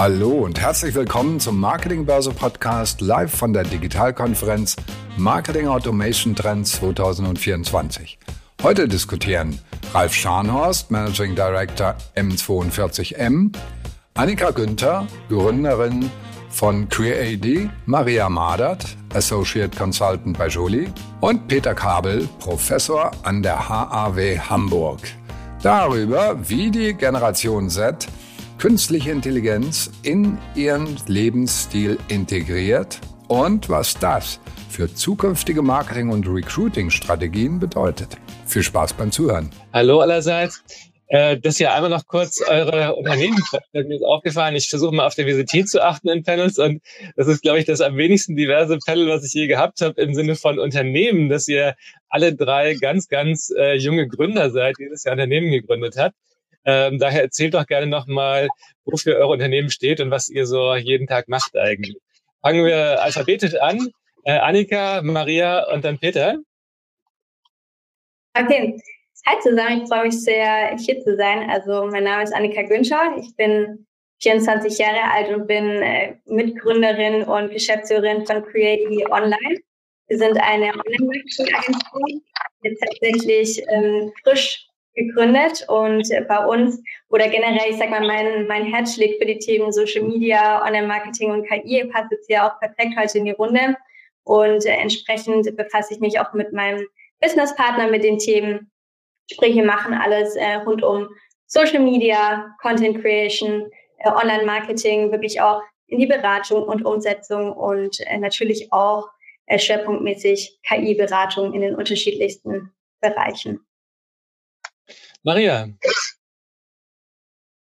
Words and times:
Hallo 0.00 0.30
und 0.30 0.58
herzlich 0.58 0.94
willkommen 0.94 1.40
zum 1.40 1.60
Marketingbörse 1.60 2.30
Podcast 2.30 3.02
live 3.02 3.36
von 3.36 3.52
der 3.52 3.64
Digitalkonferenz 3.64 4.76
Marketing 5.18 5.68
Automation 5.68 6.34
Trends 6.34 6.72
2024. 6.76 8.18
Heute 8.62 8.88
diskutieren 8.88 9.58
Ralf 9.92 10.14
Scharnhorst, 10.14 10.90
Managing 10.90 11.34
Director 11.34 11.96
M42M, 12.16 13.54
Annika 14.14 14.52
Günther, 14.52 15.06
Gründerin 15.28 16.10
von 16.48 16.88
CreaD, 16.88 17.68
Maria 17.84 18.30
Madert, 18.30 18.86
Associate 19.12 19.76
Consultant 19.76 20.38
bei 20.38 20.46
Jolie 20.46 20.90
und 21.20 21.46
Peter 21.46 21.74
Kabel, 21.74 22.26
Professor 22.38 23.10
an 23.22 23.42
der 23.42 23.68
HAW 23.68 24.38
Hamburg. 24.48 25.00
Darüber, 25.62 26.38
wie 26.48 26.70
die 26.70 26.94
Generation 26.94 27.68
Z 27.68 28.08
künstliche 28.60 29.10
Intelligenz 29.10 29.90
in 30.02 30.36
ihren 30.54 30.98
Lebensstil 31.06 31.96
integriert 32.08 33.00
und 33.26 33.70
was 33.70 33.94
das 33.94 34.38
für 34.68 34.94
zukünftige 34.94 35.62
Marketing- 35.62 36.10
und 36.10 36.28
Recruiting-Strategien 36.28 37.58
bedeutet. 37.58 38.18
Viel 38.44 38.62
Spaß 38.62 38.92
beim 38.92 39.10
Zuhören. 39.12 39.48
Hallo 39.72 40.00
allerseits. 40.00 40.62
Äh, 41.06 41.38
das 41.38 41.56
hier 41.56 41.72
einmal 41.72 41.88
noch 41.88 42.06
kurz 42.06 42.42
eure 42.46 42.96
Unternehmen. 42.96 43.42
Mir 43.72 43.96
ist 43.96 44.04
aufgefallen, 44.04 44.54
ich 44.54 44.68
versuche 44.68 44.94
mal 44.94 45.06
auf 45.06 45.14
Diversität 45.14 45.70
zu 45.70 45.82
achten 45.82 46.10
in 46.10 46.22
Panels 46.22 46.58
und 46.58 46.82
das 47.16 47.28
ist, 47.28 47.40
glaube 47.40 47.60
ich, 47.60 47.64
das 47.64 47.80
am 47.80 47.96
wenigsten 47.96 48.36
diverse 48.36 48.76
Panel, 48.84 49.08
was 49.08 49.24
ich 49.24 49.32
je 49.32 49.46
gehabt 49.46 49.80
habe 49.80 49.98
im 50.02 50.12
Sinne 50.14 50.36
von 50.36 50.58
Unternehmen, 50.58 51.30
dass 51.30 51.48
ihr 51.48 51.76
alle 52.10 52.34
drei 52.34 52.74
ganz, 52.74 53.08
ganz 53.08 53.50
äh, 53.56 53.76
junge 53.76 54.06
Gründer 54.06 54.50
seid, 54.50 54.76
die 54.78 54.84
dieses 54.84 55.04
Jahr 55.04 55.14
Unternehmen 55.14 55.50
gegründet 55.50 55.96
hat. 55.96 56.12
Ähm, 56.64 56.98
daher 56.98 57.22
erzählt 57.22 57.54
doch 57.54 57.66
gerne 57.66 57.86
nochmal, 57.86 58.48
wofür 58.84 59.16
eure 59.16 59.28
Unternehmen 59.32 59.70
steht 59.70 60.00
und 60.00 60.10
was 60.10 60.28
ihr 60.28 60.46
so 60.46 60.74
jeden 60.74 61.06
Tag 61.06 61.28
macht 61.28 61.56
eigentlich. 61.56 61.96
Fangen 62.42 62.64
wir 62.64 63.02
alphabetisch 63.02 63.54
an. 63.56 63.90
Äh, 64.24 64.38
Annika, 64.38 65.00
Maria 65.02 65.72
und 65.72 65.84
dann 65.84 65.98
Peter. 65.98 66.36
Okay. 68.34 68.80
Hi 69.26 69.38
zusammen, 69.40 69.82
ich 69.82 69.88
freue 69.88 70.04
mich 70.04 70.22
sehr, 70.22 70.76
hier 70.78 71.00
zu 71.00 71.16
sein. 71.16 71.50
Also 71.50 71.86
mein 71.86 72.04
Name 72.04 72.22
ist 72.22 72.34
Annika 72.34 72.62
Günscher. 72.62 73.16
Ich 73.18 73.34
bin 73.36 73.86
24 74.22 74.78
Jahre 74.78 75.02
alt 75.12 75.34
und 75.34 75.46
bin 75.46 75.82
äh, 75.82 76.16
Mitgründerin 76.26 77.24
und 77.24 77.50
Geschäftsführerin 77.50 78.26
von 78.26 78.42
Create 78.44 78.86
Online. 79.10 79.60
Wir 80.08 80.18
sind 80.18 80.38
eine 80.38 80.66
Online-Marketing-Agentur, 80.66 82.02
die 82.64 82.76
tatsächlich 82.76 83.62
ähm, 83.68 84.12
frisch 84.22 84.69
gegründet 85.04 85.64
und 85.68 86.08
bei 86.28 86.46
uns 86.46 86.82
oder 87.08 87.28
generell, 87.28 87.70
ich 87.70 87.76
sag 87.76 87.90
mal, 87.90 88.06
mein, 88.06 88.46
mein 88.46 88.64
Herz 88.64 88.94
schlägt 88.94 89.20
für 89.20 89.26
die 89.26 89.38
Themen 89.38 89.72
Social 89.72 90.02
Media, 90.02 90.64
Online-Marketing 90.64 91.30
und 91.30 91.46
KI, 91.46 91.84
passt 91.84 92.10
jetzt 92.10 92.26
hier 92.26 92.44
auch 92.44 92.58
perfekt 92.60 92.96
heute 92.98 93.18
in 93.18 93.24
die 93.24 93.30
Runde 93.32 93.76
und 94.24 94.64
äh, 94.66 94.70
entsprechend 94.70 95.56
befasse 95.56 95.94
ich 95.94 96.00
mich 96.00 96.20
auch 96.20 96.32
mit 96.34 96.52
meinem 96.52 96.86
Businesspartner 97.20 97.88
mit 97.88 98.04
den 98.04 98.18
Themen. 98.18 98.70
Sprich, 99.30 99.54
wir 99.54 99.64
machen 99.64 99.94
alles 99.94 100.36
äh, 100.36 100.54
rund 100.66 100.82
um 100.82 101.08
Social 101.46 101.80
Media, 101.80 102.54
Content 102.60 103.00
Creation, 103.02 103.70
äh, 103.98 104.10
Online-Marketing, 104.10 105.10
wirklich 105.12 105.40
auch 105.40 105.62
in 105.86 105.98
die 105.98 106.06
Beratung 106.06 106.62
und 106.62 106.84
Umsetzung 106.84 107.52
und 107.52 108.00
äh, 108.00 108.18
natürlich 108.18 108.72
auch 108.72 109.08
äh, 109.46 109.58
schwerpunktmäßig 109.58 110.60
KI-Beratung 110.62 111.52
in 111.52 111.60
den 111.62 111.74
unterschiedlichsten 111.74 112.72
Bereichen. 113.00 113.60
Maria. 115.22 115.68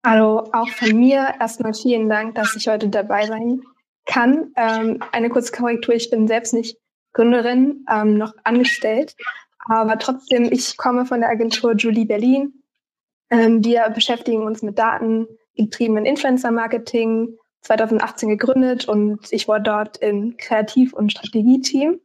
Hallo, 0.06 0.50
auch 0.54 0.70
von 0.70 1.00
mir 1.00 1.34
erstmal 1.40 1.74
vielen 1.74 2.10
Dank, 2.10 2.36
dass 2.36 2.56
ich 2.56 2.68
heute 2.68 2.90
dabei 2.90 3.26
sein 3.26 3.62
kann. 4.06 4.54
Ähm, 4.56 5.00
eine 5.12 5.30
kurze 5.30 5.52
Korrektur, 5.52 5.96
ich 5.96 6.10
bin 6.10 6.28
selbst 6.28 6.54
nicht 6.54 6.78
Gründerin, 7.14 7.86
ähm, 7.92 8.18
noch 8.18 8.34
angestellt, 8.44 9.16
aber 9.68 9.98
trotzdem, 9.98 10.52
ich 10.52 10.78
komme 10.78 11.06
von 11.06 11.22
der 11.22 11.30
Agentur 11.30 11.74
Julie 11.74 12.06
Berlin. 12.06 12.54
Ähm, 13.32 13.64
wir 13.64 13.90
beschäftigen 13.90 14.44
uns 14.44 14.62
mit 14.62 14.78
datengetriebenen 14.78 16.06
Influencer-Marketing, 16.06 17.38
2018 17.62 18.30
gegründet 18.30 18.88
und 18.88 19.32
ich 19.32 19.48
war 19.48 19.60
dort 19.60 19.98
im 19.98 20.38
Kreativ- 20.38 20.94
und 20.94 21.12
Strategieteam. 21.12 22.00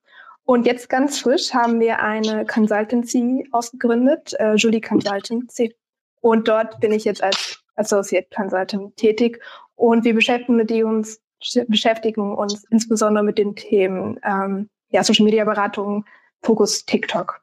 Und 0.50 0.66
jetzt 0.66 0.88
ganz 0.88 1.20
frisch 1.20 1.54
haben 1.54 1.78
wir 1.78 2.00
eine 2.00 2.44
Consultancy 2.44 3.48
ausgegründet, 3.52 4.34
äh, 4.40 4.54
Julie 4.56 4.80
Consultancy. 4.80 5.76
Und 6.22 6.48
dort 6.48 6.80
bin 6.80 6.90
ich 6.90 7.04
jetzt 7.04 7.22
als 7.22 7.62
Associate 7.76 8.26
Consultant 8.34 8.96
tätig. 8.96 9.40
Und 9.76 10.02
wir 10.04 10.12
beschäftigen 10.12 10.84
uns, 10.86 11.20
beschäftigen 11.68 12.34
uns 12.34 12.64
insbesondere 12.68 13.22
mit 13.22 13.38
den 13.38 13.54
Themen 13.54 14.18
ähm, 14.24 14.68
ja, 14.88 15.04
Social 15.04 15.24
Media 15.24 15.44
Beratung, 15.44 16.04
Fokus 16.42 16.84
TikTok. 16.84 17.40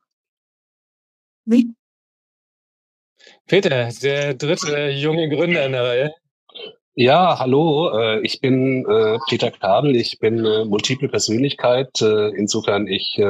Wie? 1.45 1.73
Peter, 3.45 3.89
der 4.03 4.33
dritte 4.33 4.89
junge 4.89 5.29
Gründer 5.29 5.65
in 5.65 5.71
der 5.71 5.83
Reihe. 5.85 6.13
Ja, 6.99 7.37
hallo, 7.37 7.91
äh, 7.95 8.21
ich 8.21 8.41
bin 8.41 8.83
äh, 8.89 9.19
Peter 9.29 9.51
Kabel, 9.51 9.95
ich 9.95 10.17
bin 10.17 10.43
äh, 10.43 10.65
multiple 10.65 11.07
Persönlichkeit, 11.07 12.01
insofern 12.01 12.87
ich 12.87 13.21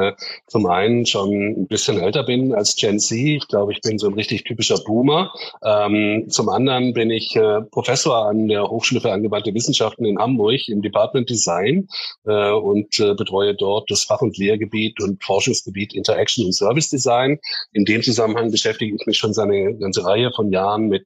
zum 0.47 0.67
einen 0.67 1.05
schon 1.05 1.31
ein 1.31 1.67
bisschen 1.67 1.99
älter 1.99 2.23
bin 2.23 2.53
als 2.53 2.77
Gen 2.77 2.97
Z, 2.97 3.17
ich 3.17 3.47
glaube, 3.49 3.73
ich 3.73 3.81
bin 3.81 3.97
so 3.97 4.07
ein 4.07 4.13
richtig 4.13 4.45
typischer 4.45 4.77
Boomer. 4.85 5.33
Ähm, 5.61 6.27
zum 6.29 6.47
anderen 6.47 6.93
bin 6.93 7.09
ich 7.09 7.37
Professor 7.71 8.27
an 8.29 8.47
der 8.47 8.63
Hochschule 8.69 9.01
für 9.01 9.11
angewandte 9.11 9.53
Wissenschaften 9.53 10.05
in 10.05 10.17
Hamburg 10.17 10.67
im 10.69 10.81
Department 10.81 11.29
Design 11.29 11.87
und 12.23 12.97
betreue 13.17 13.55
dort 13.55 13.89
das 13.91 14.03
Fach- 14.03 14.21
und 14.21 14.37
Lehrgebiet 14.37 15.01
und 15.01 15.23
Forschungsgebiet 15.23 15.93
Interaction 15.93 16.45
und 16.45 16.53
Service 16.53 16.89
Design. 16.89 17.39
In 17.73 17.85
dem 17.85 18.01
Zusammenhang 18.01 18.51
beschäftige 18.51 18.95
ich 18.95 19.05
mich 19.05 19.17
schon 19.17 19.37
eine 19.37 19.75
ganze 19.77 20.05
Reihe 20.05 20.31
von 20.35 20.51
Jahren 20.51 20.87
mit 20.87 21.05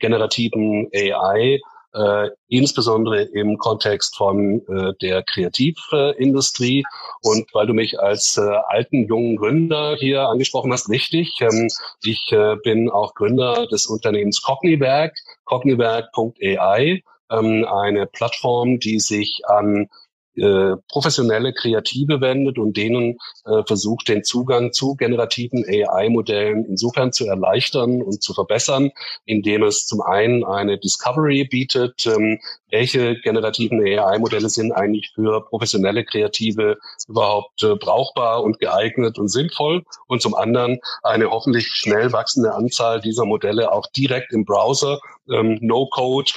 generativen 0.00 0.88
AI, 0.94 1.60
äh, 1.94 2.30
insbesondere 2.48 3.22
im 3.22 3.58
Kontext 3.58 4.16
von 4.16 4.62
äh, 4.68 4.92
der 5.00 5.22
Kreativindustrie. 5.22 6.84
Und 7.22 7.46
weil 7.54 7.66
du 7.66 7.74
mich 7.74 7.98
als 8.00 8.36
äh, 8.36 8.42
alten, 8.66 9.06
jungen 9.06 9.36
Gründer 9.36 9.96
hier 9.96 10.28
angesprochen 10.28 10.72
hast, 10.72 10.88
richtig, 10.90 11.38
ähm, 11.40 11.68
ich 12.02 12.32
äh, 12.32 12.56
bin 12.62 12.90
auch 12.90 13.14
Gründer 13.14 13.66
des 13.66 13.86
Unternehmens 13.86 14.42
Cogniwerk, 14.42 15.14
cogniwerk.ai, 15.44 17.02
ähm, 17.30 17.64
eine 17.64 18.06
Plattform, 18.06 18.78
die 18.78 19.00
sich 19.00 19.42
an 19.46 19.88
äh, 20.36 20.76
professionelle 20.88 21.52
Kreative 21.52 22.20
wendet 22.20 22.58
und 22.58 22.76
denen 22.76 23.18
äh, 23.44 23.62
versucht, 23.66 24.08
den 24.08 24.24
Zugang 24.24 24.72
zu 24.72 24.96
generativen 24.96 25.64
AI-Modellen 25.64 26.64
insofern 26.64 27.12
zu 27.12 27.26
erleichtern 27.26 28.02
und 28.02 28.22
zu 28.22 28.34
verbessern, 28.34 28.90
indem 29.24 29.62
es 29.62 29.86
zum 29.86 30.00
einen 30.00 30.44
eine 30.44 30.78
Discovery 30.78 31.44
bietet, 31.44 32.06
ähm, 32.06 32.40
welche 32.70 33.14
generativen 33.20 33.80
AI-Modelle 33.80 34.48
sind 34.48 34.72
eigentlich 34.72 35.12
für 35.14 35.44
professionelle 35.48 36.04
Kreative 36.04 36.78
überhaupt 37.06 37.62
äh, 37.62 37.76
brauchbar 37.76 38.42
und 38.42 38.58
geeignet 38.58 39.18
und 39.18 39.28
sinnvoll 39.28 39.84
und 40.08 40.20
zum 40.20 40.34
anderen 40.34 40.80
eine 41.02 41.30
hoffentlich 41.30 41.66
schnell 41.66 42.12
wachsende 42.12 42.54
Anzahl 42.54 43.00
dieser 43.00 43.24
Modelle 43.24 43.70
auch 43.72 43.86
direkt 43.96 44.32
im 44.32 44.44
Browser, 44.44 44.98
ähm, 45.30 45.58
No-Code, 45.60 46.32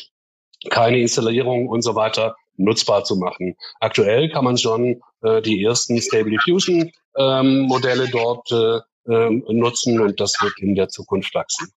keine 0.70 1.00
Installierung 1.00 1.68
und 1.68 1.82
so 1.82 1.96
weiter 1.96 2.36
nutzbar 2.58 3.04
zu 3.04 3.16
machen. 3.16 3.56
Aktuell 3.80 4.30
kann 4.30 4.46
man 4.46 4.58
schon 4.58 5.02
äh, 5.22 5.42
die 5.42 5.64
ersten 5.64 6.02
Stable 6.02 6.32
Diffusion 6.32 6.92
ähm, 7.18 7.62
Modelle 7.62 8.08
dort 8.10 8.52
äh, 8.52 8.80
ähm, 9.10 9.44
nutzen 9.48 10.00
und 10.00 10.20
das 10.20 10.34
wird 10.42 10.54
in 10.60 10.76
der 10.76 10.90
Zukunft 10.90 11.34
wachsen. 11.34 11.72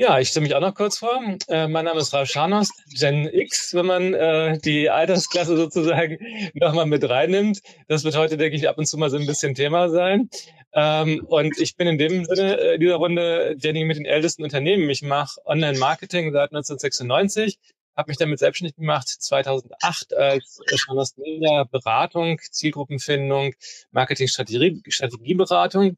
Ja, 0.00 0.20
ich 0.20 0.28
stelle 0.28 0.44
mich 0.44 0.54
auch 0.54 0.60
noch 0.60 0.74
kurz 0.74 0.98
vor. 0.98 1.20
Äh, 1.48 1.66
mein 1.66 1.84
Name 1.84 1.98
ist 1.98 2.14
Ralf 2.14 2.30
Scharnos, 2.30 2.70
Gen 2.96 3.28
X, 3.32 3.74
wenn 3.74 3.86
man 3.86 4.14
äh, 4.14 4.56
die 4.58 4.88
Altersklasse 4.88 5.56
sozusagen 5.56 6.18
nochmal 6.54 6.86
mit 6.86 7.08
reinnimmt. 7.08 7.60
Das 7.88 8.04
wird 8.04 8.16
heute, 8.16 8.36
denke 8.36 8.56
ich, 8.56 8.68
ab 8.68 8.78
und 8.78 8.86
zu 8.86 8.96
mal 8.96 9.10
so 9.10 9.16
ein 9.16 9.26
bisschen 9.26 9.56
Thema 9.56 9.90
sein. 9.90 10.30
Ähm, 10.72 11.24
und 11.26 11.58
ich 11.58 11.74
bin 11.74 11.88
in 11.88 11.98
dem 11.98 12.24
Sinne 12.26 12.60
äh, 12.60 12.78
dieser 12.78 12.94
Runde 12.94 13.56
derjenige 13.56 13.86
mit 13.86 13.96
den 13.96 14.04
ältesten 14.04 14.44
Unternehmen. 14.44 14.88
Ich 14.88 15.02
mache 15.02 15.40
Online-Marketing 15.44 16.30
seit 16.30 16.52
1996 16.52 17.58
habe 17.98 18.10
mich 18.10 18.16
damit 18.16 18.38
selbstständig 18.38 18.76
gemacht 18.76 19.08
2008 19.08 20.14
als 20.14 20.60
Journalist 20.86 21.18
Media 21.18 21.64
Beratung, 21.64 22.38
Zielgruppenfindung, 22.50 23.54
Marketing-Strategie, 23.90 24.80
Strategieberatung 24.86 25.96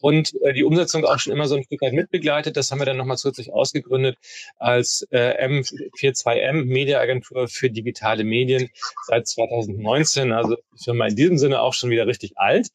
und 0.00 0.32
äh, 0.42 0.54
die 0.54 0.64
Umsetzung 0.64 1.04
auch 1.04 1.18
schon 1.18 1.34
immer 1.34 1.46
so 1.46 1.56
ein 1.56 1.64
Stück 1.64 1.82
weit 1.82 1.92
mitbegleitet. 1.92 2.56
Das 2.56 2.70
haben 2.70 2.78
wir 2.78 2.86
dann 2.86 2.96
nochmal 2.96 3.18
zusätzlich 3.18 3.52
ausgegründet 3.52 4.16
als 4.56 5.06
äh, 5.10 5.46
M42M 5.46 6.64
Mediaagentur 6.64 7.48
für 7.48 7.68
digitale 7.70 8.24
Medien 8.24 8.70
seit 9.06 9.28
2019. 9.28 10.32
Also 10.32 10.56
die 10.56 10.84
Firma 10.84 11.06
in 11.06 11.16
diesem 11.16 11.36
Sinne 11.36 11.60
auch 11.60 11.74
schon 11.74 11.90
wieder 11.90 12.06
richtig 12.06 12.32
alt. 12.36 12.68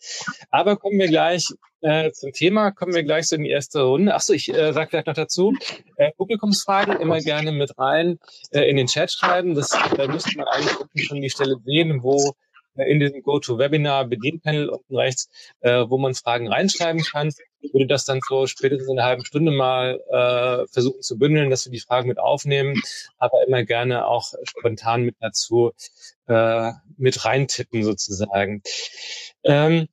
Aber 0.51 0.77
kommen 0.77 1.00
wir 1.00 1.07
gleich 1.07 1.47
Äh, 1.81 2.12
zum 2.12 2.31
Thema 2.33 2.71
kommen 2.71 2.95
wir 2.95 3.03
gleich 3.03 3.27
so 3.27 3.35
in 3.35 3.44
die 3.44 3.51
erste 3.51 3.81
Runde. 3.81 4.15
Achso, 4.15 4.33
ich 4.33 4.50
äh, 4.50 4.74
sage 4.74 4.89
vielleicht 4.89 5.07
noch 5.07 5.13
dazu, 5.13 5.53
äh, 5.97 6.12
Publikumsfragen 6.18 7.00
immer 7.00 7.19
gerne 7.19 7.51
mit 7.51 7.77
rein 7.77 8.18
äh, 8.51 8.62
in 8.69 8.77
den 8.77 8.88
Chat 8.88 9.12
schreiben. 9.12 9.53
Das 9.53 9.69
da 9.69 10.07
müsste 10.07 10.38
man 10.38 10.47
eigentlich 10.47 10.79
unten 10.79 11.00
schon 11.00 11.21
die 11.21 11.29
Stelle 11.29 11.57
sehen, 11.63 12.01
wo 12.01 12.33
äh, 12.77 12.91
in 12.91 13.00
diesem 13.00 13.21
GoToWebinar 13.21 14.06
Bedienpanel 14.06 14.69
unten 14.69 14.97
rechts, 14.97 15.29
äh, 15.59 15.85
wo 15.88 16.00
man 16.00 16.15
Fragen 16.15 16.47
reinschreiben 16.47 17.03
kann. 17.03 17.31
Ich 17.59 17.74
würde 17.74 17.88
das 17.88 18.06
dann 18.06 18.21
so 18.27 18.47
spätestens 18.47 18.89
in 18.89 18.97
einer 18.97 19.07
halben 19.07 19.25
Stunde 19.25 19.51
mal 19.51 20.00
äh, 20.09 20.68
versuchen 20.71 21.01
zu 21.01 21.18
bündeln, 21.19 21.51
dass 21.51 21.65
wir 21.65 21.71
die 21.71 21.79
Fragen 21.79 22.07
mit 22.07 22.18
aufnehmen, 22.18 22.81
aber 23.18 23.45
immer 23.45 23.63
gerne 23.63 24.07
auch 24.07 24.33
spontan 24.44 25.03
mit 25.03 25.15
dazu 25.19 25.71
mit 26.97 27.24
reintippen 27.24 27.85
sozusagen. 27.85 28.62
Ähm, 29.45 29.88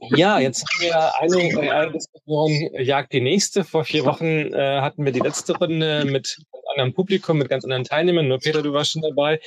ja, 0.00 0.38
jetzt 0.38 0.64
haben 0.64 0.82
wir 0.82 1.20
eine, 1.20 1.66
äh, 1.66 1.70
eine 1.70 1.92
Diskussion 1.92 2.50
jagt 2.78 3.12
die 3.12 3.20
nächste. 3.20 3.64
Vor 3.64 3.84
vier 3.84 4.04
Wochen 4.04 4.52
äh, 4.52 4.80
hatten 4.80 5.04
wir 5.04 5.12
die 5.12 5.20
letzte 5.20 5.56
Runde 5.56 6.04
mit 6.06 6.38
anderem 6.70 6.94
Publikum, 6.94 7.38
mit 7.38 7.48
ganz 7.48 7.64
anderen 7.64 7.84
Teilnehmern. 7.84 8.28
Nur 8.28 8.38
Peter, 8.38 8.62
du 8.62 8.72
warst 8.72 8.92
schon 8.92 9.02
dabei. 9.02 9.40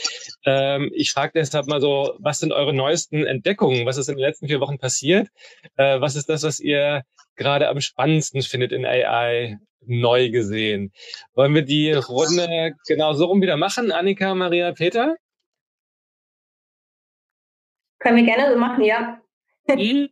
Ähm, 0.45 0.91
ich 0.93 1.11
frage 1.11 1.33
deshalb 1.35 1.67
mal 1.67 1.81
so, 1.81 2.15
was 2.19 2.39
sind 2.39 2.53
eure 2.53 2.73
neuesten 2.73 3.25
Entdeckungen? 3.25 3.85
Was 3.85 3.97
ist 3.97 4.09
in 4.09 4.15
den 4.15 4.25
letzten 4.25 4.47
vier 4.47 4.59
Wochen 4.59 4.77
passiert? 4.77 5.29
Äh, 5.77 5.99
was 6.01 6.15
ist 6.15 6.29
das, 6.29 6.43
was 6.43 6.59
ihr 6.59 7.03
gerade 7.35 7.69
am 7.69 7.81
spannendsten 7.81 8.41
findet 8.41 8.71
in 8.71 8.85
AI 8.85 9.57
neu 9.85 10.29
gesehen? 10.29 10.91
Wollen 11.33 11.55
wir 11.55 11.63
die 11.63 11.93
Runde 11.93 12.75
genau 12.87 13.13
so 13.13 13.25
rum 13.25 13.41
wieder 13.41 13.57
machen? 13.57 13.91
Annika, 13.91 14.35
Maria, 14.35 14.71
Peter? 14.71 15.15
Können 17.99 18.17
wir 18.17 18.25
gerne 18.25 18.53
so 18.53 18.59
machen, 18.59 18.83
ja. 18.83 19.19
Mhm. 19.67 20.09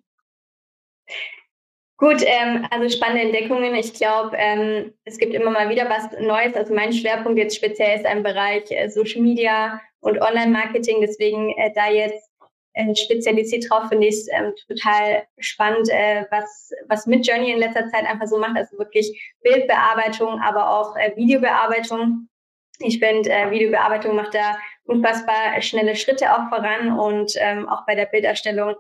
Gut, 2.02 2.24
ähm, 2.26 2.66
also 2.72 2.90
spannende 2.90 3.22
Entdeckungen. 3.22 3.76
Ich 3.76 3.94
glaube, 3.94 4.36
ähm, 4.36 4.92
es 5.06 5.20
gibt 5.20 5.36
immer 5.36 5.52
mal 5.52 5.70
wieder 5.70 5.88
was 5.88 6.12
Neues. 6.20 6.56
Also 6.56 6.74
mein 6.74 6.92
Schwerpunkt 6.94 7.38
jetzt 7.38 7.56
speziell 7.56 8.00
ist 8.00 8.12
im 8.12 8.24
Bereich 8.24 8.72
äh, 8.72 8.90
Social 8.90 9.22
Media 9.22 9.80
und 10.00 10.20
Online-Marketing. 10.20 11.02
Deswegen 11.02 11.56
äh, 11.58 11.72
da 11.76 11.92
jetzt 11.92 12.32
äh, 12.74 12.96
spezialisiert 12.96 13.70
drauf 13.70 13.90
finde 13.90 14.08
ich 14.08 14.16
es 14.16 14.28
ähm, 14.32 14.54
total 14.68 15.28
spannend, 15.38 15.90
äh, 15.90 16.26
was, 16.32 16.72
was 16.88 17.06
mit 17.06 17.28
Journey 17.28 17.52
in 17.52 17.60
letzter 17.60 17.88
Zeit 17.90 18.06
einfach 18.06 18.26
so 18.26 18.40
macht. 18.40 18.58
Also 18.58 18.80
wirklich 18.80 19.36
Bildbearbeitung, 19.44 20.40
aber 20.42 20.72
auch 20.72 20.96
äh, 20.96 21.16
Videobearbeitung. 21.16 22.30
Ich 22.80 22.98
finde, 22.98 23.30
äh, 23.30 23.52
Videobearbeitung 23.52 24.16
macht 24.16 24.34
da 24.34 24.58
unfassbar 24.86 25.62
schnelle 25.62 25.96
Schritte 25.96 26.34
auch 26.34 26.50
voran 26.50 26.98
und 26.98 27.34
ähm, 27.36 27.70
auch 27.70 27.86
bei 27.86 27.94
der 27.94 28.08
Bilderstellung 28.08 28.74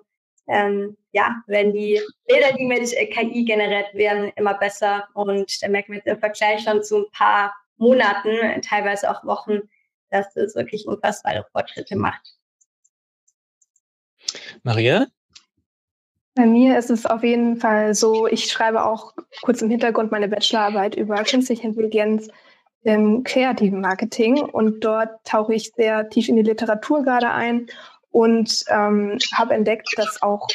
ähm, 0.47 0.97
ja, 1.11 1.41
werden 1.47 1.73
die 1.73 1.99
Bilder, 2.27 2.53
die 2.57 2.65
mit 2.65 2.89
KI 3.11 3.45
generiert 3.45 3.93
werden, 3.93 4.31
immer 4.35 4.53
besser. 4.55 5.07
Und 5.13 5.61
da 5.61 5.67
merken 5.67 5.91
wir 5.93 5.97
jetzt 5.97 6.07
im 6.07 6.19
Vergleich 6.19 6.63
schon 6.63 6.83
zu 6.83 6.99
ein 6.99 7.11
paar 7.11 7.53
Monaten, 7.77 8.61
teilweise 8.61 9.09
auch 9.09 9.23
Wochen, 9.25 9.61
dass 10.09 10.35
es 10.35 10.55
wirklich 10.55 10.87
unfassbare 10.87 11.45
Fortschritte 11.51 11.95
macht. 11.95 12.37
Maria? 14.63 15.07
Bei 16.35 16.45
mir 16.45 16.77
ist 16.77 16.89
es 16.89 17.05
auf 17.05 17.23
jeden 17.23 17.57
Fall 17.57 17.93
so, 17.93 18.25
ich 18.25 18.45
schreibe 18.45 18.85
auch 18.85 19.13
kurz 19.41 19.61
im 19.61 19.69
Hintergrund 19.69 20.11
meine 20.11 20.29
Bachelorarbeit 20.29 20.95
über 20.95 21.23
künstliche 21.23 21.63
Intelligenz 21.63 22.29
im 22.83 23.23
kreativen 23.23 23.81
Marketing 23.81 24.39
und 24.39 24.81
dort 24.81 25.23
tauche 25.25 25.53
ich 25.53 25.71
sehr 25.75 26.09
tief 26.09 26.29
in 26.29 26.37
die 26.37 26.41
Literatur 26.41 27.03
gerade 27.03 27.29
ein 27.31 27.67
und 28.11 28.65
ähm, 28.67 29.17
habe 29.33 29.53
entdeckt, 29.53 29.89
dass 29.95 30.21
auch 30.21 30.47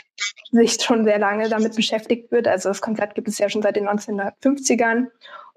sich 0.51 0.81
schon 0.81 1.05
sehr 1.05 1.19
lange 1.19 1.49
damit 1.49 1.75
beschäftigt 1.75 2.31
wird. 2.31 2.47
Also 2.47 2.69
das 2.69 2.81
Konzept 2.81 3.15
gibt 3.15 3.29
es 3.29 3.39
ja 3.39 3.49
schon 3.49 3.63
seit 3.63 3.77
den 3.77 3.89
1950ern. 3.89 5.07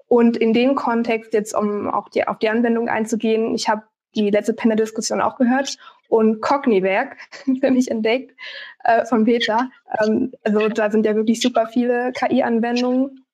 Und 0.08 0.36
in 0.36 0.52
dem 0.52 0.74
Kontext 0.74 1.32
jetzt, 1.34 1.54
um 1.54 1.88
auch 1.88 2.08
die, 2.08 2.26
auf 2.26 2.38
die 2.38 2.48
Anwendung 2.48 2.88
einzugehen, 2.88 3.54
ich 3.54 3.68
habe 3.68 3.82
die 4.16 4.30
letzte 4.30 4.54
Panel-Diskussion 4.54 5.20
auch 5.20 5.36
gehört 5.36 5.76
und 6.08 6.40
Cogniwerk 6.40 7.16
für 7.60 7.70
mich 7.70 7.90
entdeckt 7.90 8.34
äh, 8.82 9.04
von 9.04 9.24
Peter. 9.24 9.70
Ähm, 10.02 10.32
also 10.42 10.68
da 10.68 10.90
sind 10.90 11.06
ja 11.06 11.14
wirklich 11.14 11.40
super 11.40 11.66
viele 11.66 12.12
KI-Anwendungen. 12.12 13.24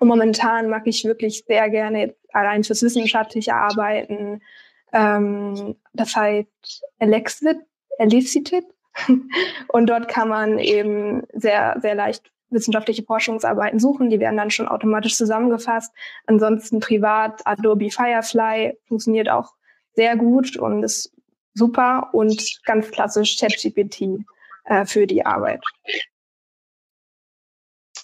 Und 0.00 0.08
momentan 0.08 0.68
mag 0.70 0.86
ich 0.86 1.04
wirklich 1.04 1.44
sehr 1.46 1.68
gerne 1.68 2.14
allein 2.32 2.64
fürs 2.64 2.82
wissenschaftliche 2.82 3.54
Arbeiten. 3.54 4.40
Ähm, 4.92 5.76
das 5.92 6.16
heißt 6.16 6.82
Alexit 6.98 7.58
Elicited. 7.98 8.64
Und 9.68 9.86
dort 9.86 10.08
kann 10.08 10.28
man 10.28 10.58
eben 10.58 11.22
sehr, 11.32 11.76
sehr 11.80 11.94
leicht 11.94 12.30
wissenschaftliche 12.50 13.02
Forschungsarbeiten 13.02 13.80
suchen. 13.80 14.10
Die 14.10 14.20
werden 14.20 14.36
dann 14.36 14.50
schon 14.50 14.68
automatisch 14.68 15.16
zusammengefasst. 15.16 15.92
Ansonsten 16.26 16.80
privat 16.80 17.44
Adobe 17.44 17.90
Firefly 17.90 18.78
funktioniert 18.86 19.28
auch 19.28 19.52
sehr 19.94 20.16
gut 20.16 20.56
und 20.56 20.82
ist 20.82 21.12
super 21.54 22.10
und 22.12 22.60
ganz 22.64 22.90
klassisch 22.90 23.36
ChatGPT 23.38 24.24
äh, 24.64 24.84
für 24.86 25.06
die 25.06 25.24
Arbeit. 25.24 25.62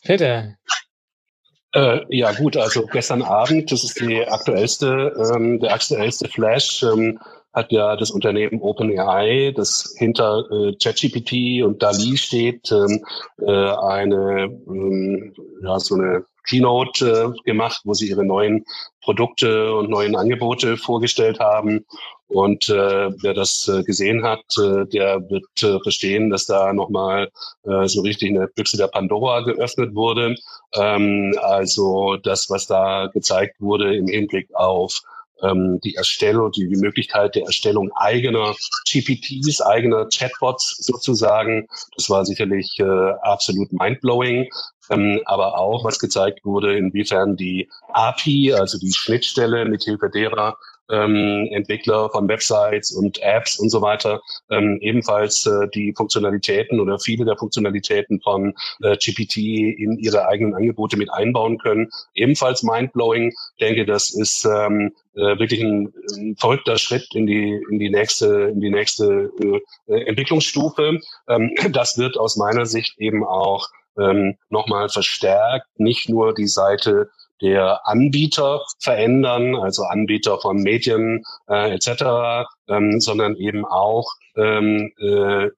Peter. 0.02 0.56
Äh, 1.72 2.00
ja 2.08 2.32
gut, 2.32 2.56
also 2.56 2.86
gestern 2.86 3.22
Abend, 3.22 3.70
das 3.70 3.84
ist 3.84 4.00
die 4.00 4.26
aktuellste, 4.26 5.14
ähm, 5.34 5.60
der 5.60 5.74
aktuellste 5.74 6.28
Flash. 6.28 6.82
Ähm, 6.82 7.20
hat 7.52 7.72
ja 7.72 7.96
das 7.96 8.10
Unternehmen 8.10 8.60
OpenAI, 8.60 9.52
das 9.54 9.94
hinter 9.98 10.44
äh, 10.50 10.74
ChatGPT 10.76 11.64
und 11.64 11.82
DALI 11.82 12.16
steht, 12.16 12.70
ähm, 12.70 13.04
äh, 13.38 13.50
eine 13.50 14.44
ähm, 14.68 15.34
ja 15.62 15.78
so 15.80 15.96
eine 15.96 16.24
Keynote 16.48 17.34
äh, 17.36 17.42
gemacht, 17.44 17.80
wo 17.84 17.94
sie 17.94 18.08
ihre 18.08 18.24
neuen 18.24 18.64
Produkte 19.02 19.74
und 19.74 19.90
neuen 19.90 20.16
Angebote 20.16 20.76
vorgestellt 20.76 21.40
haben. 21.40 21.84
Und 22.28 22.68
äh, 22.68 23.10
wer 23.22 23.34
das 23.34 23.66
äh, 23.66 23.82
gesehen 23.82 24.22
hat, 24.22 24.44
äh, 24.56 24.86
der 24.86 25.28
wird 25.30 25.62
äh, 25.62 25.80
verstehen, 25.80 26.30
dass 26.30 26.46
da 26.46 26.72
nochmal 26.72 27.28
äh, 27.64 27.88
so 27.88 28.02
richtig 28.02 28.30
eine 28.30 28.46
Büchse 28.46 28.76
der 28.76 28.86
Pandora 28.86 29.40
geöffnet 29.40 29.96
wurde. 29.96 30.36
Ähm, 30.74 31.34
also 31.42 32.16
das, 32.22 32.48
was 32.48 32.66
da 32.66 33.08
gezeigt 33.12 33.56
wurde 33.58 33.96
im 33.96 34.06
Hinblick 34.06 34.48
auf 34.54 35.02
ähm, 35.42 35.80
die 35.82 35.94
Erstellung, 35.94 36.50
die, 36.52 36.68
die 36.68 36.80
Möglichkeit 36.80 37.34
der 37.34 37.44
Erstellung 37.44 37.90
eigener 37.94 38.54
GPTs, 38.86 39.60
eigener 39.60 40.06
Chatbots 40.06 40.76
sozusagen. 40.80 41.66
Das 41.96 42.10
war 42.10 42.24
sicherlich 42.24 42.78
äh, 42.78 43.12
absolut 43.22 43.72
mindblowing. 43.72 44.48
Ähm, 44.90 45.20
aber 45.24 45.58
auch, 45.58 45.84
was 45.84 45.98
gezeigt 45.98 46.44
wurde, 46.44 46.76
inwiefern 46.76 47.36
die 47.36 47.68
API, 47.92 48.54
also 48.54 48.78
die 48.78 48.92
Schnittstelle, 48.92 49.64
mithilfe 49.64 50.10
derer 50.10 50.56
ähm, 50.90 51.48
Entwickler 51.50 52.10
von 52.10 52.28
Websites 52.28 52.92
und 52.92 53.20
Apps 53.22 53.58
und 53.58 53.70
so 53.70 53.80
weiter 53.80 54.20
ähm, 54.50 54.78
ebenfalls 54.80 55.46
äh, 55.46 55.68
die 55.74 55.92
Funktionalitäten 55.96 56.80
oder 56.80 56.98
viele 56.98 57.24
der 57.24 57.36
Funktionalitäten 57.36 58.20
von 58.20 58.54
äh, 58.82 58.96
GPT 58.96 59.36
in 59.36 59.98
ihre 59.98 60.26
eigenen 60.26 60.54
Angebote 60.54 60.96
mit 60.96 61.12
einbauen 61.12 61.58
können. 61.58 61.90
Ebenfalls 62.14 62.62
mindblowing. 62.62 63.28
Ich 63.28 63.66
denke, 63.66 63.86
das 63.86 64.10
ist 64.10 64.44
ähm, 64.44 64.92
äh, 65.14 65.38
wirklich 65.38 65.62
ein, 65.62 65.92
ein 66.16 66.36
verrückter 66.36 66.78
Schritt 66.78 67.14
in 67.14 67.26
die 67.26 67.60
in 67.70 67.78
die 67.78 67.90
nächste 67.90 68.50
in 68.52 68.60
die 68.60 68.70
nächste 68.70 69.30
äh, 69.86 70.04
Entwicklungsstufe. 70.04 70.98
Ähm, 71.28 71.54
das 71.72 71.98
wird 71.98 72.16
aus 72.16 72.36
meiner 72.36 72.66
Sicht 72.66 72.98
eben 72.98 73.24
auch 73.24 73.68
ähm, 73.98 74.36
nochmal 74.48 74.88
verstärkt, 74.88 75.66
nicht 75.78 76.08
nur 76.08 76.34
die 76.34 76.46
Seite 76.46 77.10
der 77.40 77.86
Anbieter 77.86 78.62
verändern, 78.78 79.56
also 79.56 79.84
Anbieter 79.84 80.38
von 80.38 80.56
Medien 80.56 81.24
äh, 81.48 81.74
etc., 81.74 82.46
ähm, 82.68 83.00
sondern 83.00 83.36
eben 83.36 83.64
auch 83.64 84.12
ähm, 84.36 84.92
äh, 84.98 85.48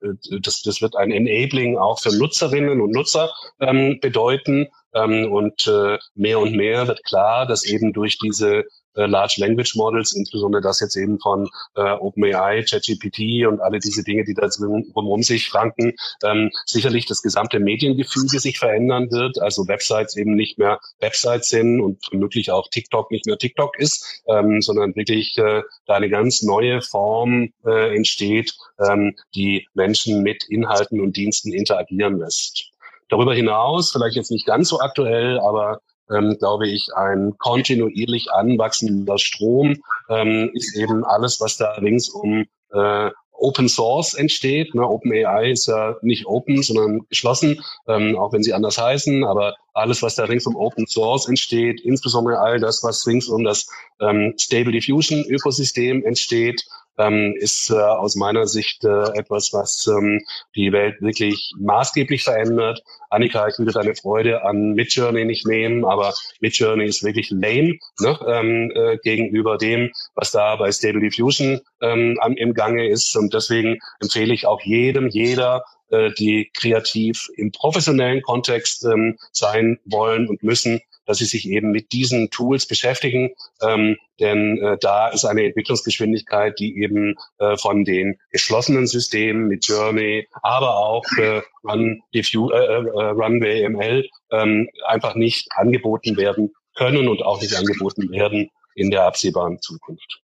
das, 0.40 0.62
das 0.62 0.80
wird 0.80 0.96
ein 0.96 1.10
Enabling 1.10 1.76
auch 1.78 2.00
für 2.00 2.16
Nutzerinnen 2.16 2.80
und 2.80 2.92
Nutzer 2.92 3.30
ähm, 3.60 3.98
bedeuten. 4.00 4.68
Ähm, 4.94 5.30
und 5.32 5.66
äh, 5.66 5.98
mehr 6.14 6.38
und 6.38 6.54
mehr 6.54 6.86
wird 6.86 7.04
klar, 7.04 7.46
dass 7.46 7.64
eben 7.64 7.92
durch 7.92 8.18
diese 8.18 8.64
äh, 8.94 9.06
Large 9.06 9.36
Language 9.38 9.74
Models, 9.76 10.14
insbesondere 10.14 10.62
das 10.62 10.80
jetzt 10.80 10.96
eben 10.96 11.18
von 11.18 11.48
äh, 11.74 11.92
OpenAI, 11.92 12.62
ChatGPT 12.62 13.46
und 13.46 13.60
alle 13.60 13.78
diese 13.78 14.02
Dinge, 14.04 14.24
die 14.24 14.34
da 14.34 14.48
drumherum 14.48 15.22
sich 15.22 15.54
ranken, 15.54 15.94
ähm, 16.24 16.50
sicherlich 16.66 17.06
das 17.06 17.22
gesamte 17.22 17.60
Mediengefüge 17.60 18.38
sich 18.38 18.58
verändern 18.58 19.10
wird, 19.10 19.40
also 19.40 19.68
Websites 19.68 20.16
eben 20.16 20.34
nicht 20.34 20.58
mehr 20.58 20.80
Websites 21.00 21.48
sind 21.48 21.80
und 21.80 22.04
vermutlich 22.04 22.50
auch 22.50 22.68
TikTok 22.68 23.10
nicht 23.10 23.26
mehr 23.26 23.38
TikTok 23.38 23.78
ist, 23.78 24.22
ähm, 24.28 24.60
sondern 24.60 24.94
wirklich 24.96 25.36
äh, 25.38 25.62
da 25.86 25.94
eine 25.94 26.08
ganz 26.08 26.42
neue 26.42 26.82
Form 26.82 27.52
äh, 27.64 27.94
entsteht, 27.94 28.54
ähm, 28.78 29.14
die 29.34 29.66
Menschen 29.74 30.22
mit 30.22 30.44
Inhalten 30.48 31.00
und 31.00 31.16
Diensten 31.16 31.52
interagieren 31.52 32.18
lässt. 32.18 32.70
Darüber 33.08 33.34
hinaus, 33.34 33.92
vielleicht 33.92 34.16
jetzt 34.16 34.30
nicht 34.30 34.46
ganz 34.46 34.70
so 34.70 34.80
aktuell, 34.80 35.38
aber 35.38 35.80
ähm, 36.10 36.36
glaube 36.38 36.68
ich, 36.68 36.88
ein 36.94 37.34
kontinuierlich 37.38 38.30
anwachsender 38.32 39.18
Strom 39.18 39.82
ähm, 40.08 40.50
ist 40.54 40.76
eben 40.76 41.04
alles, 41.04 41.40
was 41.40 41.56
da 41.56 41.72
rings 41.72 42.08
um 42.08 42.46
äh, 42.72 43.10
Open 43.42 43.68
Source 43.68 44.14
entsteht. 44.14 44.74
Ne? 44.74 44.88
Open 44.88 45.12
AI 45.12 45.50
ist 45.50 45.66
ja 45.66 45.96
nicht 46.02 46.26
open, 46.26 46.62
sondern 46.62 47.00
geschlossen, 47.08 47.60
ähm, 47.88 48.16
auch 48.16 48.32
wenn 48.32 48.42
sie 48.42 48.54
anders 48.54 48.78
heißen. 48.78 49.24
Aber 49.24 49.56
alles, 49.74 50.02
was 50.02 50.14
da 50.14 50.24
rings 50.24 50.46
um 50.46 50.56
Open 50.56 50.86
Source 50.86 51.28
entsteht, 51.28 51.80
insbesondere 51.80 52.38
all 52.38 52.60
das, 52.60 52.84
was 52.84 53.06
rings 53.06 53.28
um 53.28 53.42
das 53.42 53.66
ähm, 54.00 54.34
Stable 54.38 54.72
Diffusion 54.72 55.24
Ökosystem 55.28 56.04
entsteht, 56.04 56.64
ähm, 56.98 57.34
ist 57.38 57.70
äh, 57.70 57.74
aus 57.74 58.16
meiner 58.16 58.46
Sicht 58.46 58.84
äh, 58.84 59.18
etwas, 59.18 59.52
was 59.52 59.86
ähm, 59.86 60.20
die 60.54 60.72
Welt 60.72 61.00
wirklich 61.00 61.52
maßgeblich 61.58 62.24
verändert. 62.24 62.82
Annika, 63.10 63.48
ich 63.48 63.58
würde 63.58 63.72
deine 63.72 63.94
Freude 63.94 64.44
an 64.44 64.72
Midjourney 64.72 65.24
nicht 65.24 65.46
nehmen, 65.46 65.84
aber 65.84 66.14
Midjourney 66.40 66.84
ist 66.84 67.02
wirklich 67.02 67.30
lame 67.30 67.78
ne, 68.00 68.18
ähm, 68.26 68.72
äh, 68.74 68.98
gegenüber 68.98 69.58
dem, 69.58 69.90
was 70.14 70.30
da 70.30 70.56
bei 70.56 70.70
Stable 70.72 71.00
Diffusion 71.00 71.60
ähm, 71.80 72.18
im 72.36 72.54
Gange 72.54 72.88
ist. 72.88 73.16
Und 73.16 73.34
deswegen 73.34 73.78
empfehle 74.00 74.34
ich 74.34 74.46
auch 74.46 74.60
jedem, 74.62 75.08
jeder, 75.08 75.64
äh, 75.92 76.10
die 76.18 76.50
kreativ 76.54 77.28
im 77.36 77.52
professionellen 77.52 78.22
Kontext 78.22 78.84
ähm, 78.84 79.18
sein 79.32 79.78
wollen 79.84 80.26
und 80.26 80.42
müssen, 80.42 80.80
dass 81.06 81.18
sie 81.18 81.24
sich 81.24 81.48
eben 81.48 81.70
mit 81.70 81.92
diesen 81.92 82.30
Tools 82.30 82.66
beschäftigen, 82.66 83.30
ähm, 83.62 83.96
denn 84.20 84.58
äh, 84.58 84.76
da 84.80 85.08
ist 85.08 85.24
eine 85.24 85.44
Entwicklungsgeschwindigkeit, 85.44 86.58
die 86.58 86.78
eben 86.82 87.16
äh, 87.38 87.56
von 87.56 87.84
den 87.84 88.18
geschlossenen 88.30 88.86
Systemen 88.86 89.48
mit 89.48 89.66
Journey, 89.66 90.28
aber 90.42 90.76
auch 90.76 91.04
äh, 91.18 91.42
Run, 91.64 92.02
Diffu 92.14 92.50
äh, 92.50 92.56
äh, 92.56 92.78
Runway 92.78 93.68
ML 93.68 94.08
ähm, 94.30 94.68
einfach 94.86 95.14
nicht 95.14 95.48
angeboten 95.56 96.16
werden 96.16 96.52
können 96.74 97.08
und 97.08 97.22
auch 97.22 97.40
nicht 97.40 97.54
angeboten 97.54 98.10
werden 98.10 98.50
in 98.74 98.90
der 98.90 99.04
absehbaren 99.04 99.60
Zukunft. 99.60 100.22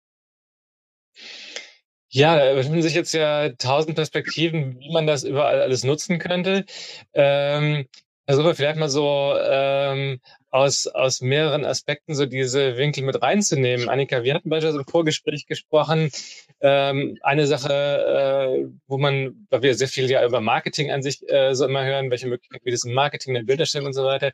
Ja, 2.09 2.37
da 2.37 2.43
öffnen 2.43 2.81
sich 2.81 2.93
jetzt 2.93 3.13
ja 3.13 3.49
tausend 3.49 3.95
Perspektiven, 3.95 4.79
wie 4.79 4.91
man 4.91 5.07
das 5.07 5.23
überall 5.23 5.61
alles 5.61 5.83
nutzen 5.83 6.19
könnte. 6.19 6.65
Ähm, 7.13 7.85
wir 8.27 8.55
vielleicht 8.55 8.77
mal 8.77 8.89
so 8.89 9.33
ähm, 9.41 10.19
aus, 10.51 10.87
aus 10.87 11.21
mehreren 11.21 11.65
Aspekten 11.65 12.13
so 12.15 12.25
diese 12.25 12.77
Winkel 12.77 13.03
mit 13.03 13.21
reinzunehmen. 13.21 13.89
Annika, 13.89 14.23
wir 14.23 14.33
hatten 14.33 14.49
beispielsweise 14.49 14.83
im 14.83 14.87
Vorgespräch 14.87 15.45
gesprochen, 15.45 16.11
ähm, 16.59 17.17
eine 17.21 17.47
Sache, 17.47 17.73
äh, 17.73 18.67
wo 18.87 18.97
man, 18.97 19.47
weil 19.49 19.61
wir 19.61 19.75
sehr 19.75 19.87
viel 19.87 20.09
ja 20.09 20.25
über 20.25 20.41
Marketing 20.41 20.91
an 20.91 21.03
sich 21.03 21.27
äh, 21.29 21.53
so 21.53 21.65
immer 21.65 21.85
hören, 21.85 22.11
welche 22.11 22.27
Möglichkeiten 22.27 22.65
wie 22.65 22.71
das 22.71 22.83
im 22.83 22.93
Marketing, 22.93 23.35
in 23.35 23.41
der 23.41 23.47
Bilderstellung 23.47 23.87
und 23.87 23.93
so 23.93 24.03
weiter. 24.03 24.31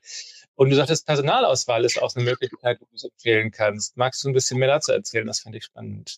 Und 0.55 0.69
du 0.69 0.75
sagtest, 0.75 1.05
Personalauswahl 1.05 1.83
ist 1.85 2.01
auch 2.01 2.15
eine 2.15 2.25
Möglichkeit, 2.25 2.79
wo 2.79 2.85
du 2.85 2.95
es 2.95 3.03
empfehlen 3.03 3.51
kannst. 3.51 3.97
Magst 3.97 4.23
du 4.23 4.29
ein 4.29 4.33
bisschen 4.33 4.59
mehr 4.59 4.69
dazu 4.69 4.91
erzählen? 4.91 5.27
Das 5.27 5.41
fand 5.41 5.55
ich 5.55 5.65
spannend. 5.65 6.17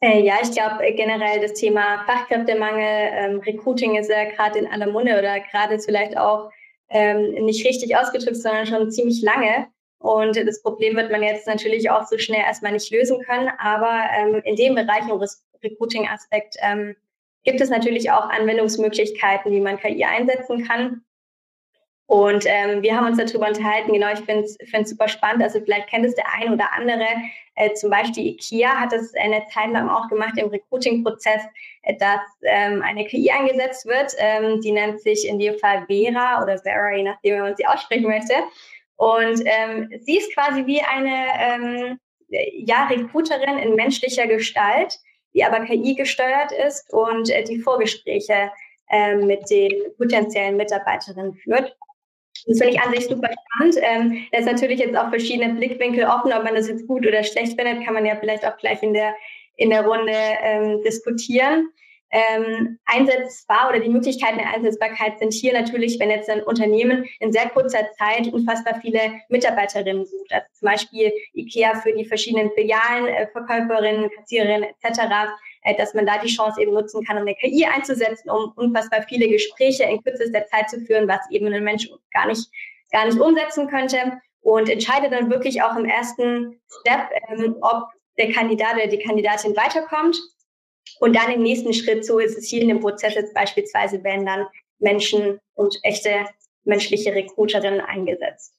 Äh, 0.00 0.20
ja, 0.22 0.34
ich 0.42 0.50
glaube 0.52 0.84
äh, 0.84 0.92
generell 0.92 1.40
das 1.40 1.54
Thema 1.54 2.04
Fachkräftemangel, 2.04 3.10
ähm, 3.12 3.40
Recruiting 3.40 3.96
ist 3.96 4.10
ja 4.10 4.24
gerade 4.24 4.58
in 4.58 4.66
aller 4.66 4.90
Munde 4.90 5.18
oder 5.18 5.40
gerade 5.40 5.78
vielleicht 5.78 6.16
auch 6.16 6.50
ähm, 6.90 7.44
nicht 7.44 7.66
richtig 7.66 7.96
ausgedrückt, 7.96 8.36
sondern 8.36 8.66
schon 8.66 8.90
ziemlich 8.90 9.22
lange. 9.22 9.68
Und 9.98 10.36
das 10.36 10.62
Problem 10.62 10.96
wird 10.96 11.10
man 11.10 11.22
jetzt 11.22 11.46
natürlich 11.46 11.90
auch 11.90 12.06
so 12.06 12.18
schnell 12.18 12.42
erstmal 12.42 12.72
nicht 12.72 12.90
lösen 12.90 13.22
können. 13.22 13.48
Aber 13.58 14.02
ähm, 14.14 14.42
in 14.44 14.54
dem 14.54 14.74
Bereich 14.74 15.08
im 15.08 15.18
Recruiting-Aspekt 15.62 16.56
ähm, 16.60 16.94
gibt 17.42 17.62
es 17.62 17.70
natürlich 17.70 18.10
auch 18.10 18.28
Anwendungsmöglichkeiten, 18.28 19.50
wie 19.50 19.60
man 19.60 19.78
KI 19.78 20.04
einsetzen 20.04 20.66
kann. 20.66 21.02
Und 22.06 22.44
ähm, 22.46 22.82
wir 22.82 22.96
haben 22.96 23.06
uns 23.06 23.16
darüber 23.16 23.48
unterhalten, 23.48 23.92
genau, 23.92 24.12
ich 24.12 24.20
finde 24.20 24.44
es 24.44 24.90
super 24.90 25.08
spannend. 25.08 25.42
Also 25.42 25.60
vielleicht 25.60 25.88
kennt 25.88 26.04
es 26.04 26.14
der 26.14 26.26
ein 26.34 26.52
oder 26.52 26.72
andere. 26.72 27.06
Äh, 27.54 27.72
zum 27.74 27.90
Beispiel 27.90 28.26
IKEA 28.26 28.80
hat 28.80 28.92
es 28.92 29.14
eine 29.14 29.42
Zeit 29.46 29.70
lang 29.70 29.88
auch 29.88 30.08
gemacht 30.08 30.34
im 30.36 30.48
Recruiting-Prozess, 30.48 31.42
äh, 31.82 31.96
dass 31.96 32.20
ähm, 32.42 32.82
eine 32.82 33.06
KI 33.06 33.30
eingesetzt 33.30 33.86
wird. 33.86 34.12
Ähm, 34.18 34.60
die 34.60 34.72
nennt 34.72 35.00
sich 35.00 35.26
in 35.26 35.38
dem 35.38 35.58
Fall 35.58 35.86
Vera 35.86 36.42
oder 36.42 36.58
Vera, 36.58 36.94
je 36.94 37.04
nachdem, 37.04 37.36
wie 37.36 37.40
man 37.40 37.56
sie 37.56 37.66
aussprechen 37.66 38.06
möchte. 38.06 38.34
Und 38.96 39.42
ähm, 39.46 39.90
sie 40.00 40.18
ist 40.18 40.32
quasi 40.34 40.66
wie 40.66 40.82
eine 40.82 41.26
ähm, 41.40 42.00
ja, 42.28 42.86
Recruiterin 42.86 43.58
in 43.58 43.74
menschlicher 43.74 44.26
Gestalt, 44.26 44.98
die 45.32 45.44
aber 45.44 45.64
KI 45.64 45.94
gesteuert 45.94 46.52
ist 46.52 46.92
und 46.92 47.30
äh, 47.30 47.44
die 47.44 47.60
Vorgespräche 47.60 48.50
äh, 48.90 49.16
mit 49.16 49.48
den 49.50 49.72
potenziellen 49.96 50.56
Mitarbeiterinnen 50.56 51.34
führt. 51.34 51.76
Das 52.46 52.58
finde 52.58 52.74
ich 52.74 52.80
an 52.80 52.92
sich 52.92 53.06
super 53.06 53.30
spannend. 53.30 53.76
Ähm, 53.80 54.26
da 54.32 54.38
ist 54.38 54.46
natürlich 54.46 54.80
jetzt 54.80 54.96
auch 54.96 55.08
verschiedene 55.08 55.54
Blickwinkel 55.54 56.04
offen, 56.04 56.32
ob 56.32 56.44
man 56.44 56.54
das 56.54 56.68
jetzt 56.68 56.86
gut 56.86 57.06
oder 57.06 57.22
schlecht 57.22 57.58
findet, 57.58 57.84
kann 57.84 57.94
man 57.94 58.06
ja 58.06 58.16
vielleicht 58.16 58.46
auch 58.46 58.56
gleich 58.58 58.82
in 58.82 58.92
der, 58.92 59.14
in 59.56 59.70
der 59.70 59.84
Runde 59.84 60.12
ähm, 60.12 60.82
diskutieren. 60.82 61.68
Ähm, 62.10 62.78
einsetzbar 62.84 63.70
oder 63.70 63.80
die 63.80 63.88
Möglichkeiten 63.88 64.38
der 64.38 64.54
Einsetzbarkeit 64.54 65.18
sind 65.18 65.32
hier 65.32 65.52
natürlich, 65.52 65.98
wenn 65.98 66.10
jetzt 66.10 66.30
ein 66.30 66.44
Unternehmen 66.44 67.06
in 67.18 67.32
sehr 67.32 67.48
kurzer 67.48 67.90
Zeit 67.98 68.32
unfassbar 68.32 68.78
viele 68.80 69.00
Mitarbeiterinnen 69.30 70.04
sucht. 70.04 70.32
Also 70.32 70.46
zum 70.52 70.66
Beispiel 70.66 71.12
IKEA 71.34 71.74
für 71.80 71.92
die 71.92 72.04
verschiedenen 72.04 72.52
Filialen, 72.52 73.06
äh, 73.08 73.26
Verkäuferinnen, 73.32 74.10
Kassiererinnen 74.10 74.68
etc., 74.80 75.00
äh, 75.64 75.74
dass 75.76 75.94
man 75.94 76.06
da 76.06 76.18
die 76.18 76.28
Chance 76.28 76.60
eben 76.60 76.72
nutzen 76.72 77.04
kann, 77.04 77.16
um 77.16 77.22
eine 77.22 77.34
KI 77.34 77.64
einzusetzen, 77.64 78.30
um 78.30 78.52
unfassbar 78.56 79.02
viele 79.08 79.28
Gespräche 79.28 79.84
in 79.84 80.02
kürzester 80.02 80.46
Zeit 80.46 80.70
zu 80.70 80.80
führen, 80.82 81.08
was 81.08 81.20
eben 81.30 81.52
ein 81.52 81.64
Mensch 81.64 81.88
gar 82.12 82.26
nicht, 82.26 82.48
gar 82.92 83.06
nicht 83.06 83.18
umsetzen 83.18 83.68
könnte. 83.68 84.20
Und 84.40 84.68
entscheidet 84.68 85.10
dann 85.10 85.30
wirklich 85.30 85.62
auch 85.62 85.74
im 85.74 85.86
ersten 85.86 86.60
Step, 86.80 87.08
ähm, 87.30 87.56
ob 87.62 87.88
der 88.18 88.30
Kandidat 88.30 88.74
oder 88.74 88.86
die 88.88 88.98
Kandidatin 88.98 89.56
weiterkommt. 89.56 90.18
Und 91.00 91.16
dann 91.16 91.32
im 91.32 91.42
nächsten 91.42 91.72
Schritt, 91.72 92.04
so 92.04 92.18
ist 92.18 92.36
es 92.36 92.46
hier 92.46 92.60
in 92.60 92.68
dem 92.68 92.80
Prozess 92.80 93.14
jetzt 93.14 93.32
beispielsweise, 93.32 94.04
werden 94.04 94.26
dann 94.26 94.46
Menschen 94.78 95.40
und 95.54 95.78
echte 95.82 96.26
menschliche 96.64 97.14
Recruiterinnen 97.14 97.80
eingesetzt. 97.80 98.54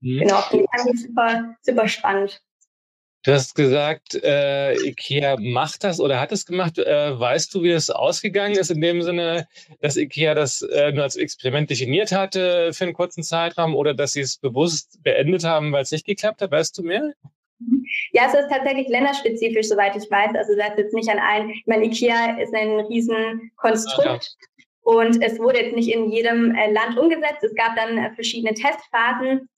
Mhm. 0.00 0.20
Genau, 0.20 0.36
fand 0.36 0.94
ich 0.94 1.02
super, 1.02 1.54
super 1.60 1.86
spannend. 1.86 2.42
Du 3.26 3.32
hast 3.32 3.56
gesagt, 3.56 4.14
äh, 4.22 4.74
IKEA 4.86 5.36
macht 5.40 5.82
das 5.82 5.98
oder 5.98 6.20
hat 6.20 6.30
es 6.30 6.46
gemacht. 6.46 6.78
Äh, 6.78 7.18
weißt 7.18 7.52
du, 7.52 7.64
wie 7.64 7.72
das 7.72 7.90
ausgegangen 7.90 8.54
ist, 8.54 8.70
in 8.70 8.80
dem 8.80 9.02
Sinne, 9.02 9.48
dass 9.80 9.96
IKEA 9.96 10.34
das 10.34 10.62
äh, 10.62 10.92
nur 10.92 11.02
als 11.02 11.16
Experiment 11.16 11.68
definiert 11.68 12.12
hatte 12.12 12.72
für 12.72 12.84
einen 12.84 12.92
kurzen 12.92 13.24
Zeitraum 13.24 13.74
oder 13.74 13.94
dass 13.94 14.12
sie 14.12 14.20
es 14.20 14.36
bewusst 14.36 15.02
beendet 15.02 15.42
haben, 15.42 15.72
weil 15.72 15.82
es 15.82 15.90
nicht 15.90 16.06
geklappt 16.06 16.40
hat? 16.40 16.52
Weißt 16.52 16.78
du 16.78 16.84
mehr? 16.84 17.14
Ja, 18.12 18.26
es 18.28 18.34
ist 18.34 18.48
tatsächlich 18.48 18.86
länderspezifisch, 18.86 19.66
soweit 19.66 19.96
ich 19.96 20.08
weiß. 20.08 20.36
Also 20.36 20.54
das 20.56 20.68
ist 20.70 20.78
jetzt 20.78 20.94
nicht 20.94 21.08
an 21.08 21.18
allen. 21.18 21.50
Ich 21.50 21.66
meine, 21.66 21.86
IKEA 21.86 22.38
ist 22.40 22.54
ein 22.54 22.78
Riesenkonstrukt. 22.78 24.06
Ah, 24.06 24.20
ja. 24.22 24.64
Und 24.82 25.20
es 25.20 25.40
wurde 25.40 25.64
jetzt 25.64 25.74
nicht 25.74 25.92
in 25.92 26.12
jedem 26.12 26.54
äh, 26.54 26.70
Land 26.70 26.96
umgesetzt. 26.96 27.42
Es 27.42 27.56
gab 27.56 27.74
dann 27.74 27.98
äh, 27.98 28.14
verschiedene 28.14 28.54
Testphasen 28.54 29.48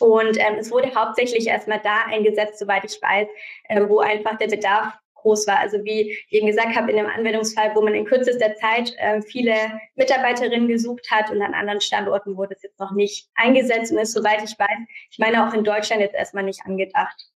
und 0.00 0.38
ähm, 0.38 0.56
es 0.58 0.70
wurde 0.70 0.94
hauptsächlich 0.94 1.46
erstmal 1.46 1.80
da 1.82 2.04
eingesetzt, 2.06 2.58
soweit 2.58 2.84
ich 2.84 3.00
weiß, 3.02 3.28
äh, 3.68 3.88
wo 3.88 3.98
einfach 4.00 4.38
der 4.38 4.48
Bedarf 4.48 4.94
groß 5.14 5.46
war. 5.46 5.58
Also 5.58 5.84
wie 5.84 6.12
ich 6.12 6.26
eben 6.30 6.46
gesagt 6.46 6.76
habe, 6.76 6.90
in 6.90 6.98
einem 6.98 7.08
Anwendungsfall, 7.08 7.74
wo 7.74 7.82
man 7.82 7.94
in 7.94 8.04
kürzester 8.04 8.54
Zeit 8.56 8.94
äh, 8.98 9.20
viele 9.22 9.54
Mitarbeiterinnen 9.96 10.68
gesucht 10.68 11.10
hat 11.10 11.30
und 11.30 11.42
an 11.42 11.54
anderen 11.54 11.80
Standorten 11.80 12.36
wurde 12.36 12.54
es 12.54 12.62
jetzt 12.62 12.78
noch 12.78 12.92
nicht 12.92 13.28
eingesetzt 13.34 13.92
und 13.92 13.98
ist, 13.98 14.12
soweit 14.12 14.42
ich 14.42 14.58
weiß, 14.58 14.78
ich 15.10 15.18
meine 15.18 15.46
auch 15.46 15.52
in 15.52 15.64
Deutschland 15.64 16.00
jetzt 16.00 16.14
erstmal 16.14 16.44
nicht 16.44 16.64
angedacht. 16.64 17.28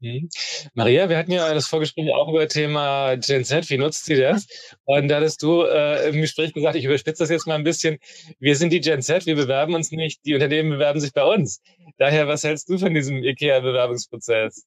Mhm. 0.00 0.28
Maria, 0.74 1.08
wir 1.08 1.16
hatten 1.16 1.32
ja 1.32 1.52
das 1.54 1.66
Vorgespräch 1.66 2.12
auch 2.12 2.28
über 2.28 2.46
Thema 2.48 3.16
Gen 3.16 3.44
Z. 3.44 3.68
Wie 3.70 3.78
nutzt 3.78 4.04
sie 4.04 4.16
das? 4.16 4.46
Und 4.84 5.08
da 5.08 5.16
hattest 5.16 5.42
du 5.42 5.62
äh, 5.62 6.10
im 6.10 6.20
Gespräch 6.20 6.52
gesagt, 6.52 6.76
ich 6.76 6.84
überspitze 6.84 7.22
das 7.22 7.30
jetzt 7.30 7.46
mal 7.46 7.54
ein 7.54 7.64
bisschen. 7.64 7.98
Wir 8.38 8.56
sind 8.56 8.70
die 8.70 8.80
Gen 8.80 9.02
Z, 9.02 9.26
wir 9.26 9.36
bewerben 9.36 9.74
uns 9.74 9.90
nicht, 9.90 10.24
die 10.24 10.34
Unternehmen 10.34 10.70
bewerben 10.70 11.00
sich 11.00 11.12
bei 11.12 11.24
uns. 11.24 11.62
Daher, 11.98 12.28
was 12.28 12.44
hältst 12.44 12.68
du 12.68 12.78
von 12.78 12.92
diesem 12.92 13.22
IKEA-Bewerbungsprozess? 13.22 14.66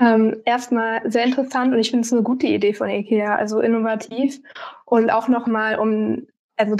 Ähm, 0.00 0.42
erstmal 0.44 1.08
sehr 1.08 1.24
interessant 1.24 1.72
und 1.72 1.78
ich 1.78 1.90
finde 1.90 2.04
es 2.04 2.12
eine 2.12 2.22
gute 2.22 2.48
Idee 2.48 2.74
von 2.74 2.90
IKEA, 2.90 3.36
also 3.36 3.60
innovativ 3.60 4.40
und 4.84 5.10
auch 5.10 5.28
nochmal, 5.28 5.78
um 5.78 6.26
also 6.56 6.76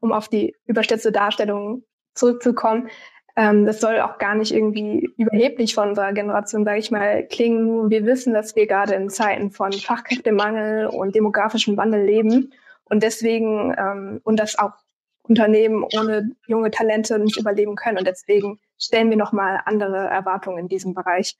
um 0.00 0.12
auf 0.12 0.28
die 0.28 0.54
überstützte 0.66 1.12
Darstellung 1.12 1.84
zurückzukommen, 2.14 2.88
ähm, 3.36 3.66
das 3.66 3.80
soll 3.80 4.00
auch 4.00 4.18
gar 4.18 4.34
nicht 4.34 4.52
irgendwie 4.52 5.12
überheblich 5.16 5.74
von 5.74 5.88
unserer 5.90 6.12
Generation, 6.12 6.64
sage 6.64 6.78
ich 6.78 6.90
mal, 6.90 7.26
klingen. 7.26 7.90
Wir 7.90 8.06
wissen, 8.06 8.32
dass 8.32 8.54
wir 8.54 8.66
gerade 8.66 8.94
in 8.94 9.10
Zeiten 9.10 9.50
von 9.50 9.72
Fachkräftemangel 9.72 10.86
und 10.86 11.14
demografischem 11.14 11.76
Wandel 11.76 12.04
leben 12.04 12.52
und 12.84 13.02
deswegen 13.02 13.74
ähm, 13.76 14.20
und 14.22 14.38
dass 14.38 14.58
auch 14.58 14.72
Unternehmen 15.22 15.84
ohne 15.96 16.30
junge 16.46 16.70
Talente 16.70 17.18
nicht 17.18 17.38
überleben 17.38 17.76
können 17.76 17.98
und 17.98 18.06
deswegen 18.06 18.60
stellen 18.78 19.10
wir 19.10 19.16
nochmal 19.16 19.60
andere 19.64 20.06
Erwartungen 20.06 20.58
in 20.58 20.68
diesem 20.68 20.94
Bereich. 20.94 21.36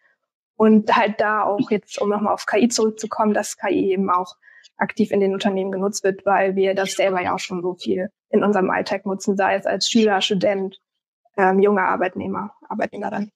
Und 0.56 0.96
halt 0.96 1.20
da 1.20 1.42
auch 1.42 1.70
jetzt, 1.70 2.00
um 2.00 2.08
nochmal 2.08 2.32
auf 2.32 2.46
KI 2.46 2.68
zurückzukommen, 2.68 3.34
dass 3.34 3.56
KI 3.56 3.92
eben 3.92 4.08
auch 4.08 4.36
aktiv 4.76 5.10
in 5.10 5.20
den 5.20 5.32
Unternehmen 5.34 5.72
genutzt 5.72 6.04
wird, 6.04 6.24
weil 6.24 6.56
wir 6.56 6.74
das 6.74 6.92
selber 6.92 7.20
ja 7.20 7.34
auch 7.34 7.40
schon 7.40 7.60
so 7.60 7.74
viel 7.74 8.08
in 8.30 8.42
unserem 8.42 8.70
Alltag 8.70 9.04
nutzen, 9.04 9.36
sei 9.36 9.56
es 9.56 9.66
als 9.66 9.88
Schüler, 9.88 10.20
Student 10.20 10.80
ähm, 11.36 11.60
junge 11.60 11.82
Arbeitnehmer, 11.82 12.54
Arbeitnehmerin. 12.68 13.30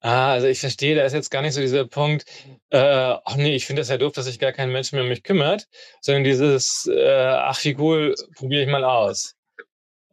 Ah, 0.00 0.32
also 0.32 0.46
ich 0.46 0.60
verstehe, 0.60 0.94
da 0.94 1.04
ist 1.04 1.14
jetzt 1.14 1.30
gar 1.30 1.42
nicht 1.42 1.54
so 1.54 1.60
dieser 1.60 1.86
Punkt, 1.86 2.26
äh, 2.70 2.78
ach 2.78 3.36
nee, 3.36 3.56
ich 3.56 3.66
finde 3.66 3.80
das 3.80 3.88
ja 3.88 3.96
doof, 3.96 4.12
dass 4.12 4.26
sich 4.26 4.38
gar 4.38 4.52
kein 4.52 4.70
Mensch 4.70 4.92
mehr 4.92 5.02
um 5.02 5.08
mich 5.08 5.22
kümmert, 5.24 5.66
sondern 6.00 6.22
dieses, 6.22 6.86
äh, 6.86 7.10
ach 7.10 7.64
wie 7.64 7.76
cool, 7.78 8.14
probiere 8.36 8.62
ich 8.62 8.68
mal 8.68 8.84
aus. 8.84 9.34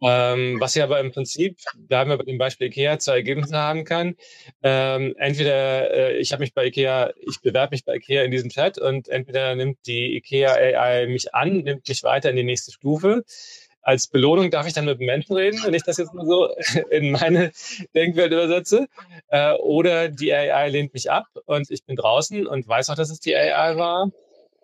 Ähm, 0.02 0.60
was 0.60 0.76
ja 0.76 0.84
aber 0.84 1.00
im 1.00 1.12
Prinzip, 1.12 1.60
da 1.78 2.00
haben 2.00 2.10
wir 2.10 2.18
bei 2.18 2.26
dem 2.26 2.38
Beispiel 2.38 2.68
IKEA 2.68 3.00
zwei 3.00 3.16
Ergebnisse 3.18 3.56
haben 3.56 3.86
kann. 3.86 4.16
Ähm, 4.62 5.16
entweder 5.18 5.92
äh, 5.92 6.18
ich 6.18 6.34
habe 6.34 6.42
mich 6.42 6.54
bei 6.54 6.66
IKEA, 6.66 7.14
ich 7.22 7.40
bewerbe 7.42 7.76
mich 7.76 7.86
bei 7.86 7.96
IKEA 7.96 8.24
in 8.24 8.32
diesem 8.32 8.50
Chat 8.50 8.78
und 8.80 9.08
entweder 9.08 9.56
nimmt 9.56 9.78
die 9.86 10.18
IKEA 10.18 10.54
AI 10.54 11.08
mich 11.08 11.34
an, 11.34 11.60
nimmt 11.60 11.88
mich 11.88 12.04
weiter 12.04 12.30
in 12.30 12.36
die 12.36 12.44
nächste 12.44 12.74
Stufe 12.74 13.24
als 13.84 14.08
Belohnung 14.08 14.50
darf 14.50 14.66
ich 14.66 14.74
dann 14.74 14.86
mit 14.86 15.00
Menschen 15.00 15.36
reden, 15.36 15.62
wenn 15.64 15.74
ich 15.74 15.84
das 15.84 15.98
jetzt 15.98 16.14
mal 16.14 16.26
so 16.26 16.50
in 16.90 17.12
meine 17.12 17.52
Denkwelt 17.94 18.32
übersetze. 18.32 18.88
Äh, 19.28 19.54
oder 19.56 20.08
die 20.10 20.34
AI 20.34 20.70
lehnt 20.70 20.94
mich 20.94 21.12
ab 21.12 21.28
und 21.46 21.70
ich 21.70 21.84
bin 21.84 21.96
draußen 21.96 22.48
und 22.48 22.68
weiß 22.68 22.90
auch, 22.90 22.96
dass 22.96 23.12
es 23.12 23.20
die 23.20 23.36
AI 23.36 23.78
war. 23.78 24.10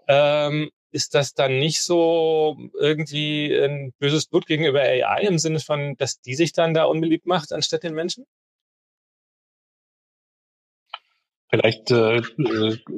Ähm, 0.08 0.72
ist 0.92 1.14
das 1.14 1.34
dann 1.34 1.60
nicht 1.60 1.84
so 1.84 2.58
irgendwie 2.80 3.54
ein 3.54 3.94
böses 4.00 4.26
Blut 4.26 4.48
gegenüber 4.48 4.80
AI 4.80 5.22
im 5.22 5.38
Sinne 5.38 5.60
von, 5.60 5.96
dass 5.98 6.22
die 6.22 6.34
sich 6.34 6.54
dann 6.54 6.74
da 6.74 6.86
unbeliebt 6.86 7.28
macht 7.28 7.52
anstatt 7.52 7.84
den 7.84 7.94
Menschen? 7.94 8.26
Vielleicht 11.50 11.92
äh, 11.92 12.22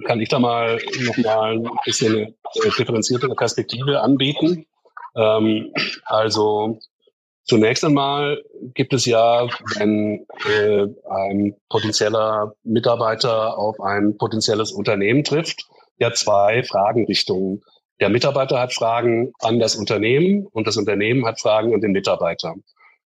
kann 0.05 0.21
ich 0.21 0.29
da 0.29 0.39
mal 0.39 0.79
nochmal 1.01 1.57
ein 1.57 1.69
bisschen 1.85 2.15
eine 2.15 2.71
differenziertere 2.77 3.33
Perspektive 3.33 4.01
anbieten. 4.01 4.67
Ähm, 5.15 5.73
also 6.05 6.79
zunächst 7.43 7.83
einmal 7.83 8.41
gibt 8.73 8.93
es 8.93 9.05
ja, 9.05 9.47
wenn 9.77 10.25
äh, 10.47 10.87
ein 11.09 11.55
potenzieller 11.69 12.53
Mitarbeiter 12.63 13.57
auf 13.57 13.79
ein 13.79 14.17
potenzielles 14.17 14.71
Unternehmen 14.71 15.23
trifft, 15.23 15.65
ja 15.97 16.13
zwei 16.13 16.63
Fragenrichtungen. 16.63 17.61
Der 17.99 18.09
Mitarbeiter 18.09 18.59
hat 18.59 18.73
Fragen 18.73 19.31
an 19.39 19.59
das 19.59 19.75
Unternehmen 19.75 20.47
und 20.47 20.65
das 20.65 20.77
Unternehmen 20.77 21.25
hat 21.25 21.39
Fragen 21.39 21.73
an 21.73 21.81
den 21.81 21.91
Mitarbeiter. 21.91 22.55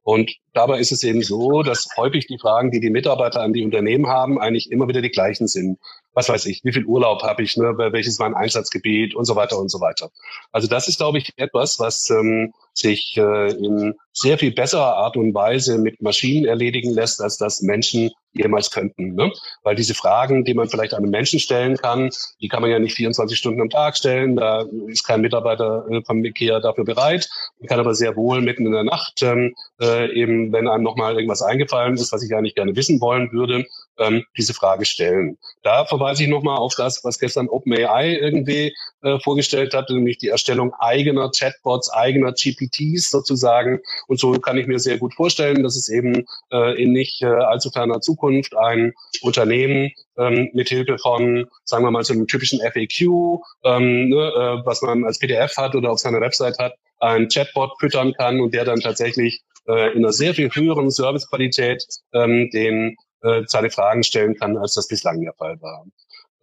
Und 0.03 0.35
dabei 0.53 0.79
ist 0.79 0.93
es 0.93 1.03
eben 1.03 1.23
so, 1.23 1.63
dass 1.63 1.89
häufig 1.97 2.27
die 2.27 2.39
Fragen, 2.39 2.71
die 2.71 2.81
die 2.81 2.91
Mitarbeiter 2.91 3.43
an 3.43 3.53
die 3.53 3.65
Unternehmen 3.65 4.07
haben, 4.07 4.41
eigentlich 4.41 4.71
immer 4.71 4.89
wieder 4.89 5.03
die 5.03 5.11
gleichen 5.11 5.49
sind 5.49 5.79
was 6.13 6.29
weiß 6.29 6.47
ich, 6.47 6.65
wie 6.65 6.73
viel 6.73 6.85
Urlaub 6.85 7.23
habe 7.23 7.43
ich, 7.43 7.57
ne, 7.57 7.75
welches 7.77 8.19
mein 8.19 8.35
Einsatzgebiet 8.35 9.15
und 9.15 9.25
so 9.25 9.37
weiter 9.37 9.59
und 9.59 9.71
so 9.71 9.81
weiter. 9.81 10.11
Also 10.53 10.67
das 10.67 10.89
ist, 10.89 10.99
glaube 10.99 11.19
ich, 11.19 11.33
etwas, 11.37 11.79
was 11.79 12.11
ähm, 12.11 12.53
sich 12.73 13.17
äh, 13.17 13.53
in 13.53 13.95
sehr 14.13 14.39
viel 14.39 14.53
besserer 14.53 14.97
Art 14.97 15.17
und 15.17 15.35
Weise 15.35 15.79
mit 15.79 16.03
Maschinen 16.03 16.47
erledigen 16.47 16.93
lässt, 16.93 17.21
als 17.21 17.37
das 17.37 17.63
Menschen 17.63 18.11
jemals 18.33 18.71
könnten. 18.71 19.15
Ne? 19.15 19.33
Weil 19.63 19.77
diese 19.77 19.95
Fragen, 19.95 20.45
die 20.45 20.55
man 20.55 20.69
vielleicht 20.69 20.95
einem 20.95 21.11
Menschen 21.11 21.41
stellen 21.41 21.77
kann, 21.77 22.11
die 22.41 22.49
kann 22.49 22.63
man 22.63 22.71
ja 22.71 22.79
nicht 22.79 22.95
24 22.95 23.37
Stunden 23.37 23.61
am 23.61 23.71
Tag 23.71 23.97
stellen. 23.97 24.37
Da 24.37 24.65
ist 24.89 25.05
kein 25.05 25.21
Mitarbeiter 25.21 25.87
äh, 25.91 26.03
vom 26.05 26.25
IKEA 26.25 26.61
dafür 26.61 26.85
bereit. 26.85 27.29
Man 27.61 27.69
kann 27.69 27.81
aber 27.81 27.95
sehr 27.95 28.17
wohl 28.17 28.41
mitten 28.41 28.67
in 28.67 28.73
der 28.73 28.85
Nacht, 28.85 29.23
ähm, 29.23 29.55
äh, 29.81 30.13
eben 30.13 30.40
wenn 30.53 30.69
einem 30.69 30.83
nochmal 30.83 31.15
irgendwas 31.15 31.43
eingefallen 31.43 31.95
ist, 31.95 32.13
was 32.13 32.23
ich 32.23 32.35
eigentlich 32.35 32.55
gerne 32.55 32.77
wissen 32.77 33.01
wollen 33.01 33.31
würde, 33.33 33.67
ähm, 33.99 34.25
diese 34.37 34.55
Frage 34.55 34.85
stellen. 34.85 35.39
Da 35.63 35.85
verweise 35.85 36.25
ich 36.25 36.29
nochmal 36.29 36.57
auf 36.57 36.75
das, 36.75 37.05
was 37.05 37.19
gestern 37.19 37.49
OpenAI 37.49 38.17
irgendwie 38.17 38.75
äh, 39.03 39.19
vorgestellt 39.21 39.75
hat, 39.75 39.91
nämlich 39.91 40.19
die 40.19 40.29
Erstellung 40.29 40.73
eigener 40.79 41.31
Chatbots, 41.31 41.93
eigener 41.93 42.33
GPTs 42.33 43.11
sozusagen. 43.11 43.81
Und 44.09 44.19
so 44.19 44.33
kann 44.33 44.57
ich 44.57 44.67
mir 44.67 44.79
sehr 44.79 44.99
gut 44.99 45.15
vorstellen, 45.15 45.63
dass 45.63 45.77
es 45.77 45.89
eben 45.89 46.27
äh, 46.53 46.83
in 46.83 46.93
nicht 46.93 47.23
äh, 47.23 47.27
allzu 47.27 47.71
ferner 47.71 48.01
Zukunft 48.01 48.57
ein 48.57 48.93
Unternehmen 49.23 49.93
ähm, 50.19 50.51
mithilfe 50.53 50.99
von, 50.99 51.47
sagen 51.65 51.85
wir 51.85 51.91
mal, 51.91 52.05
so 52.05 52.13
einem 52.13 52.27
typischen 52.27 52.61
FAQ, 52.61 53.41
ähm, 53.65 54.09
ne, 54.09 54.17
äh, 54.17 54.67
was 54.67 54.83
man 54.83 55.05
als 55.05 55.19
PDF 55.19 55.57
hat 55.57 55.75
oder 55.75 55.91
auf 55.91 55.99
seiner 55.99 56.21
Website 56.21 56.59
hat, 56.59 56.75
ein 57.01 57.29
Chatbot 57.29 57.73
füttern 57.81 58.13
kann 58.13 58.41
und 58.41 58.55
der 58.55 58.65
dann 58.65 58.81
tatsächlich 58.81 59.43
äh, 59.67 59.93
in 59.93 59.99
einer 59.99 60.13
sehr 60.13 60.35
viel 60.35 60.51
höheren 60.51 60.91
Servicequalität 60.91 61.85
ähm, 62.13 62.51
den 62.51 62.97
äh, 63.23 63.43
seine 63.47 63.71
Fragen 63.71 64.03
stellen 64.03 64.37
kann, 64.37 64.57
als 64.57 64.75
das 64.75 64.89
bislang 64.89 65.21
der 65.21 65.35
Fall 65.35 65.61
war. 65.61 65.85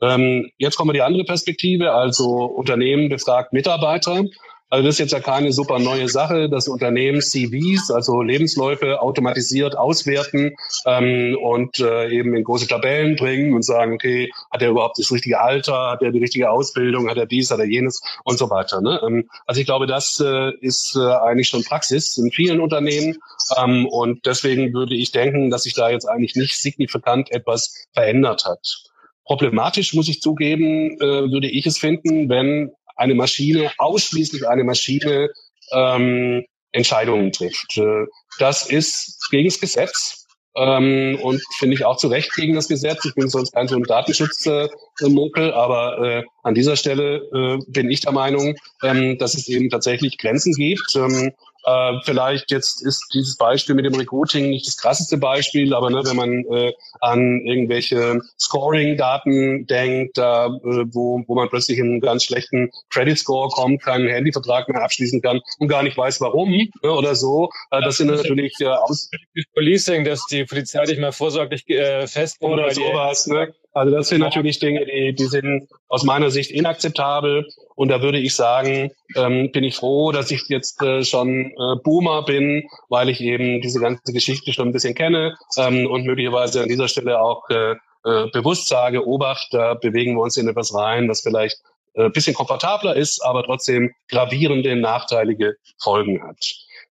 Ähm, 0.02 0.52
jetzt 0.58 0.76
kommen 0.76 0.90
wir 0.90 0.94
die 0.94 1.02
andere 1.02 1.24
Perspektive, 1.24 1.94
also 1.94 2.46
Unternehmen 2.46 3.10
befragt 3.10 3.54
Mitarbeiter. 3.54 4.26
Also 4.70 4.86
das 4.86 4.96
ist 4.96 5.00
jetzt 5.00 5.14
ja 5.14 5.20
keine 5.22 5.54
super 5.54 5.80
neue 5.80 6.10
Sache, 6.10 6.50
dass 6.50 6.68
Unternehmen 6.68 7.22
CVs, 7.22 7.90
also 7.90 8.22
Lebensläufe, 8.22 9.02
automatisiert 9.02 9.78
auswerten 9.78 10.56
ähm, 10.86 11.38
und 11.42 11.80
äh, 11.80 12.10
eben 12.10 12.36
in 12.36 12.44
große 12.44 12.68
Tabellen 12.68 13.16
bringen 13.16 13.54
und 13.54 13.64
sagen, 13.64 13.94
okay, 13.94 14.30
hat 14.52 14.62
er 14.62 14.72
überhaupt 14.72 15.00
das 15.00 15.12
richtige 15.12 15.40
Alter, 15.40 15.92
hat 15.92 16.02
er 16.02 16.12
die 16.12 16.20
richtige 16.20 16.52
Ausbildung, 16.52 17.10
hat 17.10 17.18
er 17.18 17.26
dies, 17.26 17.50
hat 17.50 17.60
er 17.60 17.66
jenes 17.66 18.02
und 18.26 18.38
so 18.38 18.50
weiter. 18.50 18.82
Ne? 18.82 19.00
Ähm, 19.08 19.30
also 19.46 19.62
ich 19.62 19.68
glaube, 19.68 19.88
das 19.88 20.20
äh, 20.20 20.52
ist 20.60 20.98
äh, 20.98 21.00
eigentlich 21.00 21.48
schon 21.48 21.64
Praxis 21.64 22.18
in 22.18 22.32
vielen 22.32 22.60
Unternehmen 22.60 23.18
ähm, 23.58 23.88
und 23.88 24.26
deswegen 24.26 24.74
würde 24.74 24.96
ich 24.96 25.12
denken, 25.14 25.50
dass 25.50 25.64
sich 25.64 25.76
da 25.76 25.90
jetzt 25.90 26.10
eigentlich 26.10 26.36
nicht 26.36 26.58
signifikant 26.58 27.32
etwas 27.32 27.88
verändert 27.94 28.46
hat. 28.46 28.84
Problematisch 29.24 29.94
muss 29.94 30.10
ich 30.10 30.22
zugeben, 30.22 31.00
äh, 31.00 31.32
würde 31.32 31.50
ich 31.50 31.66
es 31.66 31.78
finden, 31.78 32.30
wenn 32.30 32.72
eine 32.98 33.16
Maschine, 33.16 33.72
ausschließlich 33.78 34.48
eine 34.48 34.64
Maschine 34.64 35.30
ähm, 35.72 36.46
Entscheidungen 36.72 37.32
trifft. 37.32 37.78
Äh, 37.78 38.06
das 38.40 38.70
ist 38.70 39.30
gegen 39.30 39.48
das 39.48 39.60
Gesetz 39.60 40.28
ähm, 40.58 41.20
und 41.22 41.42
finde 41.60 41.76
ich 41.76 41.86
auch 41.86 41.98
zu 41.98 42.08
Recht 42.08 42.34
gegen 42.36 42.56
das 42.56 42.68
Gesetz. 42.68 43.06
Ich 43.06 43.14
bin 43.14 43.30
sonst 43.30 43.54
kein 43.54 43.68
so 43.68 43.76
ein 43.76 43.84
Datenschutzmokel, 43.84 45.50
äh, 45.50 45.54
aber 45.54 46.02
äh, 46.02 46.24
an 46.44 46.56
dieser 46.56 46.76
Stelle 46.76 47.18
äh, 47.34 47.60
bin 47.68 47.90
ich 47.90 48.02
der 48.02 48.12
Meinung, 48.12 48.56
ähm, 48.84 49.18
dass 49.18 49.36
es 49.36 49.48
eben 49.48 49.70
tatsächlich 49.70 50.18
Grenzen 50.18 50.54
gibt. 50.54 50.96
Ähm, 50.96 51.32
äh, 51.68 52.00
vielleicht 52.06 52.50
jetzt 52.50 52.82
ist 52.82 53.10
dieses 53.14 53.36
Beispiel 53.36 53.76
mit 53.76 53.86
dem 53.86 53.96
Recruiting 53.96 54.50
nicht 54.50 54.66
das 54.66 54.78
krasseste 54.78 55.18
Beispiel, 55.18 55.74
aber 55.74 55.90
ne, 55.90 56.02
wenn 56.06 56.16
man 56.16 56.46
äh, 56.46 56.74
an 57.02 57.42
irgendwelche 57.46 58.22
Scoring-Daten 58.40 59.68
denkt, 59.68 60.18
äh, 60.18 60.22
wo, 60.22 61.22
wo 61.28 61.36
man 61.36 61.50
plötzlich 61.50 61.80
in 61.80 61.88
einen 61.88 62.00
ganz 62.00 62.24
schlechten 62.24 62.72
Credit 62.90 63.18
Score 63.18 63.50
kommt, 63.50 63.84
keinen 63.84 64.08
Handyvertrag 64.08 64.70
mehr 64.70 64.82
abschließen 64.82 65.22
kann 65.22 65.42
und 65.60 65.68
gar 65.68 65.84
nicht 65.84 65.98
weiß, 65.98 66.22
warum 66.22 66.52
ne, 66.52 66.70
oder 66.82 67.16
so, 67.16 67.50
äh, 67.72 67.82
das 67.82 67.98
sind 67.98 68.08
natürlich 68.08 68.54
äh, 68.62 68.68
aus 68.68 69.12
Policing, 69.54 70.06
dass 70.06 70.22
die 70.32 70.46
Polizei 70.46 70.86
dich 70.86 71.00
mal 71.00 71.12
vorsorglich 71.12 71.68
äh, 71.70 72.08
fest 72.08 72.38
oder 72.40 72.72
sowas. 72.72 73.28
Ne? 73.28 73.54
Also 73.78 73.96
das 73.96 74.08
sind 74.08 74.22
natürlich 74.22 74.60
Dinge, 74.60 74.86
die, 74.86 75.14
die 75.14 75.26
sind 75.26 75.70
aus 75.88 76.04
meiner 76.04 76.32
Sicht 76.32 76.52
inakzeptabel. 76.52 77.48
Und 77.76 77.90
da 77.90 78.02
würde 78.02 78.18
ich 78.18 78.36
sagen, 78.36 78.92
ähm, 79.16 79.52
bin 79.52 79.64
ich 79.64 79.76
froh, 79.76 80.12
dass 80.12 80.32
ich 80.32 80.44
jetzt 80.48 80.82
äh, 80.82 81.04
schon 81.04 81.52
äh, 81.52 81.76
Boomer 81.84 82.24
bin, 82.24 82.68
weil 82.90 83.10
ich 83.10 83.22
eben 83.22 83.62
diese 83.62 83.80
ganze 83.80 84.12
Geschichte 84.14 84.52
schon 84.52 84.70
ein 84.70 84.74
bisschen 84.74 84.96
kenne 84.96 85.38
ähm, 85.58 85.86
und 85.86 86.06
möglicherweise 86.06 86.64
an 86.64 86.70
dieser 86.70 86.88
Stelle 86.88 87.22
auch 87.22 87.48
äh, 87.50 87.76
äh, 88.04 88.30
bewusst 88.32 88.68
sage, 88.68 89.06
Obacht, 89.06 89.50
da 89.52 89.76
bewegen 89.76 90.16
wir 90.16 90.22
uns 90.24 90.38
in 90.38 90.48
etwas 90.48 90.74
rein, 90.74 91.08
was 91.08 91.22
vielleicht 91.22 91.58
äh, 91.94 92.10
bisschen 92.10 92.34
komfortabler 92.34 92.96
ist, 92.96 93.24
aber 93.24 93.44
trotzdem 93.44 93.94
gravierende, 94.08 94.76
nachteilige 94.76 95.58
Folgen 95.78 96.24
hat. 96.24 96.38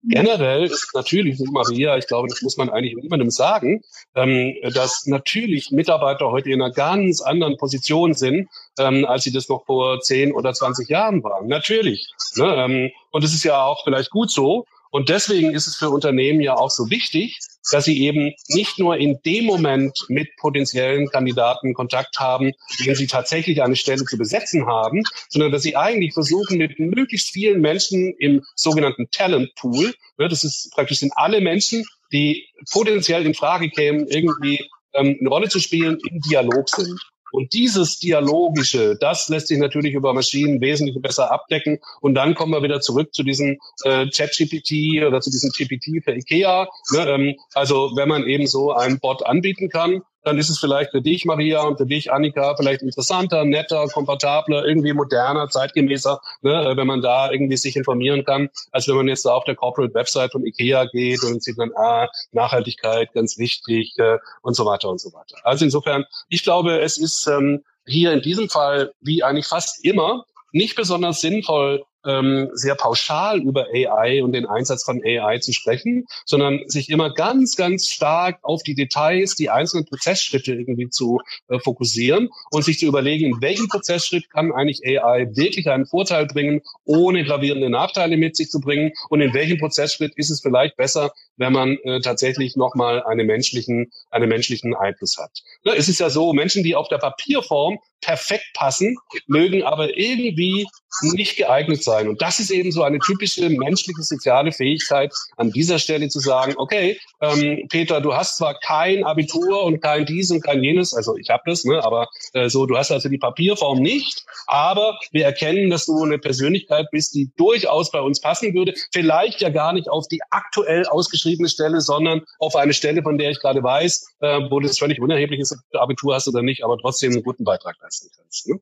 Generell 0.08 0.65
ist 0.65 0.91
natürlich, 0.94 1.39
Maria, 1.52 1.98
ich 1.98 2.08
glaube, 2.08 2.28
das 2.28 2.41
muss 2.41 2.58
man 2.58 2.70
eigentlich 2.70 2.96
niemandem 2.96 3.32
sagen, 3.32 3.82
ähm, 4.13 4.54
dass 4.74 5.06
natürlich 5.08 5.72
Mitarbeiter 5.72 6.32
heute 6.32 6.52
in 6.52 6.62
einer 6.62 6.72
ganz 6.72 7.22
anderen 7.22 7.58
Position 7.58 8.13
sind, 8.13 8.48
ähm, 8.78 9.06
als 9.06 9.24
sie 9.24 9.32
das 9.32 9.50
noch 9.50 9.65
vor 9.65 10.00
10 10.00 10.32
oder 10.32 10.54
20 10.54 10.89
Jahren 10.89 11.24
waren. 11.24 11.48
Natürlich. 11.48 12.08
Ne? 12.36 12.56
Ähm, 12.56 12.91
und 13.12 13.24
es 13.24 13.34
ist 13.34 13.44
ja 13.44 13.63
auch 13.63 13.84
vielleicht 13.84 14.12
gut 14.12 14.30
so. 14.30 14.65
Und 14.95 15.10
deswegen 15.10 15.53
ist 15.53 15.67
es 15.67 15.75
für 15.75 15.89
Unternehmen 15.89 16.39
ja 16.39 16.55
auch 16.55 16.69
so 16.69 16.89
wichtig, 16.89 17.38
dass 17.69 17.84
sie 17.84 18.01
eben 18.03 18.34
nicht 18.47 18.79
nur 18.79 18.95
in 18.95 19.19
dem 19.25 19.43
Moment 19.43 19.91
mit 20.08 20.29
potenziellen 20.38 21.10
Kandidaten 21.10 21.73
Kontakt 21.73 22.17
haben, 22.17 22.53
wenn 22.86 22.95
sie 22.95 23.05
tatsächlich 23.05 23.62
eine 23.62 23.75
Stelle 23.75 24.05
zu 24.05 24.17
besetzen 24.17 24.67
haben, 24.67 25.03
sondern 25.27 25.51
dass 25.51 25.63
sie 25.63 25.75
eigentlich 25.75 26.13
versuchen, 26.13 26.58
mit 26.60 26.79
möglichst 26.79 27.31
vielen 27.31 27.60
Menschen 27.60 28.15
im 28.19 28.41
sogenannten 28.55 29.10
Talent 29.12 29.53
Pool, 29.55 29.93
das 30.15 30.45
ist 30.45 30.71
praktisch 30.73 30.99
sind 30.99 31.12
alle 31.17 31.41
Menschen, 31.41 31.84
die 32.13 32.47
potenziell 32.71 33.25
in 33.25 33.34
Frage 33.34 33.69
kämen, 33.69 34.08
irgendwie 34.08 34.65
ähm, 34.93 35.17
eine 35.19 35.27
Rolle 35.27 35.49
zu 35.49 35.60
spielen, 35.60 35.97
im 36.10 36.21
Dialog 36.21 36.69
sind. 36.69 36.97
Und 37.36 37.54
dieses 37.54 38.00
Dialogische, 38.00 38.98
das 39.00 39.30
lässt 39.30 39.48
sich 39.48 39.58
natürlich 39.58 39.93
über 39.93 40.13
Maschinen 40.13 40.62
wesentlich 40.62 41.00
besser 41.02 41.32
abdecken. 41.32 41.80
Und 42.02 42.15
dann 42.15 42.34
kommen 42.34 42.54
wir 42.54 42.63
wieder 42.63 42.82
zurück 42.82 43.13
zu 43.13 43.24
diesem 43.24 43.58
äh, 43.84 44.08
Chat-GPT 44.08 45.06
oder 45.06 45.21
zu 45.21 45.30
diesem 45.30 45.52
GPT 45.52 46.04
für 46.04 46.15
IKEA. 46.15 46.67
Ne? 46.91 47.10
Ähm, 47.10 47.36
also 47.54 47.91
wenn 47.95 48.10
man 48.10 48.24
eben 48.24 48.48
so 48.48 48.71
einen 48.71 49.00
Bot 49.00 49.26
anbieten 49.26 49.69
kann, 49.69 50.02
dann 50.26 50.38
ist 50.38 50.50
es 50.50 50.60
vielleicht 50.60 50.92
für 50.92 51.02
dich, 51.02 51.26
Maria, 51.26 51.62
und 51.62 51.78
für 51.78 51.86
dich, 51.86 52.12
Annika, 52.12 52.56
vielleicht 52.58 52.82
interessanter, 52.82 53.46
netter, 53.46 53.86
komfortabler, 53.88 54.66
irgendwie 54.66 54.94
moderner, 54.94 55.48
zeitgemäßer, 55.50 56.20
ne, 56.42 56.74
wenn 56.76 56.88
man 56.88 57.02
da 57.02 57.32
irgendwie 57.32 57.58
sich 57.58 57.76
informieren 57.76 58.26
kann, 58.26 58.50
als 58.72 58.88
wenn 58.88 58.96
man 58.96 59.08
jetzt 59.08 59.26
da 59.26 59.32
auf 59.32 59.44
der 59.44 59.56
Corporate 59.56 59.94
Website 59.94 60.32
von 60.32 60.46
IKEA 60.46 60.86
geht 60.86 61.24
und 61.24 61.44
sieht 61.44 61.60
dann, 61.60 61.72
ah, 61.76 62.10
Nachhaltigkeit, 62.32 63.14
ganz 63.14 63.38
wichtig 63.38 63.94
äh, 63.98 64.18
und 64.42 64.56
so 64.56 64.66
weiter 64.66 64.90
und 64.90 65.00
so 65.00 65.14
weiter. 65.14 65.38
Also 65.44 65.66
insofern, 65.66 66.06
ich 66.30 66.44
glaube, 66.44 66.80
es 66.80 66.98
ist 66.98 67.28
ähm, 67.28 67.64
hier 67.86 68.12
in 68.12 68.22
diesem 68.22 68.50
Fall, 68.50 68.94
wie 69.02 69.24
eigentlich 69.24 69.48
fast 69.48 69.86
immer, 69.86 70.26
nicht 70.52 70.76
besonders 70.76 71.22
sinnvoll, 71.22 71.84
ähm, 72.06 72.50
sehr 72.54 72.76
pauschal 72.76 73.41
über 73.41 73.68
AI 73.74 74.24
und 74.24 74.34
den 74.34 74.46
Einsatz 74.46 74.84
von 74.84 75.02
AI 75.04 75.39
zu 75.39 75.54
sprechen, 75.54 76.06
sondern 76.26 76.62
sich 76.68 76.89
immer 76.89 77.13
ganz, 77.13 77.56
ganz 77.56 77.88
stark 77.88 78.39
auf 78.44 78.63
die 78.63 78.76
Details, 78.76 79.36
die 79.36 79.50
einzelnen 79.50 79.86
Prozessschritte 79.86 80.54
irgendwie 80.54 80.89
zu 80.89 81.20
äh, 81.48 81.60
fokussieren 81.60 82.30
und 82.52 82.63
sich 82.63 82.80
zu 82.80 82.86
überlegen, 82.86 83.36
in 83.36 83.41
welchem 83.41 83.68
Prozessschritt 83.68 84.30
kann 84.30 84.52
eigentlich 84.52 84.82
AI 84.86 85.28
wirklich 85.36 85.68
einen 85.70 85.86
Vorteil 85.86 86.26
bringen, 86.26 86.62
ohne 86.84 87.24
gravierende 87.24 87.70
Nachteile 87.70 88.18
mit 88.18 88.36
sich 88.36 88.50
zu 88.50 88.60
bringen 88.60 88.91
und 89.10 89.22
in 89.22 89.34
welchem 89.34 89.58
Prozessschritt 89.58 90.13
ist 90.15 90.30
es 90.30 90.41
vielleicht 90.41 90.78
besser, 90.78 91.12
wenn 91.38 91.54
man 91.54 91.78
äh, 91.84 92.00
tatsächlich 92.02 92.56
nochmal 92.56 93.04
einen 93.04 93.28
menschlichen, 93.28 93.91
einen 94.10 94.30
menschlichen 94.30 94.76
Einfluss 94.76 95.18
hat. 95.18 95.32
Ne, 95.63 95.74
es 95.76 95.89
ist 95.89 96.00
ja 96.00 96.10
so, 96.10 96.34
Menschen, 96.34 96.63
die 96.63 96.76
auf 96.76 96.88
der 96.88 96.98
Papierform 96.98 97.80
perfekt 98.02 98.46
passen, 98.54 98.98
mögen 99.28 99.63
aber 99.63 99.98
irgendwie 99.98 100.68
nicht 101.02 101.38
geeignet 101.38 101.84
sein. 101.84 101.94
Und 102.03 102.21
das 102.21 102.39
ist 102.39 102.51
eben 102.51 102.71
so 102.71 102.84
eine 102.84 102.99
typische 102.99 103.49
menschliche 103.49 104.01
soziale 104.01 104.51
Fähigkeit, 104.51 105.13
an 105.38 105.51
dieser 105.51 105.79
Stelle 105.79 106.10
zu 106.10 106.19
sagen, 106.19 106.53
okay, 106.58 106.97
ähm, 107.21 107.67
Peter, 107.69 108.01
du 108.01 108.13
hast 108.13 108.38
zwar 108.38 108.58
kein 108.60 109.03
Abitur 109.03 109.63
und 109.63 109.81
kein 109.81 110.05
dies 110.05 110.31
und 110.31 110.41
kein 110.43 110.63
jenes, 110.63 110.93
also 110.93 111.15
ich 111.17 111.29
habe 111.29 111.43
das, 111.45 111.63
ne, 111.63 111.84
aber 111.84 112.08
äh, 112.34 112.49
so, 112.49 112.65
du 112.65 112.77
hast 112.77 112.91
also 112.91 113.10
die 113.10 113.17
Papierform 113.17 113.79
nicht, 113.79 114.25
aber 114.47 114.99
wir 115.12 115.25
erkennen, 115.25 115.69
dass 115.69 115.86
du 115.86 116.03
eine 116.03 116.19
Persönlichkeit 116.19 116.88
bist, 116.91 117.15
die 117.15 117.31
durchaus 117.38 117.91
bei 117.91 118.01
uns 118.01 118.19
passen 118.19 118.53
würde, 118.53 118.73
vielleicht 118.91 119.41
ja 119.41 119.49
gar 119.49 119.73
nicht 119.73 119.89
auf 119.89 120.08
die 120.08 120.21
aktuell 120.29 120.86
ausgeschriebene 120.86 121.49
Stelle, 121.49 121.81
sondern 121.81 122.21
auf 122.39 122.55
eine 122.55 122.73
Stelle, 122.73 123.01
von 123.01 123.17
der 123.17 123.31
ich 123.31 123.39
gerade 123.39 123.63
weiß, 123.63 124.15
äh, 124.19 124.39
wo 124.49 124.60
das 124.60 124.77
völlig 124.77 124.99
unerheblich 124.99 125.39
ist, 125.39 125.53
ob 125.53 125.60
du 125.71 125.79
Abitur 125.79 126.15
hast 126.15 126.27
oder 126.27 126.41
nicht, 126.41 126.63
aber 126.63 126.77
trotzdem 126.77 127.13
einen 127.13 127.23
guten 127.23 127.43
Beitrag 127.43 127.75
leisten 127.81 128.10
kannst. 128.15 128.47
Ne? 128.47 128.60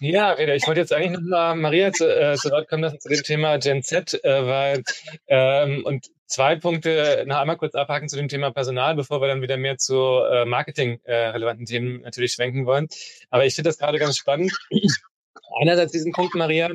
Ja, 0.00 0.32
Reda, 0.32 0.54
ich 0.54 0.66
wollte 0.66 0.80
jetzt 0.80 0.92
eigentlich 0.92 1.12
noch 1.12 1.20
mal 1.20 1.54
Maria 1.56 1.92
zu, 1.92 2.08
äh, 2.08 2.34
zu 2.36 2.50
Wort 2.50 2.68
kommen 2.68 2.82
lassen 2.82 3.00
zu 3.00 3.08
dem 3.08 3.22
Thema 3.22 3.58
Gen 3.58 3.82
Z, 3.82 4.22
äh, 4.24 4.46
weil 4.46 4.82
ähm, 5.28 5.84
und 5.84 6.06
zwei 6.26 6.56
Punkte 6.56 7.24
noch 7.26 7.36
einmal 7.36 7.58
kurz 7.58 7.74
abhaken 7.74 8.08
zu 8.08 8.16
dem 8.16 8.28
Thema 8.28 8.50
Personal, 8.50 8.94
bevor 8.94 9.20
wir 9.20 9.28
dann 9.28 9.42
wieder 9.42 9.56
mehr 9.58 9.76
zu 9.76 9.96
äh, 9.96 10.46
Marketing-relevanten 10.46 11.64
äh, 11.64 11.68
Themen 11.68 12.00
natürlich 12.00 12.32
schwenken 12.32 12.64
wollen. 12.64 12.88
Aber 13.28 13.44
ich 13.44 13.54
finde 13.54 13.68
das 13.68 13.78
gerade 13.78 13.98
ganz 13.98 14.16
spannend. 14.16 14.56
Einerseits 15.60 15.92
diesen 15.92 16.12
Punkt, 16.12 16.34
Maria, 16.34 16.70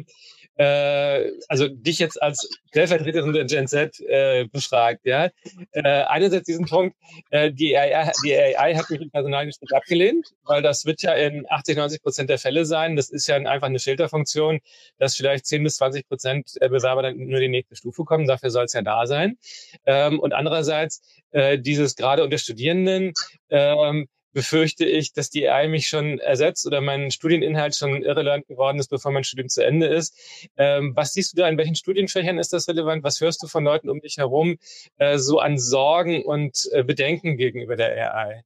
äh, 0.55 1.31
also 1.47 1.67
dich 1.67 1.99
jetzt 1.99 2.21
als 2.21 2.49
Stellvertreterin 2.69 3.33
der 3.33 3.45
Gen 3.45 3.67
Z 3.67 3.99
äh, 4.01 4.45
befragt, 4.51 5.05
ja. 5.05 5.29
Äh, 5.71 5.81
einerseits 5.81 6.45
diesen 6.45 6.65
Punkt, 6.65 6.95
äh, 7.29 7.51
die, 7.51 7.77
AI, 7.77 8.11
die 8.23 8.35
AI 8.35 8.75
hat 8.75 8.89
mich 8.89 9.01
im 9.01 9.11
Personalgespräch 9.11 9.73
abgelehnt, 9.73 10.27
weil 10.43 10.61
das 10.61 10.85
wird 10.85 11.01
ja 11.01 11.13
in 11.13 11.45
80, 11.49 11.77
90 11.77 12.01
Prozent 12.01 12.29
der 12.29 12.37
Fälle 12.37 12.65
sein. 12.65 12.95
Das 12.95 13.09
ist 13.09 13.27
ja 13.27 13.35
einfach 13.35 13.67
eine 13.67 13.79
Filterfunktion, 13.79 14.59
dass 14.97 15.15
vielleicht 15.15 15.45
10 15.45 15.63
bis 15.63 15.77
20 15.77 16.07
Prozent 16.07 16.53
Bewerber 16.59 17.01
dann 17.01 17.17
nur 17.17 17.39
die 17.39 17.49
nächste 17.49 17.75
Stufe 17.75 18.03
kommen. 18.03 18.27
Dafür 18.27 18.49
soll 18.49 18.65
es 18.65 18.73
ja 18.73 18.81
da 18.81 19.05
sein. 19.07 19.37
Ähm, 19.85 20.19
und 20.19 20.33
andererseits 20.33 21.01
äh, 21.31 21.59
dieses 21.59 21.95
gerade 21.95 22.23
unter 22.23 22.37
Studierenden, 22.37 23.13
ähm, 23.49 24.07
befürchte 24.35 24.85
ich, 24.85 25.13
dass 25.13 25.29
die 25.29 25.49
AI 25.49 25.69
mich 25.69 25.87
schon 25.87 26.19
ersetzt 26.19 26.67
oder 26.67 26.81
mein 26.81 27.09
Studieninhalt 27.09 27.73
schon 27.73 28.03
irrelevant 28.03 28.45
geworden 28.47 28.79
ist, 28.79 28.89
bevor 28.89 29.13
mein 29.13 29.23
Studium 29.23 29.47
zu 29.47 29.65
Ende 29.65 29.87
ist. 29.87 30.49
Ähm, 30.57 30.91
was 30.93 31.13
siehst 31.13 31.31
du 31.31 31.37
da, 31.37 31.47
in 31.47 31.57
welchen 31.57 31.75
Studienfächern 31.75 32.37
ist 32.37 32.51
das 32.51 32.67
relevant? 32.67 33.05
Was 33.05 33.21
hörst 33.21 33.41
du 33.41 33.47
von 33.47 33.63
Leuten 33.63 33.89
um 33.89 34.01
dich 34.01 34.17
herum 34.17 34.57
äh, 34.97 35.17
so 35.17 35.39
an 35.39 35.57
Sorgen 35.57 36.21
und 36.21 36.67
äh, 36.73 36.83
Bedenken 36.83 37.37
gegenüber 37.37 37.77
der 37.77 38.13
AI? 38.13 38.43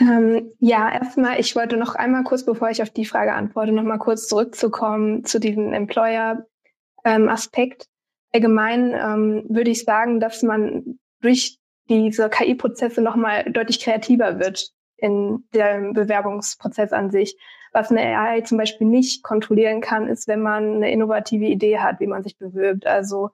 Ähm, 0.00 0.50
ja, 0.58 0.92
erstmal, 0.92 1.38
ich 1.38 1.54
wollte 1.54 1.76
noch 1.76 1.94
einmal 1.94 2.24
kurz, 2.24 2.44
bevor 2.44 2.68
ich 2.70 2.82
auf 2.82 2.90
die 2.90 3.04
Frage 3.04 3.32
antworte, 3.32 3.70
noch 3.70 3.84
mal 3.84 3.98
kurz 3.98 4.26
zurückzukommen 4.26 5.24
zu 5.24 5.38
diesem 5.38 5.72
Employer-Aspekt. 5.72 7.82
Ähm, 7.82 7.88
Allgemein 8.32 8.92
ähm, 8.92 9.44
würde 9.48 9.70
ich 9.70 9.84
sagen, 9.84 10.18
dass 10.18 10.42
man 10.42 10.98
durch 11.20 11.60
diese 11.88 12.28
KI-Prozesse 12.28 13.00
nochmal 13.00 13.44
deutlich 13.50 13.80
kreativer 13.80 14.38
wird 14.38 14.70
in 14.96 15.44
dem 15.54 15.92
Bewerbungsprozess 15.92 16.92
an 16.92 17.10
sich. 17.10 17.36
Was 17.72 17.90
eine 17.90 18.00
AI 18.00 18.40
zum 18.40 18.58
Beispiel 18.58 18.86
nicht 18.86 19.22
kontrollieren 19.22 19.80
kann, 19.80 20.08
ist, 20.08 20.28
wenn 20.28 20.40
man 20.40 20.76
eine 20.76 20.90
innovative 20.90 21.44
Idee 21.44 21.78
hat, 21.78 22.00
wie 22.00 22.06
man 22.06 22.22
sich 22.22 22.38
bewirbt. 22.38 22.86
Also 22.86 23.30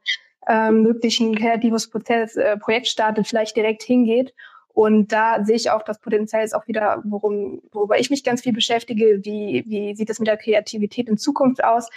ähm, 0.49 0.85
wirklich 0.85 1.21
ein 1.21 1.37
kreatives 1.37 1.88
Prozess, 1.88 2.37
äh, 2.37 2.57
Projekt 2.57 2.88
startet, 2.88 3.29
vielleicht 3.29 3.57
direkt 3.57 3.83
hingeht. 3.83 4.35
Und 4.75 5.12
da 5.12 5.45
sehe 5.45 5.57
ich 5.57 5.71
auch 5.71 5.83
das 5.83 6.01
Potenzial 6.01 6.43
ist 6.45 6.55
auch 6.55 6.67
wieder, 6.67 7.03
worum, 7.05 7.62
worüber 7.73 7.99
ich 8.01 8.11
mich 8.11 8.25
ganz 8.25 8.43
viel 8.43 8.53
beschäftige. 8.53 9.21
Wie, 9.23 9.65
wie 9.67 9.95
sieht 9.95 10.11
es 10.11 10.19
mit 10.19 10.29
der 10.29 10.38
Kreativität 10.38 11.09
in 11.09 11.19
Zukunft 11.19 11.62
aus? 11.62 11.88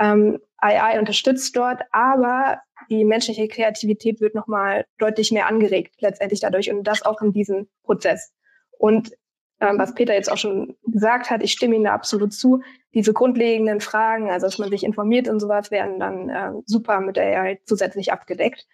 Ähm, 0.00 0.38
AI 0.58 0.98
unterstützt 0.98 1.56
dort, 1.56 1.82
aber 1.90 2.60
die 2.90 3.04
menschliche 3.04 3.48
Kreativität 3.48 4.20
wird 4.20 4.34
nochmal 4.34 4.86
deutlich 4.98 5.32
mehr 5.32 5.46
angeregt 5.46 5.94
letztendlich 6.00 6.40
dadurch 6.40 6.70
und 6.70 6.84
das 6.84 7.02
auch 7.02 7.20
in 7.20 7.32
diesem 7.32 7.68
Prozess. 7.82 8.32
Und 8.78 9.12
ähm, 9.60 9.78
was 9.78 9.94
Peter 9.94 10.14
jetzt 10.14 10.30
auch 10.30 10.38
schon 10.38 10.76
gesagt 10.84 11.30
hat, 11.30 11.42
ich 11.42 11.52
stimme 11.52 11.76
Ihnen 11.76 11.84
da 11.84 11.92
absolut 11.92 12.32
zu, 12.32 12.62
diese 12.94 13.12
grundlegenden 13.12 13.80
Fragen, 13.80 14.30
also 14.30 14.46
dass 14.46 14.58
man 14.58 14.70
sich 14.70 14.82
informiert 14.82 15.28
und 15.28 15.40
sowas, 15.40 15.70
werden 15.70 16.00
dann 16.00 16.28
äh, 16.28 16.52
super 16.66 17.00
mit 17.00 17.16
der 17.16 17.40
AI 17.40 17.60
zusätzlich 17.64 18.12
abgedeckt. 18.12 18.66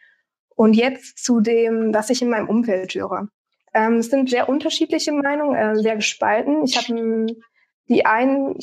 Und 0.56 0.74
jetzt 0.74 1.22
zu 1.22 1.40
dem, 1.40 1.94
was 1.94 2.10
ich 2.10 2.22
in 2.22 2.30
meinem 2.30 2.48
Umfeld 2.48 2.94
höre. 2.94 3.28
Ähm, 3.74 3.96
es 3.98 4.10
sind 4.10 4.30
sehr 4.30 4.48
unterschiedliche 4.48 5.12
Meinungen, 5.12 5.54
äh, 5.54 5.76
sehr 5.76 5.96
gespalten. 5.96 6.64
Ich 6.64 6.76
habe 6.76 7.26
die 7.88 8.06
einen 8.06 8.56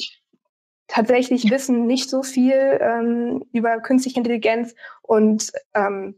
tatsächlich 0.88 1.50
wissen 1.50 1.88
nicht 1.88 2.10
so 2.10 2.24
viel 2.24 2.78
ähm, 2.80 3.46
über 3.52 3.80
künstliche 3.80 4.20
Intelligenz 4.20 4.76
und 5.02 5.52
ähm, 5.74 6.16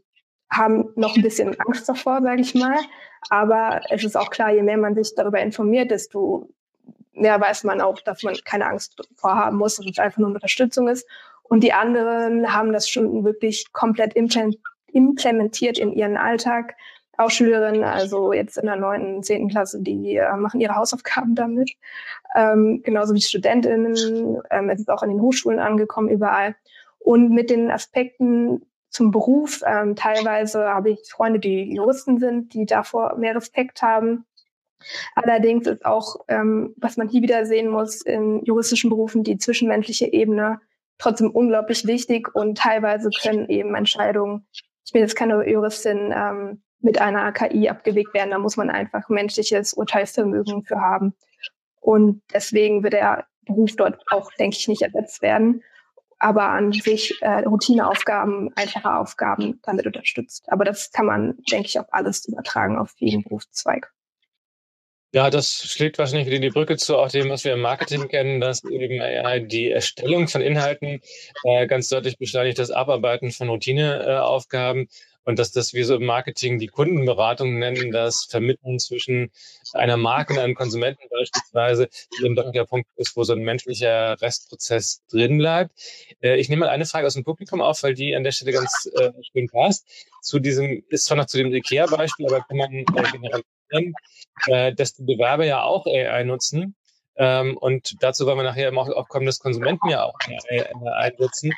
haben 0.50 0.90
noch 0.96 1.16
ein 1.16 1.22
bisschen 1.22 1.58
Angst 1.60 1.88
davor, 1.88 2.22
sage 2.22 2.40
ich 2.40 2.54
mal. 2.54 2.78
Aber 3.30 3.80
es 3.90 4.04
ist 4.04 4.16
auch 4.16 4.30
klar, 4.30 4.52
je 4.52 4.62
mehr 4.62 4.78
man 4.78 4.94
sich 4.94 5.14
darüber 5.14 5.40
informiert, 5.40 5.90
desto 5.90 6.48
mehr 7.12 7.40
weiß 7.40 7.64
man 7.64 7.80
auch, 7.80 8.00
dass 8.00 8.22
man 8.22 8.36
keine 8.44 8.66
Angst 8.66 8.96
vorhaben 9.16 9.56
muss, 9.58 9.76
dass 9.76 9.86
es 9.86 9.98
einfach 9.98 10.18
nur 10.18 10.28
eine 10.28 10.36
Unterstützung 10.36 10.88
ist. 10.88 11.06
Und 11.42 11.64
die 11.64 11.72
anderen 11.72 12.52
haben 12.52 12.72
das 12.72 12.88
schon 12.88 13.24
wirklich 13.24 13.72
komplett 13.72 14.14
implementiert 14.14 15.78
in 15.78 15.92
ihren 15.92 16.16
Alltag 16.16 16.76
auch 17.18 17.30
Schülerinnen, 17.30 17.84
also 17.84 18.32
jetzt 18.32 18.56
in 18.58 18.66
der 18.66 18.76
neunten, 18.76 19.22
zehnten 19.22 19.48
Klasse, 19.48 19.82
die 19.82 20.16
äh, 20.16 20.36
machen 20.36 20.60
ihre 20.60 20.76
Hausaufgaben 20.76 21.34
damit. 21.34 21.72
Ähm, 22.34 22.80
genauso 22.84 23.14
wie 23.14 23.20
Studentinnen. 23.20 24.40
Ähm, 24.50 24.70
es 24.70 24.80
ist 24.80 24.88
auch 24.88 25.02
an 25.02 25.10
den 25.10 25.20
Hochschulen 25.20 25.58
angekommen, 25.58 26.08
überall. 26.08 26.54
Und 26.98 27.30
mit 27.30 27.50
den 27.50 27.70
Aspekten 27.70 28.62
zum 28.90 29.10
Beruf, 29.10 29.62
ähm, 29.66 29.96
teilweise 29.96 30.64
habe 30.64 30.90
ich 30.90 31.10
Freunde, 31.10 31.40
die 31.40 31.74
Juristen 31.74 32.18
sind, 32.18 32.54
die 32.54 32.66
davor 32.66 33.16
mehr 33.18 33.34
Respekt 33.34 33.82
haben. 33.82 34.24
Allerdings 35.16 35.66
ist 35.66 35.84
auch, 35.84 36.24
ähm, 36.28 36.74
was 36.76 36.96
man 36.96 37.08
hier 37.08 37.22
wieder 37.22 37.44
sehen 37.46 37.68
muss, 37.68 38.00
in 38.02 38.44
juristischen 38.44 38.90
Berufen 38.90 39.24
die 39.24 39.38
zwischenmenschliche 39.38 40.12
Ebene 40.12 40.60
trotzdem 40.98 41.30
unglaublich 41.30 41.86
wichtig 41.86 42.34
und 42.34 42.58
teilweise 42.58 43.10
können 43.10 43.48
eben 43.48 43.74
Entscheidungen, 43.74 44.46
ich 44.84 44.92
bin 44.92 45.02
jetzt 45.02 45.16
keine 45.16 45.48
Juristin, 45.48 46.12
ähm, 46.14 46.62
mit 46.80 47.00
einer 47.00 47.32
KI 47.32 47.68
abgewegt 47.68 48.14
werden. 48.14 48.30
Da 48.30 48.38
muss 48.38 48.56
man 48.56 48.70
einfach 48.70 49.08
menschliches 49.08 49.72
Urteilsvermögen 49.72 50.64
für 50.64 50.80
haben. 50.80 51.14
Und 51.80 52.22
deswegen 52.32 52.82
wird 52.82 52.92
der 52.92 53.26
Beruf 53.46 53.74
dort 53.76 54.02
auch, 54.10 54.30
denke 54.38 54.56
ich, 54.58 54.68
nicht 54.68 54.82
ersetzt 54.82 55.22
werden. 55.22 55.62
Aber 56.20 56.48
an 56.48 56.72
sich 56.72 57.14
äh, 57.20 57.40
Routineaufgaben, 57.40 58.50
einfache 58.56 58.96
Aufgaben 58.96 59.60
damit 59.62 59.86
unterstützt. 59.86 60.44
Aber 60.48 60.64
das 60.64 60.90
kann 60.90 61.06
man, 61.06 61.38
denke 61.50 61.68
ich, 61.68 61.78
auf 61.78 61.86
alles 61.92 62.26
übertragen, 62.26 62.76
auf 62.76 62.92
jeden 62.96 63.22
Berufszweig. 63.22 63.92
Ja, 65.14 65.30
das 65.30 65.54
schlägt 65.54 65.96
wahrscheinlich 65.98 66.26
wieder 66.26 66.38
die 66.38 66.50
Brücke 66.50 66.76
zu 66.76 66.98
auch 66.98 67.08
dem, 67.08 67.30
was 67.30 67.42
wir 67.44 67.54
im 67.54 67.62
Marketing 67.62 68.08
kennen, 68.08 68.40
dass 68.40 68.62
eben 68.64 68.96
ja, 68.96 69.38
die 69.38 69.70
Erstellung 69.70 70.28
von 70.28 70.42
Inhalten 70.42 71.00
äh, 71.44 71.66
ganz 71.66 71.88
deutlich 71.88 72.18
beschleunigt 72.18 72.58
das 72.58 72.70
Abarbeiten 72.70 73.30
von 73.30 73.48
Routineaufgaben 73.48 74.88
und 75.28 75.38
dass 75.38 75.52
das 75.52 75.74
wir 75.74 75.84
so 75.84 75.96
im 75.96 76.06
Marketing 76.06 76.58
die 76.58 76.68
Kundenberatung 76.68 77.58
nennen, 77.58 77.92
das 77.92 78.26
Vermitteln 78.30 78.78
zwischen 78.78 79.30
einer 79.74 79.98
Marke 79.98 80.32
und 80.32 80.38
einem 80.38 80.54
Konsumenten 80.54 81.06
beispielsweise, 81.10 81.90
doch 82.34 82.50
der 82.50 82.64
Punkt 82.64 82.88
ist, 82.96 83.14
wo 83.14 83.24
so 83.24 83.34
ein 83.34 83.40
menschlicher 83.40 84.18
Restprozess 84.22 85.02
drin 85.10 85.36
bleibt. 85.36 85.72
Äh, 86.22 86.40
ich 86.40 86.48
nehme 86.48 86.60
mal 86.60 86.70
eine 86.70 86.86
Frage 86.86 87.06
aus 87.06 87.12
dem 87.12 87.24
Publikum 87.24 87.60
auf, 87.60 87.82
weil 87.82 87.92
die 87.92 88.16
an 88.16 88.24
der 88.24 88.32
Stelle 88.32 88.52
ganz 88.52 88.88
äh, 88.94 89.10
schön 89.30 89.48
passt. 89.48 89.86
Zu 90.22 90.38
diesem, 90.38 90.82
ist 90.88 91.04
zwar 91.04 91.18
noch 91.18 91.26
zu 91.26 91.36
dem 91.36 91.52
IKEA-Beispiel, 91.52 92.26
aber 92.26 92.40
kann 92.48 92.56
man 92.56 92.72
äh, 92.72 93.42
ähm, 93.72 93.92
äh, 94.46 94.72
dass 94.72 94.94
die 94.94 95.04
Bewerber 95.04 95.44
ja 95.44 95.62
auch 95.62 95.84
AI 95.84 96.24
nutzen. 96.24 96.74
Ähm, 97.16 97.58
und 97.58 98.02
dazu 98.02 98.24
wollen 98.24 98.38
wir 98.38 98.44
nachher 98.44 98.72
auch 98.74 99.08
kommen, 99.08 99.26
dass 99.26 99.40
Konsumenten 99.40 99.90
ja 99.90 100.04
auch 100.04 100.18
AI 100.48 100.72
einsetzen. 100.94 101.52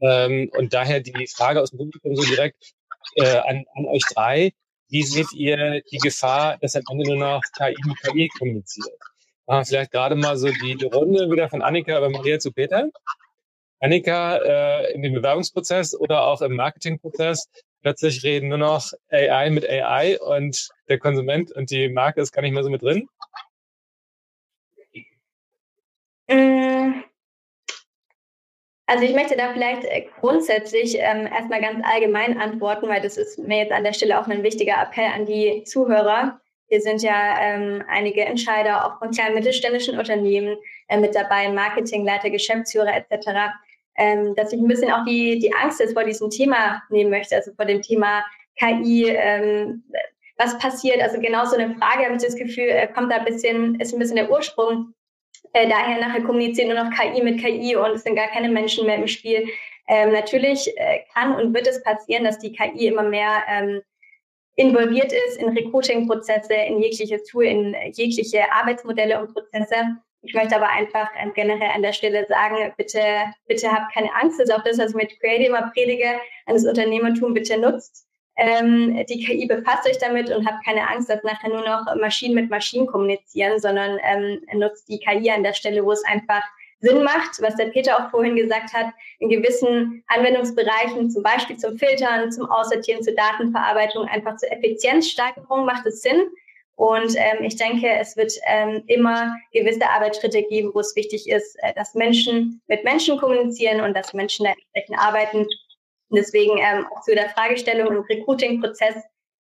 Ähm, 0.00 0.52
und 0.56 0.72
daher 0.72 1.00
die 1.00 1.26
Frage 1.26 1.60
aus 1.60 1.70
dem 1.70 1.78
Publikum 1.78 2.14
so 2.14 2.22
direkt 2.22 2.77
äh, 3.14 3.38
an, 3.38 3.64
an 3.74 3.86
euch 3.86 4.02
drei. 4.14 4.52
Wie 4.88 5.02
seht 5.02 5.32
ihr 5.34 5.82
die 5.92 5.98
Gefahr, 5.98 6.56
dass 6.58 6.74
am 6.74 6.82
Ende 6.90 7.08
nur 7.08 7.16
noch 7.16 7.42
KI 7.56 7.76
mit 7.84 7.98
KI 8.00 8.28
kommuniziert? 8.38 8.88
Machen 9.46 9.60
wir 9.60 9.64
vielleicht 9.66 9.92
gerade 9.92 10.14
mal 10.14 10.36
so 10.36 10.48
die, 10.48 10.84
Runde 10.84 11.30
wieder 11.30 11.48
von 11.48 11.62
Annika 11.62 11.96
über 11.98 12.10
Maria 12.10 12.38
zu 12.38 12.52
Peter. 12.52 12.88
Annika, 13.80 14.38
äh, 14.38 14.92
in 14.92 15.02
dem 15.02 15.14
Bewerbungsprozess 15.14 15.94
oder 15.94 16.22
auch 16.26 16.42
im 16.42 16.56
Marketingprozess, 16.56 17.48
plötzlich 17.82 18.22
reden 18.24 18.48
nur 18.48 18.58
noch 18.58 18.92
AI 19.10 19.50
mit 19.50 19.68
AI 19.68 20.18
und 20.20 20.68
der 20.88 20.98
Konsument 20.98 21.52
und 21.52 21.70
die 21.70 21.88
Marke 21.88 22.20
ist 22.20 22.32
gar 22.32 22.42
nicht 22.42 22.52
mehr 22.52 22.64
so 22.64 22.70
mit 22.70 22.82
drin? 22.82 23.08
Mm. 26.28 27.04
Also 28.88 29.04
ich 29.04 29.14
möchte 29.14 29.36
da 29.36 29.52
vielleicht 29.52 29.84
äh, 29.84 30.06
grundsätzlich 30.18 30.96
ähm, 30.98 31.26
erstmal 31.26 31.60
ganz 31.60 31.84
allgemein 31.86 32.40
antworten, 32.40 32.88
weil 32.88 33.00
das 33.00 33.16
ist 33.16 33.38
mir 33.38 33.58
jetzt 33.58 33.72
an 33.72 33.84
der 33.84 33.92
Stelle 33.92 34.20
auch 34.20 34.26
ein 34.26 34.42
wichtiger 34.42 34.82
Appell 34.82 35.06
an 35.14 35.26
die 35.26 35.62
Zuhörer. 35.64 36.40
Hier 36.68 36.80
sind 36.80 37.02
ja 37.02 37.36
ähm, 37.40 37.84
einige 37.88 38.24
Entscheider 38.24 38.84
auch 38.84 38.98
von 38.98 39.10
kleinen 39.10 39.34
mittelständischen 39.34 39.98
Unternehmen 39.98 40.56
äh, 40.88 40.98
mit 40.98 41.14
dabei, 41.14 41.48
Marketingleiter, 41.50 42.30
Geschäftsführer 42.30 42.94
etc 42.96 43.52
ähm, 43.98 44.34
dass 44.36 44.52
ich 44.52 44.60
ein 44.60 44.68
bisschen 44.68 44.92
auch 44.92 45.04
die, 45.04 45.38
die 45.40 45.52
Angst 45.52 45.80
jetzt 45.80 45.92
vor 45.92 46.04
diesem 46.04 46.30
Thema 46.30 46.82
nehmen 46.88 47.10
möchte, 47.10 47.34
also 47.34 47.52
vor 47.54 47.64
dem 47.64 47.82
Thema 47.82 48.24
KI, 48.58 49.08
ähm, 49.08 49.84
was 50.36 50.56
passiert, 50.58 51.02
also 51.02 51.20
genau 51.20 51.44
so 51.44 51.56
eine 51.56 51.74
Frage, 51.74 52.04
habe 52.04 52.14
ich 52.14 52.22
das 52.22 52.36
Gefühl, 52.36 52.68
äh, 52.68 52.86
kommt 52.86 53.10
da 53.10 53.16
ein 53.16 53.24
bisschen, 53.24 53.78
ist 53.80 53.92
ein 53.92 53.98
bisschen 53.98 54.16
der 54.16 54.30
Ursprung. 54.30 54.94
Äh, 55.52 55.68
daher 55.68 56.00
nachher 56.00 56.22
kommunizieren 56.22 56.68
nur 56.68 56.84
noch 56.84 56.90
KI 56.90 57.22
mit 57.22 57.40
KI 57.40 57.76
und 57.76 57.92
es 57.92 58.02
sind 58.02 58.16
gar 58.16 58.28
keine 58.28 58.48
Menschen 58.48 58.86
mehr 58.86 58.96
im 58.96 59.06
Spiel. 59.06 59.48
Ähm, 59.88 60.12
natürlich 60.12 60.70
äh, 60.76 61.00
kann 61.14 61.34
und 61.34 61.54
wird 61.54 61.66
es 61.66 61.82
passieren, 61.82 62.24
dass 62.24 62.38
die 62.38 62.52
KI 62.52 62.88
immer 62.88 63.02
mehr 63.02 63.42
ähm, 63.48 63.80
involviert 64.56 65.12
ist 65.12 65.40
in 65.40 65.48
Recruiting-Prozesse, 65.50 66.52
in 66.52 66.82
jegliche 66.82 67.22
Tool, 67.22 67.44
in 67.44 67.76
jegliche 67.92 68.52
Arbeitsmodelle 68.52 69.20
und 69.20 69.32
Prozesse. 69.32 69.96
Ich 70.22 70.34
möchte 70.34 70.56
aber 70.56 70.68
einfach 70.68 71.08
ähm, 71.16 71.32
generell 71.34 71.70
an 71.74 71.82
der 71.82 71.92
Stelle 71.92 72.26
sagen, 72.26 72.72
bitte, 72.76 73.00
bitte 73.46 73.70
habt 73.70 73.94
keine 73.94 74.12
Angst. 74.14 74.40
Das 74.40 74.48
ist 74.48 74.54
auch 74.54 74.64
das, 74.64 74.78
was 74.78 74.90
ich 74.90 74.96
mit 74.96 75.20
Creative 75.20 75.46
immer 75.46 75.70
predige, 75.70 76.10
an 76.46 76.54
das 76.54 76.66
Unternehmertum 76.66 77.34
bitte 77.34 77.58
nutzt. 77.58 78.07
Ähm, 78.38 79.04
die 79.08 79.24
KI 79.24 79.46
befasst 79.46 79.86
euch 79.88 79.98
damit 79.98 80.30
und 80.30 80.46
habt 80.46 80.64
keine 80.64 80.88
Angst, 80.88 81.10
dass 81.10 81.22
nachher 81.24 81.48
nur 81.48 81.64
noch 81.64 81.84
Maschinen 81.96 82.36
mit 82.36 82.50
Maschinen 82.50 82.86
kommunizieren, 82.86 83.58
sondern 83.58 83.98
ähm, 84.04 84.40
nutzt 84.54 84.88
die 84.88 85.00
KI 85.00 85.30
an 85.30 85.42
der 85.42 85.54
Stelle, 85.54 85.84
wo 85.84 85.90
es 85.90 86.04
einfach 86.04 86.42
Sinn 86.80 87.02
macht, 87.02 87.42
was 87.42 87.56
der 87.56 87.66
Peter 87.66 87.98
auch 87.98 88.10
vorhin 88.10 88.36
gesagt 88.36 88.72
hat, 88.72 88.86
in 89.18 89.28
gewissen 89.28 90.04
Anwendungsbereichen, 90.06 91.10
zum 91.10 91.22
Beispiel 91.24 91.56
zum 91.56 91.76
Filtern, 91.76 92.30
zum 92.30 92.48
Aussortieren, 92.48 93.02
zur 93.02 93.14
Datenverarbeitung, 93.14 94.06
einfach 94.06 94.36
zur 94.36 94.52
Effizienzsteigerung 94.52 95.64
macht 95.64 95.86
es 95.86 96.02
Sinn. 96.02 96.28
Und 96.76 97.16
ähm, 97.16 97.42
ich 97.42 97.56
denke, 97.56 97.88
es 97.90 98.16
wird 98.16 98.32
ähm, 98.46 98.84
immer 98.86 99.36
gewisse 99.52 99.90
Arbeitsschritte 99.90 100.44
geben, 100.44 100.70
wo 100.72 100.78
es 100.78 100.94
wichtig 100.94 101.28
ist, 101.28 101.56
äh, 101.62 101.74
dass 101.74 101.94
Menschen 101.94 102.62
mit 102.68 102.84
Menschen 102.84 103.18
kommunizieren 103.18 103.80
und 103.80 103.96
dass 103.96 104.14
Menschen 104.14 104.44
da 104.44 104.52
entsprechend 104.52 104.96
arbeiten. 104.96 105.46
Und 106.10 106.16
deswegen 106.16 106.58
ähm, 106.58 106.86
auch 106.94 107.02
zu 107.02 107.14
der 107.14 107.28
Fragestellung 107.30 107.88
im 107.88 108.02
Recruiting-Prozess. 108.02 108.96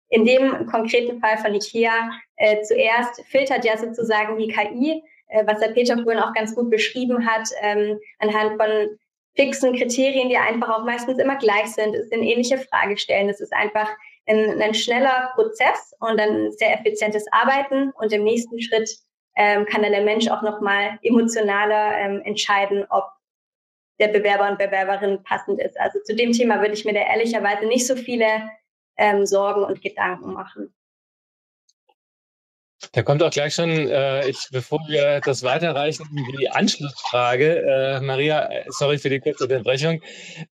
In 0.10 0.26
dem 0.26 0.68
konkreten 0.68 1.20
Fall 1.20 1.38
von 1.38 1.54
IKEA 1.54 2.12
äh, 2.38 2.62
zuerst 2.62 3.22
filtert 3.30 3.66
ja 3.66 3.78
sozusagen 3.78 4.38
die 4.38 4.48
KI, 4.48 5.04
äh, 5.28 5.46
was 5.46 5.60
der 5.60 5.70
Peter 5.70 6.02
vorhin 6.02 6.22
auch 6.22 6.34
ganz 6.34 6.56
gut 6.56 6.70
beschrieben 6.70 7.28
hat, 7.28 7.50
ähm, 7.62 8.00
anhand 8.20 8.62
von 8.62 8.98
fixen 9.36 9.76
Kriterien, 9.76 10.30
die 10.30 10.38
einfach 10.38 10.70
auch 10.70 10.84
meistens 10.84 11.20
immer 11.20 11.36
gleich 11.36 11.68
sind. 11.68 11.96
Es 11.96 12.10
sind 12.10 12.24
ähnliche 12.24 12.58
Fragestellen. 12.58 13.30
Es 13.30 13.40
ist 13.40 13.54
einfach 13.54 13.90
ein, 14.26 14.62
ein 14.62 14.74
schneller 14.74 15.32
Prozess 15.36 15.94
und 16.00 16.20
ein 16.20 16.52
sehr 16.54 16.74
effizientes 16.74 17.26
Arbeiten. 17.32 17.92
Und 17.92 18.12
im 18.12 18.24
nächsten 18.24 18.60
Schritt 18.62 18.90
ähm, 19.36 19.66
kann 19.66 19.84
dann 19.84 19.92
der 19.92 20.04
Mensch 20.04 20.28
auch 20.28 20.42
nochmal 20.42 20.98
emotionaler 21.04 21.98
ähm, 22.00 22.22
entscheiden, 22.26 22.86
ob 22.90 23.06
der 24.00 24.10
Bewerber 24.10 24.50
und 24.50 24.58
Bewerberin 24.58 25.24
passend 25.24 25.60
ist. 25.60 25.80
Also 25.80 26.00
zu 26.04 26.16
dem 26.16 26.32
Thema 26.32 26.62
würde 26.62 26.74
ich 26.74 26.86
mir 26.86 26.94
da 26.94 27.02
ehrlicherweise 27.02 27.66
nicht 27.66 27.88
so 27.88 27.96
viele 27.96 28.28
ähm, 28.98 29.26
Sorgen 29.26 29.64
und 29.64 29.82
Gedanken 29.82 30.34
machen. 30.34 30.74
Da 32.92 33.02
kommt 33.02 33.24
auch 33.24 33.32
gleich 33.32 33.56
schon, 33.56 33.70
äh, 33.70 34.28
ich, 34.30 34.50
bevor 34.52 34.80
wir 34.88 35.20
das 35.22 35.42
weiterreichen, 35.42 36.06
die 36.40 36.50
Anschlussfrage. 36.50 37.64
Äh, 37.64 38.02
Maria, 38.02 38.52
äh, 38.52 38.66
sorry 38.68 39.00
für 39.00 39.10
die 39.10 39.20
kurze 39.20 39.46
Unterbrechung, 39.46 40.02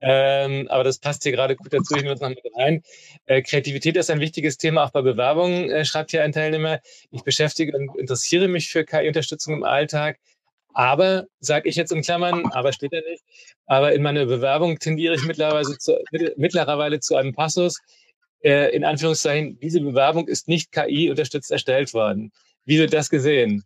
ähm, 0.01 0.67
aber 0.69 0.83
das 0.83 0.97
passt 0.97 1.21
hier 1.21 1.33
gerade 1.33 1.55
gut 1.55 1.71
dazu. 1.71 1.95
Ich 1.95 2.01
nehme 2.01 2.15
das 2.15 2.21
noch 2.21 2.29
mit 2.29 2.39
rein. 2.55 2.81
Äh, 3.27 3.43
Kreativität 3.43 3.95
ist 3.95 4.09
ein 4.09 4.19
wichtiges 4.19 4.57
Thema 4.57 4.85
auch 4.85 4.89
bei 4.89 5.03
Bewerbungen, 5.03 5.69
äh, 5.69 5.85
schreibt 5.85 6.11
hier 6.11 6.23
ein 6.23 6.31
Teilnehmer. 6.31 6.79
Ich 7.11 7.23
beschäftige 7.23 7.77
und 7.77 7.95
interessiere 7.95 8.47
mich 8.47 8.71
für 8.71 8.85
KI-Unterstützung 8.85 9.53
im 9.53 9.63
Alltag. 9.63 10.17
Aber, 10.75 11.25
sage 11.39 11.69
ich 11.69 11.77
jetzt 11.77 11.93
in 11.93 12.01
Klammern, 12.01 12.45
aber 12.51 12.73
steht 12.73 12.91
da 12.91 12.97
nicht, 13.09 13.23
aber 13.65 13.93
in 13.93 14.03
meiner 14.03 14.25
Bewerbung 14.25 14.77
tendiere 14.77 15.15
ich 15.15 15.23
mittlerweile 15.23 15.77
zu, 15.77 15.97
mittlerweile 16.35 16.99
zu 16.99 17.15
einem 17.15 17.33
Passus, 17.33 17.79
äh, 18.43 18.75
in 18.75 18.83
Anführungszeichen, 18.83 19.57
diese 19.59 19.79
Bewerbung 19.79 20.27
ist 20.27 20.49
nicht 20.49 20.73
KI-unterstützt 20.73 21.49
erstellt 21.49 21.93
worden. 21.93 22.33
Wie 22.65 22.77
wird 22.77 22.91
das 22.91 23.09
gesehen? 23.09 23.63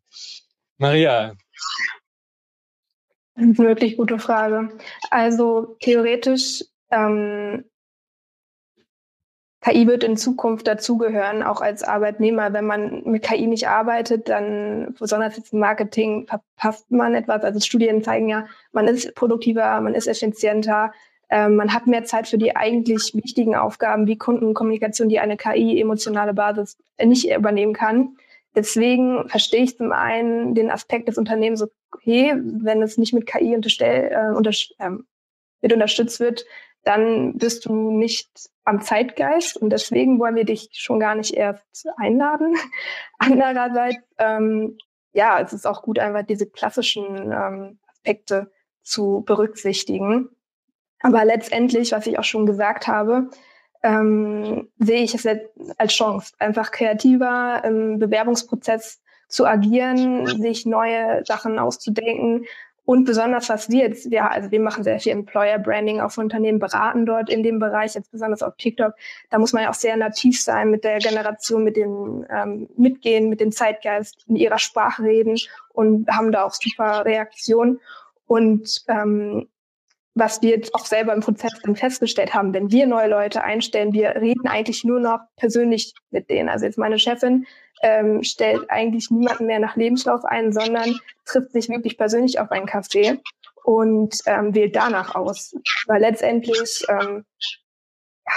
Maria. 0.78 1.36
Wirklich 3.36 3.98
gute 3.98 4.20
Frage. 4.20 4.78
Also 5.10 5.78
theoretisch, 5.80 6.64
ähm, 6.92 7.66
KI 9.62 9.88
wird 9.88 10.06
in 10.06 10.16
Zukunft 10.16 10.68
dazugehören, 10.68 11.44
auch 11.44 11.60
als 11.60 11.84
Arbeitnehmer. 11.84 12.54
Wenn 12.54 12.66
man 12.66 13.04
mit 13.04 13.24
KI 13.24 13.46
nicht 13.46 13.68
arbeitet, 13.68 14.30
dann, 14.30 14.96
besonders 14.98 15.36
jetzt 15.36 15.52
im 15.52 15.60
Marketing, 15.60 16.28
verpasst 16.28 16.90
man 16.92 17.14
etwas. 17.14 17.44
Also 17.44 17.60
Studien 17.60 18.02
zeigen 18.02 18.30
ja, 18.30 18.48
man 18.72 18.88
ist 18.88 19.14
produktiver, 19.16 19.82
man 19.82 19.96
ist 19.96 20.08
effizienter, 20.08 20.94
ähm, 21.30 21.58
man 21.58 21.74
hat 21.74 21.88
mehr 21.88 22.06
Zeit 22.06 22.28
für 22.28 22.38
die 22.38 22.56
eigentlich 22.56 23.12
wichtigen 23.14 23.56
Aufgaben 23.56 24.08
wie 24.08 24.18
Kundenkommunikation, 24.18 25.10
die 25.10 25.20
eine 25.20 25.36
KI 25.36 25.80
emotionale 25.80 26.34
Basis 26.34 26.78
nicht 27.04 27.30
übernehmen 27.30 27.74
kann. 27.74 28.16
Deswegen 28.56 29.28
verstehe 29.30 29.64
ich 29.64 29.78
zum 29.78 29.92
einen 29.92 30.56
den 30.56 30.72
Aspekt 30.72 31.08
des 31.08 31.18
Unternehmens, 31.18 31.64
okay, 31.92 32.34
wenn 32.36 32.82
es 32.82 32.98
nicht 32.98 33.14
mit 33.14 33.28
KI 33.28 33.54
äh, 33.54 34.32
unter, 34.36 34.52
ähm, 34.80 35.06
mit 35.62 35.74
unterstützt 35.74 36.20
wird, 36.20 36.46
dann 36.84 37.38
bist 37.38 37.66
du 37.66 37.92
nicht 37.92 38.30
am 38.64 38.82
Zeitgeist 38.82 39.58
und 39.58 39.72
deswegen 39.72 40.20
wollen 40.20 40.36
wir 40.36 40.46
dich 40.46 40.70
schon 40.74 41.00
gar 41.00 41.16
nicht 41.16 41.34
erst 41.34 41.88
einladen. 41.98 42.56
Andererseits, 43.18 43.98
ähm, 44.18 44.78
ja, 45.12 45.40
es 45.40 45.54
ist 45.54 45.66
auch 45.66 45.82
gut, 45.82 46.00
einfach 46.00 46.24
diese 46.24 46.50
klassischen 46.50 47.32
ähm, 47.32 47.80
Aspekte 47.88 48.52
zu 48.84 49.24
berücksichtigen. 49.26 50.30
Aber 51.02 51.26
letztendlich, 51.26 51.92
was 51.92 52.08
ich 52.08 52.20
auch 52.20 52.24
schon 52.24 52.46
gesagt 52.46 52.88
habe, 52.88 53.30
ähm, 53.84 54.70
sehe 54.78 55.04
ich 55.04 55.16
es 55.16 55.26
als 55.78 55.94
Chance, 55.94 56.34
einfach 56.40 56.72
kreativer 56.72 57.64
im 57.64 57.98
Bewerbungsprozess 57.98 59.02
zu 59.30 59.46
agieren, 59.46 60.26
sich 60.26 60.66
neue 60.66 61.24
Sachen 61.26 61.60
auszudenken 61.60 62.46
und 62.90 63.06
besonders 63.06 63.50
was 63.50 63.70
wir 63.70 63.82
jetzt, 63.84 64.12
ja, 64.12 64.30
also 64.30 64.50
wir 64.50 64.60
machen 64.60 64.84
sehr 64.84 65.00
viel 65.00 65.12
Employer 65.12 65.60
Branding 65.60 66.02
auf 66.02 66.18
Unternehmen, 66.18 66.58
beraten 66.58 67.06
dort 67.06 67.30
in 67.30 67.44
dem 67.44 67.60
Bereich, 67.60 67.94
jetzt 67.94 68.12
besonders 68.12 68.42
auf 68.42 68.56
TikTok. 68.58 68.96
Da 69.30 69.38
muss 69.38 69.54
man 69.54 69.62
ja 69.62 69.70
auch 69.70 69.76
sehr 69.76 69.96
nativ 69.96 70.42
sein 70.42 70.72
mit 70.72 70.84
der 70.84 70.98
Generation, 70.98 71.64
mit 71.64 71.78
dem 71.78 72.26
ähm, 72.32 72.68
Mitgehen, 72.78 73.30
mit 73.30 73.42
dem 73.42 73.52
Zeitgeist, 73.52 74.26
in 74.28 74.38
ihrer 74.38 74.58
Sprache 74.58 75.04
reden 75.04 75.38
und 75.72 76.10
haben 76.10 76.32
da 76.32 76.44
auch 76.44 76.54
super 76.56 77.06
Reaktionen. 77.06 77.80
Und 78.26 78.84
ähm, 78.88 79.48
was 80.16 80.42
wir 80.42 80.50
jetzt 80.50 80.74
auch 80.74 80.88
selber 80.88 81.14
im 81.14 81.22
Prozess 81.22 81.54
dann 81.62 81.76
festgestellt 81.76 82.34
haben, 82.34 82.56
wenn 82.56 82.72
wir 82.72 82.88
neue 82.88 83.08
Leute 83.08 83.44
einstellen, 83.44 83.94
wir 83.94 84.16
reden 84.16 84.48
eigentlich 84.48 84.84
nur 84.84 85.00
noch 85.00 85.20
persönlich 85.38 85.94
mit 86.10 86.32
denen. 86.32 86.50
Also 86.50 86.66
jetzt 86.66 86.80
meine 86.80 86.98
Chefin 86.98 87.46
ähm, 87.82 88.24
stellt 88.24 88.70
eigentlich 88.70 89.10
niemanden 89.10 89.46
mehr 89.46 89.60
nach 89.60 89.76
Lebenslauf 89.76 90.26
ein, 90.26 90.52
sondern 90.52 91.00
trifft 91.26 91.52
sich 91.52 91.70
wirklich 91.70 91.98
persönlich 91.98 92.40
auf 92.40 92.52
einen 92.52 92.68
Café 92.68 93.20
und 93.64 94.16
ähm, 94.26 94.56
wählt 94.56 94.76
danach 94.76 95.16
aus. 95.16 95.56
Weil 95.88 96.02
letztendlich 96.02 96.86
ähm, 96.88 97.26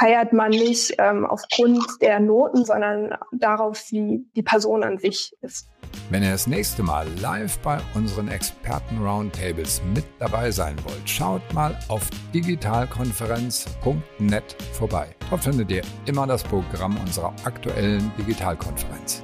heiert 0.00 0.32
man 0.32 0.50
nicht 0.50 0.94
ähm, 0.98 1.26
aufgrund 1.26 1.84
der 2.00 2.20
Noten, 2.20 2.64
sondern 2.64 3.16
darauf, 3.32 3.90
wie 3.90 4.24
die 4.34 4.42
Person 4.42 4.84
an 4.84 4.96
sich 4.98 5.36
ist. 5.40 5.68
Wenn 6.10 6.22
ihr 6.22 6.30
das 6.30 6.46
nächste 6.46 6.82
Mal 6.82 7.06
live 7.20 7.58
bei 7.58 7.78
unseren 7.94 8.28
Experten-Roundtables 8.28 9.82
mit 9.94 10.04
dabei 10.18 10.50
sein 10.50 10.76
wollt, 10.84 11.06
schaut 11.08 11.42
mal 11.52 11.78
auf 11.88 12.08
digitalkonferenz.net 12.32 14.56
vorbei. 14.72 15.14
Dort 15.32 15.44
findet 15.44 15.70
ihr 15.70 15.80
immer 16.04 16.26
das 16.26 16.44
Programm 16.44 16.94
unserer 16.98 17.34
aktuellen 17.44 18.12
Digitalkonferenz. 18.18 19.22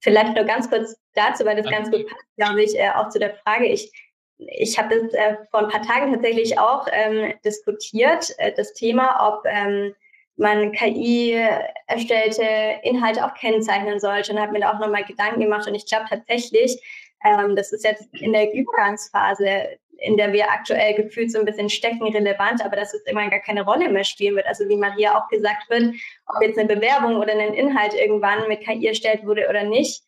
vielleicht 0.00 0.36
nur 0.36 0.44
ganz 0.44 0.68
kurz 0.68 0.94
dazu, 1.14 1.46
weil 1.46 1.56
das 1.56 1.70
ganz 1.70 1.90
gut 1.90 2.06
passt, 2.06 2.26
glaube 2.36 2.62
ich, 2.62 2.78
äh, 2.78 2.90
auch 2.90 3.08
zu 3.08 3.18
der 3.18 3.32
Frage. 3.36 3.64
Ich, 3.64 3.90
ich 4.36 4.78
habe 4.78 4.94
das 4.94 5.14
äh, 5.14 5.36
vor 5.50 5.60
ein 5.60 5.68
paar 5.68 5.80
Tagen 5.80 6.12
tatsächlich 6.12 6.58
auch 6.58 6.86
ähm, 6.92 7.32
diskutiert, 7.46 8.34
äh, 8.36 8.52
das 8.54 8.74
Thema, 8.74 9.26
ob 9.26 9.46
ähm, 9.46 9.94
man 10.36 10.70
KI 10.72 11.42
erstellte 11.86 12.44
Inhalte 12.82 13.24
auch 13.24 13.32
kennzeichnen 13.32 14.00
sollte 14.00 14.34
und 14.34 14.38
habe 14.38 14.52
mir 14.52 14.60
da 14.60 14.74
auch 14.74 14.80
nochmal 14.80 15.04
Gedanken 15.04 15.40
gemacht. 15.40 15.66
Und 15.66 15.74
ich 15.74 15.86
glaube 15.86 16.04
tatsächlich, 16.10 16.78
ähm, 17.24 17.56
das 17.56 17.72
ist 17.72 17.84
jetzt 17.86 18.06
in 18.20 18.34
der 18.34 18.52
Übergangsphase, 18.52 19.78
in 20.02 20.16
der 20.16 20.32
wir 20.32 20.50
aktuell 20.50 20.94
gefühlt 20.94 21.30
so 21.30 21.38
ein 21.38 21.44
bisschen 21.44 21.68
stecken, 21.68 22.02
relevant, 22.02 22.64
aber 22.64 22.76
dass 22.76 22.92
es 22.92 23.02
immer 23.02 23.28
gar 23.30 23.40
keine 23.40 23.62
Rolle 23.62 23.88
mehr 23.88 24.04
spielen 24.04 24.36
wird. 24.36 24.46
Also 24.46 24.68
wie 24.68 24.76
Maria 24.76 25.16
auch 25.16 25.28
gesagt 25.28 25.70
wird, 25.70 25.94
ob 26.26 26.42
jetzt 26.42 26.58
eine 26.58 26.74
Bewerbung 26.74 27.16
oder 27.16 27.32
ein 27.32 27.54
Inhalt 27.54 27.94
irgendwann 27.94 28.48
mit 28.48 28.60
KI 28.60 28.86
erstellt 28.86 29.24
wurde 29.24 29.48
oder 29.48 29.64
nicht, 29.64 30.02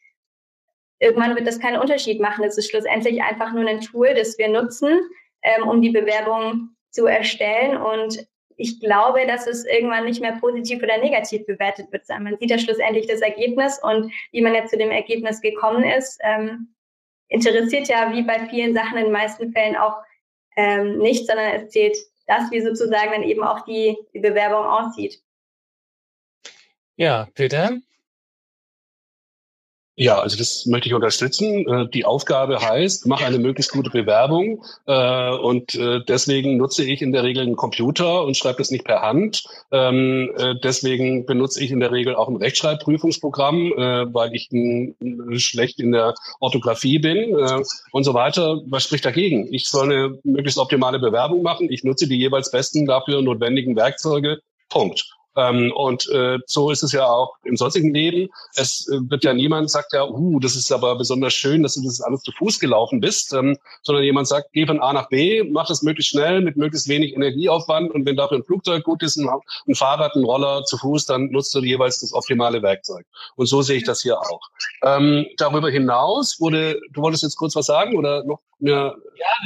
irgendwann 0.99 1.37
wird 1.37 1.47
das 1.47 1.61
keinen 1.61 1.81
Unterschied 1.81 2.21
machen. 2.21 2.45
Es 2.45 2.59
ist 2.59 2.71
schlussendlich 2.71 3.23
einfach 3.23 3.53
nur 3.53 3.69
ein 3.69 3.81
Tool, 3.81 4.15
das 4.15 4.37
wir 4.39 4.49
nutzen, 4.49 5.01
ähm, 5.43 5.69
um 5.69 5.81
die 5.81 5.91
Bewerbung 5.91 6.71
zu 6.91 7.07
erstellen. 7.07 7.77
Und 7.77 8.27
ich 8.57 8.81
glaube, 8.81 9.27
dass 9.27 9.47
es 9.47 9.65
irgendwann 9.65 10.05
nicht 10.05 10.21
mehr 10.21 10.39
positiv 10.41 10.83
oder 10.83 10.99
negativ 10.99 11.47
bewertet 11.47 11.93
wird. 11.93 12.09
Man 12.09 12.37
sieht 12.39 12.51
ja 12.51 12.59
schlussendlich 12.59 13.07
das 13.07 13.21
Ergebnis 13.21 13.81
und 13.83 14.13
wie 14.33 14.43
man 14.43 14.55
jetzt 14.55 14.71
zu 14.71 14.79
dem 14.79 14.91
Ergebnis 14.91 15.41
gekommen 15.41 15.85
ist, 15.85 16.19
ähm, 16.23 16.75
interessiert 17.29 17.89
ja 17.89 18.13
wie 18.13 18.23
bei 18.23 18.47
vielen 18.49 18.75
Sachen 18.75 18.99
in 18.99 19.05
den 19.05 19.13
meisten 19.13 19.53
Fällen 19.53 19.77
auch 19.77 19.97
ähm, 20.57 20.99
nicht, 20.99 21.27
sondern 21.27 21.47
es 21.53 21.71
zählt 21.71 21.97
das, 22.27 22.51
wie 22.51 22.61
sozusagen 22.61 23.13
dann 23.13 23.23
eben 23.23 23.43
auch 23.43 23.61
die, 23.65 23.97
die 24.13 24.21
Bewerbung 24.21 24.65
aussieht. 24.65 25.21
Ja, 26.97 27.29
Peter? 27.35 27.79
Ja, 29.97 30.19
also 30.19 30.37
das 30.37 30.67
möchte 30.67 30.89
ich 30.89 30.95
unterstützen. 30.95 31.69
Äh, 31.69 31.89
die 31.89 32.05
Aufgabe 32.05 32.59
heißt, 32.61 33.07
mach 33.07 33.23
eine 33.23 33.39
möglichst 33.39 33.71
gute 33.71 33.91
Bewerbung 33.91 34.65
äh, 34.87 35.31
und 35.37 35.77
äh, 35.77 36.01
deswegen 36.09 36.57
nutze 36.57 36.85
ich 36.85 37.01
in 37.01 37.13
der 37.13 37.23
Regel 37.23 37.45
einen 37.45 37.55
Computer 37.55 38.25
und 38.25 38.37
schreibe 38.37 38.59
das 38.59 38.73
nicht 38.73 38.85
per 38.85 39.03
Hand. 39.03 39.45
Ähm, 39.71 40.33
deswegen 40.65 41.27
benutze 41.27 41.63
ich 41.63 41.71
in 41.71 41.79
der 41.79 41.93
Regel 41.93 42.17
auch 42.17 42.29
ein 42.29 42.37
Rechtschreibprüfungsprogramm, 42.37 43.71
weil 44.13 44.35
ich 44.35 44.49
schlecht 45.43 45.81
in 45.81 45.93
der 45.93 46.15
Orthographie 46.41 46.99
bin 46.99 47.35
und 47.93 48.05
so 48.05 48.15
weiter. 48.15 48.61
Was 48.67 48.85
spricht 48.85 49.05
dagegen? 49.05 49.53
Ich 49.53 49.69
soll 49.69 49.85
eine 49.85 50.19
möglichst 50.25 50.59
optimale 50.59 50.99
Bewerbung 50.99 51.43
machen. 51.43 51.71
Ich 51.71 51.85
nutze 51.85 52.09
die 52.09 52.19
jeweils 52.19 52.51
besten 52.51 52.87
dafür 52.87 53.23
notwendigen 53.23 53.77
Werkzeuge. 53.77 54.41
Punkt. 54.69 55.05
Ähm, 55.37 55.73
und 55.75 56.09
äh, 56.11 56.39
so 56.47 56.71
ist 56.71 56.83
es 56.83 56.93
ja 56.93 57.07
auch 57.07 57.37
im 57.45 57.57
sonstigen 57.57 57.93
Leben. 57.93 58.29
Es 58.55 58.89
äh, 58.89 58.99
wird 59.09 59.25
ja 59.25 59.35
niemand 59.35 59.71
sagt 59.71 59.93
ja, 59.93 60.09
uh, 60.09 60.39
das 60.41 60.57
ist 60.57 60.71
aber 60.71 60.97
besonders 60.97 61.35
schön, 61.35 61.63
dass 61.63 61.75
du 61.75 61.83
das 61.83 62.01
alles 62.01 62.23
zu 62.23 62.33
Fuß 62.33 62.61
gelaufen 62.61 63.01
bist, 63.01 63.33
ähm, 63.33 63.57
sondern 63.83 64.05
jemand 64.05 64.29
sagt, 64.29 64.53
geh 64.53 64.67
von 64.67 64.81
A 64.81 64.93
nach 64.93 65.09
B, 65.09 65.43
mach 65.43 65.67
das 65.67 65.83
möglichst 65.83 66.13
schnell 66.13 66.41
mit 66.41 66.57
möglichst 66.57 66.89
wenig 66.89 67.15
Energieaufwand 67.15 67.93
und 67.93 68.07
wenn 68.07 68.17
dafür 68.17 68.39
ein 68.39 68.45
Flugzeug 68.45 68.85
gut 68.85 69.03
ist, 69.03 69.17
ein, 69.17 69.29
ein 69.67 69.75
Fahrrad, 69.75 70.15
ein 70.15 70.25
Roller 70.25 70.65
zu 70.65 70.79
Fuß, 70.79 71.07
dann 71.07 71.31
nutzt 71.31 71.55
du 71.55 71.61
jeweils 71.61 72.01
das 72.01 72.13
optimale 72.13 72.63
Werkzeug. 72.63 73.05
Und 73.37 73.47
so 73.47 73.63
sehe 73.63 73.77
ich 73.77 73.85
das 73.85 74.03
hier 74.03 74.19
auch. 74.19 74.41
Ähm, 74.83 75.27
darüber 75.37 75.71
hinaus 75.71 76.41
wurde, 76.41 76.81
du 76.93 77.03
wolltest 77.03 77.23
jetzt 77.23 77.37
kurz 77.37 77.57
was 77.57 77.67
sagen 77.67 77.97
oder 77.97 78.25
noch? 78.25 78.41
Ja, 78.61 78.95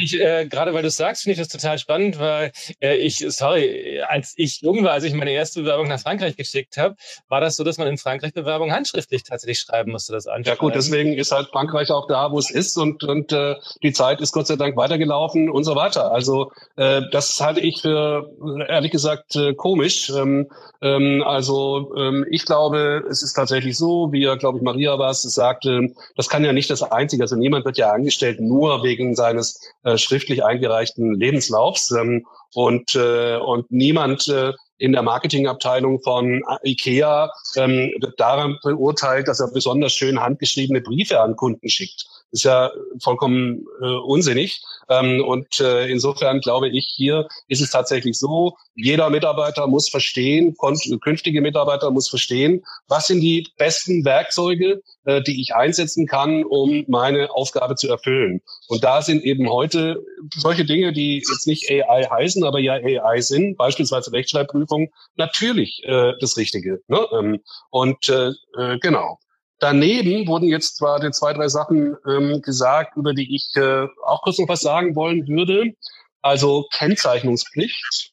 ich, 0.00 0.20
äh, 0.20 0.46
gerade 0.46 0.74
weil 0.74 0.82
du 0.82 0.90
sagst, 0.90 1.22
finde 1.22 1.32
ich 1.32 1.38
das 1.38 1.48
total 1.48 1.78
spannend, 1.78 2.18
weil 2.18 2.52
äh, 2.80 2.96
ich, 2.96 3.24
sorry, 3.28 4.00
als 4.06 4.34
ich 4.36 4.60
jung 4.60 4.84
war, 4.84 4.92
als 4.92 5.04
ich 5.04 5.12
meine 5.12 5.32
erste 5.32 5.64
Bewerbung 5.78 5.88
nach 5.88 6.00
Frankreich 6.00 6.36
geschickt 6.36 6.76
habe, 6.76 6.96
war 7.28 7.40
das 7.40 7.56
so, 7.56 7.64
dass 7.64 7.78
man 7.78 7.88
in 7.88 7.98
Frankreich 7.98 8.32
Bewerbung 8.32 8.72
handschriftlich 8.72 9.22
tatsächlich 9.22 9.60
schreiben 9.60 9.92
musste, 9.92 10.12
das 10.12 10.26
Ja 10.26 10.54
gut, 10.56 10.74
deswegen 10.74 11.12
ist 11.14 11.32
halt 11.32 11.48
Frankreich 11.48 11.90
auch 11.90 12.06
da, 12.08 12.32
wo 12.32 12.38
es 12.38 12.50
ist 12.50 12.76
und, 12.76 13.04
und 13.04 13.32
äh, 13.32 13.54
die 13.82 13.92
Zeit 13.92 14.20
ist 14.20 14.32
Gott 14.32 14.46
sei 14.46 14.56
Dank 14.56 14.76
weitergelaufen 14.76 15.48
und 15.48 15.64
so 15.64 15.76
weiter. 15.76 16.12
Also 16.12 16.52
äh, 16.76 17.02
das 17.12 17.40
halte 17.40 17.60
ich 17.60 17.82
für, 17.82 18.30
ehrlich 18.68 18.90
gesagt, 18.90 19.36
äh, 19.36 19.54
komisch. 19.54 20.10
Ähm, 20.10 20.48
ähm, 20.80 21.22
also 21.24 21.94
ähm, 21.96 22.26
ich 22.30 22.44
glaube, 22.44 23.04
es 23.08 23.22
ist 23.22 23.34
tatsächlich 23.34 23.76
so, 23.76 24.12
wie 24.12 24.22
ja, 24.22 24.36
glaube 24.36 24.58
ich, 24.58 24.64
Maria 24.64 24.98
war 24.98 25.10
es 25.10 25.22
sagte, 25.22 25.92
das 26.16 26.28
kann 26.28 26.44
ja 26.44 26.52
nicht 26.52 26.70
das 26.70 26.82
Einzige, 26.82 27.22
also 27.22 27.36
niemand 27.36 27.64
wird 27.64 27.78
ja 27.78 27.92
angestellt 27.92 28.40
nur 28.40 28.82
wegen 28.82 29.14
seines 29.14 29.60
äh, 29.84 29.98
schriftlich 29.98 30.44
eingereichten 30.44 31.14
Lebenslaufs 31.14 31.90
ähm, 31.90 32.26
und, 32.54 32.94
äh, 32.94 33.36
und 33.36 33.70
niemand 33.70 34.28
äh, 34.28 34.52
in 34.78 34.92
der 34.92 35.02
Marketingabteilung 35.02 36.00
von 36.00 36.42
IKEA 36.64 37.30
ähm, 37.56 37.92
daran 38.16 38.58
beurteilt, 38.62 39.28
dass 39.28 39.40
er 39.40 39.50
besonders 39.52 39.92
schön 39.92 40.20
handgeschriebene 40.20 40.80
Briefe 40.80 41.20
an 41.20 41.36
Kunden 41.36 41.68
schickt 41.68 42.17
ist 42.30 42.44
ja 42.44 42.70
vollkommen 43.02 43.64
äh, 43.80 43.86
unsinnig. 43.86 44.60
Ähm, 44.88 45.24
und 45.24 45.60
äh, 45.60 45.86
insofern 45.88 46.40
glaube 46.40 46.68
ich, 46.68 46.86
hier 46.94 47.26
ist 47.48 47.60
es 47.60 47.70
tatsächlich 47.70 48.18
so, 48.18 48.56
jeder 48.74 49.10
Mitarbeiter 49.10 49.66
muss 49.66 49.88
verstehen, 49.88 50.54
künftige 51.00 51.40
Mitarbeiter 51.40 51.90
muss 51.90 52.08
verstehen, 52.08 52.64
was 52.86 53.08
sind 53.08 53.20
die 53.20 53.48
besten 53.56 54.04
Werkzeuge, 54.04 54.82
äh, 55.04 55.22
die 55.22 55.40
ich 55.40 55.54
einsetzen 55.54 56.06
kann, 56.06 56.44
um 56.44 56.84
meine 56.88 57.30
Aufgabe 57.30 57.74
zu 57.74 57.88
erfüllen. 57.88 58.40
Und 58.68 58.84
da 58.84 59.02
sind 59.02 59.24
eben 59.24 59.48
heute 59.50 60.02
solche 60.34 60.64
Dinge, 60.64 60.92
die 60.92 61.16
jetzt 61.16 61.46
nicht 61.46 61.70
AI 61.70 62.04
heißen, 62.04 62.44
aber 62.44 62.58
ja 62.58 62.74
AI 62.74 63.20
sind, 63.20 63.56
beispielsweise 63.56 64.12
Rechtschreibprüfung, 64.12 64.90
natürlich 65.16 65.82
äh, 65.84 66.12
das 66.20 66.36
Richtige. 66.36 66.80
Ne? 66.88 67.06
Ähm, 67.18 67.40
und 67.70 68.08
äh, 68.08 68.32
äh 68.58 68.78
genau. 68.80 69.18
Daneben 69.60 70.26
wurden 70.28 70.48
jetzt 70.48 70.76
zwar 70.76 71.00
die 71.00 71.10
zwei, 71.10 71.32
drei 71.32 71.48
Sachen 71.48 71.96
ähm, 72.06 72.40
gesagt, 72.42 72.96
über 72.96 73.12
die 73.12 73.34
ich 73.34 73.50
äh, 73.56 73.86
auch 74.04 74.22
kurz 74.22 74.38
noch 74.38 74.48
was 74.48 74.60
sagen 74.60 74.94
wollen 74.94 75.26
würde. 75.26 75.74
Also 76.22 76.66
Kennzeichnungspflicht. 76.72 78.12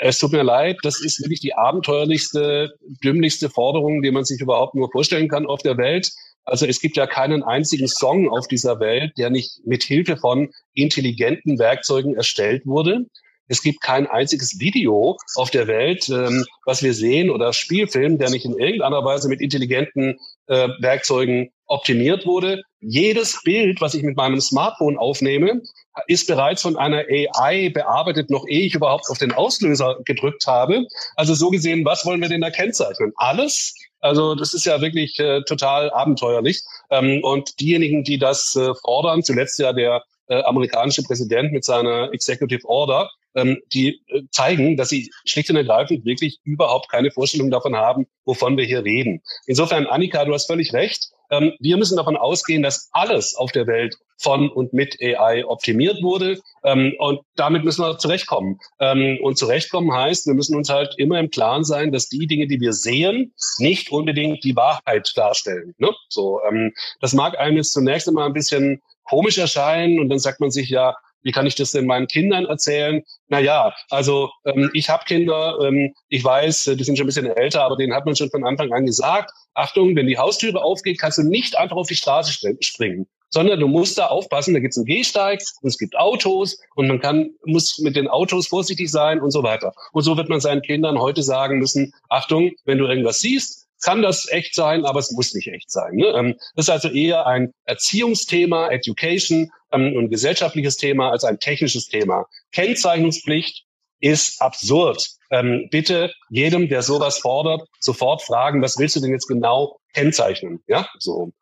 Es 0.00 0.18
tut 0.18 0.32
mir 0.32 0.42
leid, 0.42 0.78
das 0.82 1.00
ist 1.00 1.20
wirklich 1.22 1.40
die 1.40 1.54
abenteuerlichste, 1.54 2.74
dümmlichste 3.02 3.50
Forderung, 3.50 4.02
die 4.02 4.10
man 4.10 4.24
sich 4.24 4.40
überhaupt 4.40 4.74
nur 4.74 4.90
vorstellen 4.90 5.28
kann 5.28 5.46
auf 5.46 5.62
der 5.62 5.76
Welt. 5.78 6.12
Also 6.44 6.66
es 6.66 6.80
gibt 6.80 6.96
ja 6.96 7.06
keinen 7.06 7.42
einzigen 7.42 7.88
Song 7.88 8.28
auf 8.28 8.48
dieser 8.48 8.80
Welt, 8.80 9.12
der 9.18 9.30
nicht 9.30 9.60
mit 9.64 9.82
Hilfe 9.82 10.16
von 10.16 10.50
intelligenten 10.74 11.58
Werkzeugen 11.58 12.14
erstellt 12.14 12.66
wurde. 12.66 13.06
Es 13.48 13.62
gibt 13.62 13.80
kein 13.80 14.06
einziges 14.06 14.60
Video 14.60 15.16
auf 15.34 15.50
der 15.50 15.66
Welt, 15.66 16.08
ähm, 16.08 16.44
was 16.64 16.82
wir 16.82 16.94
sehen, 16.94 17.30
oder 17.30 17.52
Spielfilm, 17.52 18.18
der 18.18 18.30
nicht 18.30 18.44
in 18.44 18.58
irgendeiner 18.58 19.04
Weise 19.04 19.28
mit 19.28 19.40
intelligenten 19.40 20.18
äh, 20.46 20.68
Werkzeugen 20.80 21.50
optimiert 21.66 22.26
wurde. 22.26 22.62
Jedes 22.80 23.42
Bild, 23.42 23.80
was 23.80 23.94
ich 23.94 24.02
mit 24.02 24.16
meinem 24.16 24.40
Smartphone 24.40 24.98
aufnehme, 24.98 25.62
ist 26.06 26.26
bereits 26.26 26.62
von 26.62 26.76
einer 26.76 27.04
AI 27.08 27.70
bearbeitet, 27.70 28.30
noch 28.30 28.46
ehe 28.46 28.66
ich 28.66 28.74
überhaupt 28.74 29.10
auf 29.10 29.18
den 29.18 29.32
Auslöser 29.32 29.98
gedrückt 30.04 30.46
habe. 30.46 30.86
Also 31.16 31.34
so 31.34 31.50
gesehen, 31.50 31.84
was 31.84 32.06
wollen 32.06 32.20
wir 32.20 32.28
denn 32.28 32.40
da 32.40 32.50
kennzeichnen? 32.50 33.12
Alles? 33.16 33.74
Also 34.00 34.34
das 34.34 34.54
ist 34.54 34.64
ja 34.64 34.80
wirklich 34.80 35.18
äh, 35.18 35.42
total 35.42 35.90
abenteuerlich. 35.90 36.62
Ähm, 36.90 37.20
und 37.22 37.60
diejenigen, 37.60 38.04
die 38.04 38.18
das 38.18 38.54
äh, 38.56 38.74
fordern, 38.82 39.22
zuletzt 39.22 39.58
ja 39.58 39.72
der 39.72 40.02
äh, 40.28 40.42
amerikanische 40.42 41.02
Präsident 41.02 41.52
mit 41.52 41.64
seiner 41.64 42.12
Executive 42.12 42.66
Order, 42.68 43.10
ähm, 43.38 43.58
die 43.72 44.00
äh, 44.08 44.22
zeigen, 44.30 44.76
dass 44.76 44.88
sie 44.88 45.10
schlicht 45.24 45.50
und 45.50 45.56
ergreifend 45.56 46.04
wirklich 46.04 46.38
überhaupt 46.44 46.90
keine 46.90 47.10
Vorstellung 47.10 47.50
davon 47.50 47.76
haben, 47.76 48.06
wovon 48.24 48.56
wir 48.56 48.64
hier 48.64 48.84
reden. 48.84 49.22
Insofern, 49.46 49.86
Annika, 49.86 50.24
du 50.24 50.34
hast 50.34 50.46
völlig 50.46 50.72
recht. 50.72 51.10
Ähm, 51.30 51.52
wir 51.60 51.76
müssen 51.76 51.96
davon 51.96 52.16
ausgehen, 52.16 52.62
dass 52.62 52.88
alles 52.92 53.34
auf 53.34 53.52
der 53.52 53.66
Welt 53.66 53.96
von 54.18 54.50
und 54.50 54.72
mit 54.72 54.96
AI 55.00 55.44
optimiert 55.46 56.02
wurde. 56.02 56.40
Ähm, 56.64 56.94
und 56.98 57.20
damit 57.36 57.64
müssen 57.64 57.82
wir 57.82 57.98
zurechtkommen. 57.98 58.58
Ähm, 58.80 59.18
und 59.22 59.38
zurechtkommen 59.38 59.92
heißt, 59.92 60.26
wir 60.26 60.34
müssen 60.34 60.56
uns 60.56 60.68
halt 60.68 60.94
immer 60.98 61.20
im 61.20 61.30
Klaren 61.30 61.64
sein, 61.64 61.92
dass 61.92 62.08
die 62.08 62.26
Dinge, 62.26 62.46
die 62.46 62.60
wir 62.60 62.72
sehen, 62.72 63.32
nicht 63.58 63.90
unbedingt 63.92 64.42
die 64.44 64.56
Wahrheit 64.56 65.12
darstellen. 65.14 65.74
Ne? 65.78 65.90
So, 66.08 66.40
ähm, 66.48 66.72
das 67.00 67.12
mag 67.12 67.38
einem 67.38 67.56
jetzt 67.56 67.72
zunächst 67.72 68.08
immer 68.08 68.24
ein 68.24 68.32
bisschen 68.32 68.82
komisch 69.04 69.38
erscheinen 69.38 70.00
und 70.00 70.08
dann 70.08 70.18
sagt 70.18 70.40
man 70.40 70.50
sich 70.50 70.68
ja, 70.68 70.94
wie 71.22 71.32
kann 71.32 71.46
ich 71.46 71.54
das 71.54 71.70
denn 71.70 71.86
meinen 71.86 72.06
Kindern 72.06 72.46
erzählen? 72.46 73.02
Naja, 73.28 73.74
also 73.90 74.30
ähm, 74.44 74.70
ich 74.72 74.88
habe 74.88 75.04
Kinder, 75.04 75.58
ähm, 75.62 75.94
ich 76.08 76.24
weiß, 76.24 76.68
äh, 76.68 76.76
die 76.76 76.84
sind 76.84 76.96
schon 76.96 77.04
ein 77.04 77.08
bisschen 77.08 77.26
älter, 77.26 77.62
aber 77.62 77.76
denen 77.76 77.94
hat 77.94 78.06
man 78.06 78.16
schon 78.16 78.30
von 78.30 78.44
Anfang 78.44 78.72
an 78.72 78.86
gesagt, 78.86 79.32
Achtung, 79.54 79.96
wenn 79.96 80.06
die 80.06 80.18
Haustüre 80.18 80.62
aufgeht, 80.62 80.98
kannst 81.00 81.18
du 81.18 81.22
nicht 81.22 81.56
einfach 81.58 81.76
auf 81.76 81.88
die 81.88 81.96
Straße 81.96 82.32
springen, 82.60 83.06
sondern 83.30 83.60
du 83.60 83.68
musst 83.68 83.98
da 83.98 84.06
aufpassen, 84.06 84.54
da 84.54 84.60
gibt 84.60 84.72
es 84.72 84.78
einen 84.78 84.86
Gehsteig 84.86 85.40
und 85.62 85.68
es 85.68 85.78
gibt 85.78 85.96
Autos 85.96 86.58
und 86.76 86.88
man 86.88 87.00
kann, 87.00 87.30
muss 87.44 87.78
mit 87.78 87.96
den 87.96 88.08
Autos 88.08 88.46
vorsichtig 88.46 88.90
sein 88.90 89.20
und 89.20 89.30
so 89.30 89.42
weiter. 89.42 89.72
Und 89.92 90.02
so 90.02 90.16
wird 90.16 90.28
man 90.28 90.40
seinen 90.40 90.62
Kindern 90.62 90.98
heute 90.98 91.22
sagen 91.22 91.58
müssen, 91.58 91.92
Achtung, 92.08 92.52
wenn 92.64 92.78
du 92.78 92.86
irgendwas 92.86 93.20
siehst, 93.20 93.68
kann 93.82 94.02
das 94.02 94.28
echt 94.30 94.54
sein, 94.54 94.84
aber 94.84 94.98
es 94.98 95.12
muss 95.12 95.34
nicht 95.34 95.48
echt 95.48 95.70
sein. 95.70 95.94
Ne? 95.94 96.06
Ähm, 96.06 96.34
das 96.56 96.66
ist 96.66 96.70
also 96.70 96.88
eher 96.88 97.26
ein 97.26 97.52
Erziehungsthema, 97.64 98.68
Education 98.70 99.50
ähm, 99.72 99.94
und 99.96 100.10
gesellschaftliches 100.10 100.76
Thema 100.76 101.10
als 101.10 101.24
ein 101.24 101.38
technisches 101.38 101.88
Thema. 101.88 102.26
Kennzeichnungspflicht 102.52 103.64
ist 104.00 104.40
absurd. 104.40 105.08
Ähm, 105.30 105.68
bitte 105.70 106.12
jedem, 106.30 106.68
der 106.68 106.82
sowas 106.82 107.18
fordert, 107.18 107.68
sofort 107.80 108.22
fragen, 108.22 108.62
was 108.62 108.78
willst 108.78 108.96
du 108.96 109.00
denn 109.00 109.10
jetzt 109.10 109.26
genau 109.26 109.78
kennzeichnen. 109.92 110.62
Ja, 110.66 110.88
so. 110.98 111.32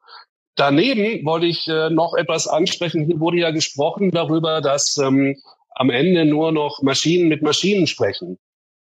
Daneben 0.57 1.25
wollte 1.27 1.47
ich 1.47 1.67
äh, 1.69 1.91
noch 1.91 2.15
etwas 2.15 2.49
ansprechen. 2.49 3.05
Hier 3.05 3.21
wurde 3.21 3.39
ja 3.39 3.51
gesprochen 3.51 4.11
darüber, 4.11 4.63
dass 4.63 4.97
ähm, 4.97 5.37
am 5.75 5.91
Ende 5.91 6.25
nur 6.25 6.53
noch 6.53 6.81
Maschinen 6.83 7.29
mit 7.29 7.43
Maschinen 7.43 7.87
sprechen. 7.87 8.39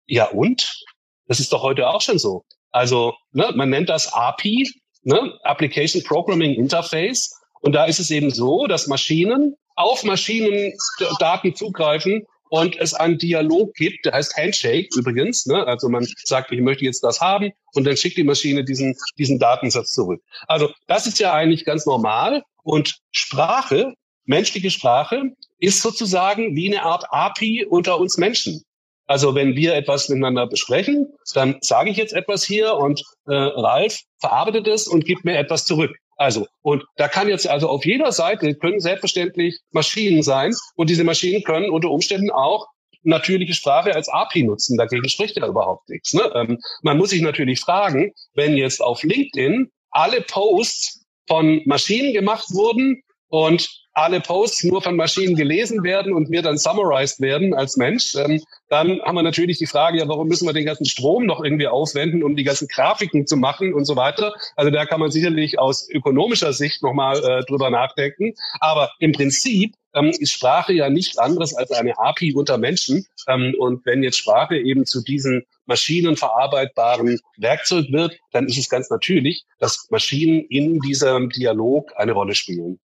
Ja 0.08 0.30
und? 0.30 0.84
Das 1.28 1.40
ist 1.40 1.54
doch 1.54 1.62
heute 1.62 1.88
auch 1.88 2.02
schon 2.02 2.18
so. 2.18 2.44
Also 2.72 3.14
ne, 3.32 3.52
man 3.56 3.70
nennt 3.70 3.90
das 3.90 4.12
API, 4.12 4.68
ne, 5.04 5.38
Application 5.44 6.04
Programming 6.04 6.56
Interface. 6.56 7.39
Und 7.62 7.74
da 7.74 7.86
ist 7.86 8.00
es 8.00 8.12
eben 8.12 8.30
so, 8.30 8.68
dass 8.68 8.88
Maschinen 8.88 9.56
auf 9.76 10.04
Maschinendaten 10.04 11.56
zugreifen 11.56 12.26
und 12.50 12.78
es 12.80 12.94
einen 12.94 13.18
Dialog 13.18 13.74
gibt, 13.76 14.06
der 14.06 14.14
heißt 14.14 14.36
Handshake 14.36 14.90
übrigens. 14.98 15.46
Ne? 15.46 15.66
Also 15.66 15.88
man 15.88 16.06
sagt, 16.24 16.52
ich 16.52 16.62
möchte 16.62 16.86
jetzt 16.86 17.04
das 17.04 17.22
haben 17.22 17.52
und 17.74 17.86
dann 17.86 17.96
schickt 17.96 18.18
die 18.18 18.24
Maschine 18.24 18.64
diesen, 18.64 18.96
diesen 19.18 19.40
Datensatz 19.40 19.92
zurück. 19.92 20.22
Also 20.48 20.70
das 20.88 21.08
ist 21.08 21.20
ja 21.20 21.34
eigentlich 21.34 21.66
ganz 21.66 21.86
normal 21.86 22.44
und 22.64 23.00
Sprache, 23.12 23.94
menschliche 24.26 24.72
Sprache, 24.72 25.24
ist 25.60 25.82
sozusagen 25.82 26.56
wie 26.56 26.74
eine 26.74 26.84
Art 26.84 27.06
API 27.10 27.66
unter 27.70 28.00
uns 28.00 28.18
Menschen. 28.18 28.64
Also 29.08 29.34
wenn 29.34 29.56
wir 29.56 29.74
etwas 29.74 30.08
miteinander 30.10 30.46
besprechen, 30.46 31.08
dann 31.34 31.58
sage 31.62 31.90
ich 31.90 31.98
jetzt 31.98 32.14
etwas 32.14 32.44
hier 32.44 32.76
und 32.76 33.02
äh, 33.28 33.34
Ralf 33.34 34.02
verarbeitet 34.20 34.68
es 34.68 34.88
und 34.88 35.06
gibt 35.06 35.26
mir 35.26 35.38
etwas 35.38 35.66
zurück. 35.66 35.96
Also, 36.20 36.48
und 36.62 36.84
da 36.98 37.08
kann 37.08 37.30
jetzt 37.30 37.48
also 37.48 37.70
auf 37.70 37.86
jeder 37.86 38.12
Seite 38.12 38.54
können 38.54 38.82
selbstverständlich 38.82 39.58
Maschinen 39.72 40.22
sein 40.22 40.54
und 40.76 40.90
diese 40.90 41.06
Maschinen 41.06 41.44
können 41.44 41.70
unter 41.70 41.90
Umständen 41.90 42.30
auch 42.30 42.68
natürliche 43.04 43.54
Sprache 43.54 43.96
als 43.96 44.10
API 44.10 44.44
nutzen. 44.44 44.78
Dagegen 44.78 45.08
spricht 45.08 45.38
ja 45.38 45.48
überhaupt 45.48 45.88
nichts. 45.88 46.14
Ne? 46.14 46.30
Ähm, 46.36 46.60
man 46.82 46.98
muss 46.98 47.12
sich 47.12 47.22
natürlich 47.22 47.62
fragen, 47.62 48.12
wenn 48.34 48.58
jetzt 48.58 48.82
auf 48.82 49.02
LinkedIn 49.02 49.72
alle 49.92 50.20
Posts 50.20 51.06
von 51.26 51.62
Maschinen 51.66 52.12
gemacht 52.12 52.48
wurden 52.50 53.02
und 53.30 53.70
alle 54.00 54.20
Posts 54.22 54.66
nur 54.66 54.82
von 54.82 54.96
Maschinen 54.96 55.36
gelesen 55.36 55.84
werden 55.84 56.14
und 56.14 56.30
mir 56.30 56.42
dann 56.42 56.58
summarized 56.58 57.20
werden 57.20 57.54
als 57.54 57.78
Mensch, 57.78 58.16
ähm, 58.16 58.42
dann 58.70 59.02
haben 59.02 59.16
wir 59.16 59.24
natürlich 59.24 59.58
die 59.58 59.66
Frage, 59.66 60.00
ja, 60.00 60.08
warum 60.08 60.28
müssen 60.28 60.48
wir 60.48 60.54
den 60.54 60.66
ganzen 60.66 60.86
Strom 60.86 61.26
noch 61.26 61.44
irgendwie 61.44 61.68
aufwenden, 61.68 62.24
um 62.24 62.36
die 62.36 62.44
ganzen 62.44 62.68
Grafiken 62.68 63.28
zu 63.28 63.38
machen 63.38 63.74
und 63.74 63.86
so 63.86 63.96
weiter. 63.96 64.34
Also 64.56 64.72
da 64.72 64.86
kann 64.86 65.00
man 65.00 65.12
sicherlich 65.12 65.60
aus 65.60 65.90
ökonomischer 65.90 66.54
Sicht 66.54 66.84
nochmal 66.84 67.18
äh, 67.24 67.46
drüber 67.46 67.70
nachdenken. 67.70 68.34
Aber 68.60 68.92
im 69.00 69.12
Prinzip 69.12 69.74
ähm, 69.96 70.10
ist 70.10 70.34
Sprache 70.34 70.74
ja 70.74 70.90
nichts 70.90 71.18
anderes 71.18 71.56
als 71.56 71.72
eine 71.72 71.98
API 71.98 72.34
unter 72.34 72.58
Menschen. 72.58 73.06
Ähm, 73.28 73.56
und 73.58 73.86
wenn 73.86 74.04
jetzt 74.04 74.18
Sprache 74.18 74.58
eben 74.58 74.86
zu 74.86 75.04
diesen 75.04 75.46
maschinenverarbeitbaren 75.66 77.20
Werkzeug 77.38 77.92
wird, 77.92 78.18
dann 78.32 78.48
ist 78.48 78.58
es 78.58 78.70
ganz 78.70 78.90
natürlich, 78.90 79.46
dass 79.60 79.88
Maschinen 79.90 80.46
in 80.50 80.80
diesem 80.80 81.30
Dialog 81.30 81.92
eine 81.96 82.12
Rolle 82.12 82.36
spielen. 82.36 82.80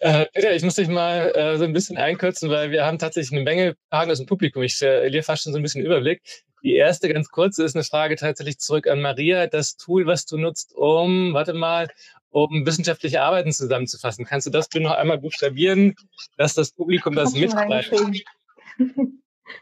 Äh, 0.00 0.26
Peter, 0.32 0.54
ich 0.54 0.62
muss 0.62 0.74
dich 0.74 0.88
mal 0.88 1.32
äh, 1.34 1.58
so 1.58 1.64
ein 1.64 1.72
bisschen 1.72 1.96
einkürzen, 1.96 2.50
weil 2.50 2.70
wir 2.70 2.84
haben 2.84 2.98
tatsächlich 2.98 3.32
eine 3.32 3.44
Menge 3.44 3.76
Fragen 3.90 4.10
aus 4.10 4.18
dem 4.18 4.26
Publikum. 4.26 4.62
Ich 4.62 4.76
verliere 4.76 5.22
fast 5.22 5.42
schon 5.42 5.52
so 5.52 5.58
ein 5.58 5.62
bisschen 5.62 5.84
Überblick. 5.84 6.22
Die 6.62 6.74
erste 6.74 7.08
ganz 7.08 7.28
kurze 7.28 7.64
ist 7.64 7.76
eine 7.76 7.84
Frage 7.84 8.16
tatsächlich 8.16 8.58
zurück 8.58 8.86
an 8.88 9.00
Maria. 9.00 9.46
Das 9.46 9.76
Tool, 9.76 10.06
was 10.06 10.26
du 10.26 10.36
nutzt, 10.36 10.74
um, 10.74 11.32
warte 11.34 11.52
mal, 11.52 11.88
um 12.30 12.66
wissenschaftliche 12.66 13.22
Arbeiten 13.22 13.52
zusammenzufassen. 13.52 14.24
Kannst 14.24 14.46
du 14.46 14.50
das 14.50 14.68
bitte 14.68 14.84
noch 14.84 14.92
einmal 14.94 15.18
buchstabieren, 15.18 15.94
dass 16.36 16.54
das 16.54 16.72
Publikum 16.72 17.14
das 17.14 17.34
mitschreibt? 17.34 17.92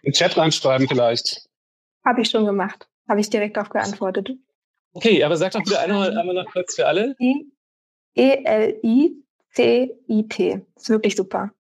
In 0.03 0.13
Chat 0.13 0.37
reinschreiben 0.37 0.89
vielleicht. 0.89 1.47
Habe 2.05 2.23
ich 2.23 2.31
schon 2.31 2.47
gemacht. 2.47 2.89
Habe 3.09 3.21
ich 3.21 3.31
direkt 3.31 3.57
darauf 3.57 3.71
geantwortet. 3.71 4.31
Okay, 4.93 5.23
aber 5.25 5.37
sag 5.37 5.53
doch 5.53 5.63
bitte 5.63 5.81
einmal, 5.81 6.17
einmal 6.17 6.35
noch 6.35 6.51
kurz 6.53 6.75
für 6.75 6.87
alle. 6.87 7.17
E-L-I 8.15 9.24
C-I-T. 9.55 10.61
Ist 10.77 10.89
wirklich 10.91 11.17
super. 11.17 11.51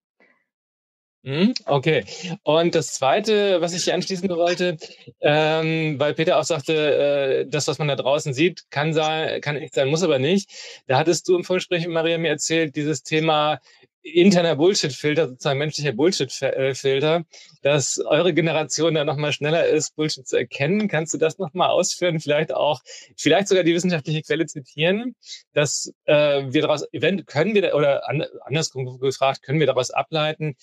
Mhm, 1.26 1.55
okay. 1.64 2.05
Und 2.42 2.74
das 2.74 2.92
Zweite, 2.92 3.59
was 3.62 3.72
ich 3.72 3.84
hier 3.84 3.95
anschließen 3.95 4.28
wollte, 4.28 4.76
ähm, 5.22 5.99
weil 5.99 6.12
Peter 6.12 6.38
auch 6.38 6.45
sagte, 6.45 6.74
äh, 6.74 7.47
das, 7.49 7.66
was 7.66 7.78
man 7.78 7.88
da 7.88 7.97
draußen 7.97 8.34
sieht, 8.34 8.70
kann 8.70 8.92
sein, 8.92 9.40
kann 9.40 9.57
echt 9.57 9.74
sein, 9.74 9.88
muss 9.88 10.03
aber 10.03 10.18
nicht. 10.18 10.51
Da 10.86 10.99
hattest 10.99 11.26
du 11.26 11.36
im 11.36 11.45
Vorgespräch 11.45 11.86
mit 11.86 11.95
Maria 11.95 12.18
mir 12.18 12.28
erzählt, 12.28 12.76
dieses 12.76 13.05
Thema 13.05 13.59
interner 14.05 14.55
Bullshit-Filter, 14.55 15.28
sozusagen 15.28 15.59
menschlicher 15.59 15.92
Bullshit-Filter, 15.92 17.24
dass 17.62 17.98
eure 17.98 18.34
Generation 18.34 18.94
da 18.94 19.05
nochmal 19.05 19.32
schneller 19.32 19.66
ist, 19.66 19.96
Bullshit 19.96 20.26
zu 20.26 20.36
erkennen. 20.36 20.88
Kannst 20.88 21.14
du 21.14 21.18
das 21.18 21.38
nochmal 21.38 21.70
ausführen? 21.70 22.20
Vielleicht 22.20 22.52
auch, 22.52 22.80
vielleicht 23.16 23.48
sogar 23.48 23.64
die 23.64 23.74
wissenschaftliche 23.74 24.22
Quelle 24.22 24.46
zitieren, 24.46 25.16
dass 25.55 25.92
äh, 26.05 26.42
wir 26.46 26.62
daraus, 26.62 26.84
event 26.92 27.26
können 27.26 27.55
wir, 27.55 27.74
oder 27.74 28.02
andersrum 28.44 28.98
gefragt, 29.00 29.42
können 29.42 29.59
wir 29.59 29.66
daraus 29.66 29.90
ableiten, 29.90 30.57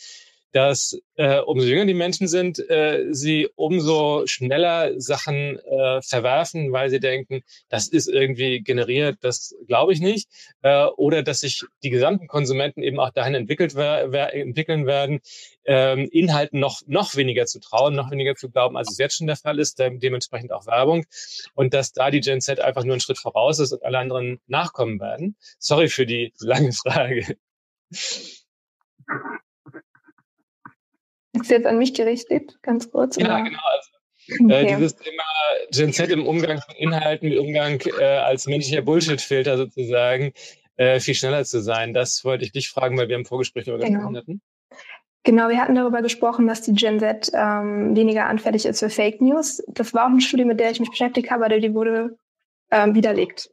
dass 0.52 1.00
äh, 1.16 1.40
umso 1.40 1.66
jünger 1.66 1.86
die 1.86 1.94
Menschen 1.94 2.28
sind, 2.28 2.60
äh, 2.70 3.08
sie 3.12 3.50
umso 3.56 4.26
schneller 4.28 5.00
Sachen 5.00 5.60
äh, 5.60 6.02
verwerfen, 6.02 6.72
weil 6.72 6.90
sie 6.90 7.00
denken, 7.00 7.42
das 7.70 7.88
ist 7.88 8.08
irgendwie 8.08 8.62
generiert, 8.62 9.18
das 9.22 9.56
glaube 9.68 9.94
ich 9.94 10.02
nicht. 10.02 10.30
Äh, 10.62 10.86
oder 10.98 11.24
dass 11.24 11.40
sich 11.40 11.64
die 11.84 11.90
gesamten 11.90 12.28
Konsumenten 12.28 12.84
eben 12.84 13.00
auch 13.00 13.12
dahin 13.12 13.36
entwickelt 13.36 13.76
wer 13.76 14.12
wer 14.12 14.34
entwickeln 14.34 14.86
werden, 14.86 15.22
ähm, 15.66 16.10
Inhalten 16.12 16.60
noch, 16.60 16.82
noch 16.88 17.16
weniger 17.16 17.46
zu 17.46 17.60
trauen, 17.60 17.96
noch 17.96 18.12
weniger 18.12 18.36
zu 18.36 18.50
glauben, 18.50 18.78
als 18.78 18.92
es 18.92 18.98
jetzt 18.98 19.18
schon 19.18 19.28
der 19.28 19.36
Fall 19.36 19.60
ist, 19.60 19.80
de 19.80 19.98
dementsprechend 19.98 20.52
auch 20.52 20.66
Werbung. 20.66 21.06
Und 21.54 21.74
dass 21.74 21.94
da 21.94 22.12
die 22.12 22.22
Gen 22.22 22.42
Z 22.42 22.60
einfach 22.60 22.84
nur 22.84 22.94
einen 22.94 23.02
Schritt 23.02 23.20
voraus 23.20 23.60
ist 23.60 23.72
und 23.72 23.84
alle 23.84 24.00
anderen 24.00 24.40
nachkommen 24.48 25.00
werden. 25.00 25.36
Sorry 25.60 25.90
für 25.90 26.06
die 26.06 26.34
lange 26.40 26.72
Frage. 26.72 27.38
Ist 31.34 31.50
jetzt 31.50 31.66
an 31.66 31.78
mich 31.78 31.94
gerichtet, 31.94 32.58
ganz 32.62 32.92
kurz? 32.92 33.16
Ja, 33.16 33.26
oder? 33.26 33.44
genau. 33.44 33.60
Also, 33.64 33.90
äh, 34.28 34.44
okay. 34.44 34.54
äh, 34.54 34.76
dieses 34.76 34.96
Thema 34.96 35.24
Gen 35.72 35.94
Z 35.94 36.10
im 36.10 36.28
Umgang 36.28 36.62
von 36.62 36.76
Inhalten, 36.76 37.32
im 37.32 37.46
Umgang 37.46 37.82
äh, 38.00 38.04
als 38.04 38.48
menschlicher 38.48 38.82
Bullshit-Filter 38.82 39.58
sozusagen, 39.58 40.34
äh, 40.78 41.00
viel 41.00 41.16
schneller 41.16 41.46
zu 41.46 41.62
sein. 41.62 41.94
Das 41.94 42.24
wollte 42.26 42.44
ich 42.44 42.52
dich 42.52 42.70
fragen, 42.70 42.98
weil 42.98 43.08
wir 43.08 43.16
im 43.16 43.26
Vorgespräch 43.26 43.66
darüber 43.66 43.86
genau. 43.86 44.00
gesprochen 44.00 44.18
hatten. 44.18 44.42
Genau, 45.24 45.50
wir 45.50 45.62
hatten 45.62 45.76
darüber 45.76 46.02
gesprochen, 46.02 46.48
dass 46.48 46.64
die 46.64 46.74
Gen 46.74 47.00
Z 47.00 47.32
ähm, 47.34 47.96
weniger 47.96 48.26
anfällig 48.26 48.66
ist 48.66 48.80
für 48.80 48.90
Fake 48.90 49.22
News. 49.22 49.64
Das 49.68 49.94
war 49.94 50.06
auch 50.06 50.10
eine 50.10 50.22
Studie, 50.22 50.46
mit 50.46 50.60
der 50.60 50.72
ich 50.72 50.80
mich 50.80 50.90
beschäftigt 50.90 51.30
habe, 51.30 51.46
aber 51.46 51.60
die 51.60 51.74
wurde 51.74 52.18
ähm, 52.72 52.96
widerlegt. 52.96 53.50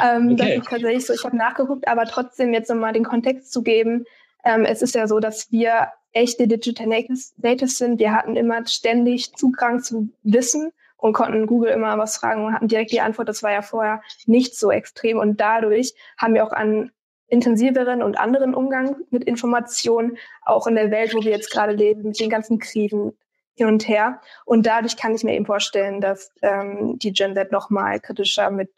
Ähm, 0.00 0.32
okay. 0.32 0.36
Das 0.36 0.48
ist 0.48 0.70
tatsächlich 0.70 1.06
so, 1.06 1.12
ich 1.14 1.24
habe 1.24 1.36
nachgeguckt, 1.36 1.88
aber 1.88 2.04
trotzdem 2.04 2.52
jetzt 2.52 2.68
nochmal 2.68 2.92
den 2.92 3.04
Kontext 3.04 3.52
zu 3.52 3.62
geben. 3.62 4.04
Ähm, 4.44 4.64
es 4.64 4.82
ist 4.82 4.94
ja 4.94 5.08
so, 5.08 5.18
dass 5.18 5.50
wir 5.50 5.88
echte 6.12 6.46
Digital 6.46 6.86
Natives 6.86 7.78
sind. 7.78 7.98
Wir 7.98 8.12
hatten 8.12 8.36
immer 8.36 8.66
ständig 8.66 9.34
Zugang 9.34 9.82
zu 9.82 10.08
Wissen 10.22 10.72
und 10.96 11.14
konnten 11.14 11.46
Google 11.46 11.70
immer 11.70 11.98
was 11.98 12.16
fragen 12.16 12.44
und 12.44 12.54
hatten 12.54 12.68
direkt 12.68 12.92
die 12.92 13.00
Antwort. 13.00 13.28
Das 13.28 13.42
war 13.42 13.50
ja 13.50 13.62
vorher 13.62 14.02
nicht 14.26 14.56
so 14.56 14.70
extrem. 14.70 15.18
Und 15.18 15.40
dadurch 15.40 15.94
haben 16.16 16.34
wir 16.34 16.44
auch 16.44 16.52
einen 16.52 16.92
intensiveren 17.26 18.02
und 18.02 18.18
anderen 18.20 18.54
Umgang 18.54 18.96
mit 19.10 19.24
Informationen, 19.24 20.18
auch 20.42 20.66
in 20.66 20.74
der 20.74 20.90
Welt, 20.90 21.14
wo 21.14 21.22
wir 21.22 21.32
jetzt 21.32 21.50
gerade 21.50 21.72
leben, 21.72 22.02
mit 22.02 22.20
den 22.20 22.30
ganzen 22.30 22.58
Krisen 22.58 23.16
hin 23.54 23.66
und 23.66 23.88
her. 23.88 24.20
Und 24.44 24.66
dadurch 24.66 24.96
kann 24.96 25.14
ich 25.14 25.24
mir 25.24 25.34
eben 25.34 25.46
vorstellen, 25.46 26.00
dass 26.00 26.30
ähm, 26.42 26.98
die 26.98 27.12
Gen 27.12 27.34
Z 27.34 27.50
noch 27.50 27.70
mal 27.70 27.98
kritischer 28.00 28.50
mit 28.50 28.70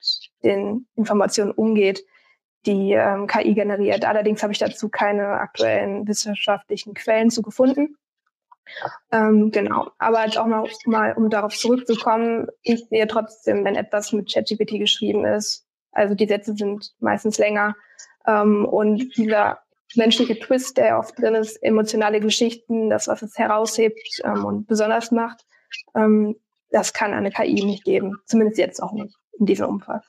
den 0.42 0.86
Informationen 0.96 1.50
umgeht, 1.50 2.04
die 2.66 2.92
ähm, 2.92 3.26
KI 3.26 3.54
generiert. 3.54 4.04
Allerdings 4.04 4.42
habe 4.42 4.52
ich 4.52 4.58
dazu 4.58 4.88
keine 4.88 5.26
aktuellen 5.26 6.06
wissenschaftlichen 6.06 6.94
Quellen 6.94 7.30
zu 7.30 7.42
gefunden. 7.42 7.96
Ähm, 9.12 9.50
genau. 9.50 9.90
Aber 9.98 10.20
halt 10.20 10.38
auch 10.38 10.46
noch 10.46 10.68
mal, 10.86 11.12
um 11.14 11.30
darauf 11.30 11.54
zurückzukommen, 11.54 12.48
ich 12.62 12.86
sehe 12.88 13.06
trotzdem, 13.06 13.64
wenn 13.64 13.76
etwas 13.76 14.12
mit 14.12 14.32
ChatGPT 14.32 14.78
geschrieben 14.78 15.24
ist, 15.24 15.66
also 15.92 16.14
die 16.14 16.26
Sätze 16.26 16.54
sind 16.54 16.92
meistens 16.98 17.38
länger 17.38 17.76
ähm, 18.26 18.64
und 18.64 19.16
dieser 19.16 19.60
menschliche 19.96 20.38
Twist, 20.38 20.76
der 20.76 20.98
oft 20.98 21.18
drin 21.18 21.34
ist, 21.34 21.56
emotionale 21.62 22.20
Geschichten, 22.20 22.90
das, 22.90 23.06
was 23.06 23.22
es 23.22 23.38
heraushebt 23.38 24.20
ähm, 24.24 24.44
und 24.44 24.66
besonders 24.66 25.10
macht, 25.12 25.44
ähm, 25.94 26.36
das 26.70 26.92
kann 26.92 27.12
eine 27.12 27.30
KI 27.30 27.64
nicht 27.64 27.84
geben. 27.84 28.16
Zumindest 28.26 28.58
jetzt 28.58 28.82
auch 28.82 28.92
nicht 28.92 29.14
in 29.38 29.46
diesem 29.46 29.68
Umfang. 29.68 30.00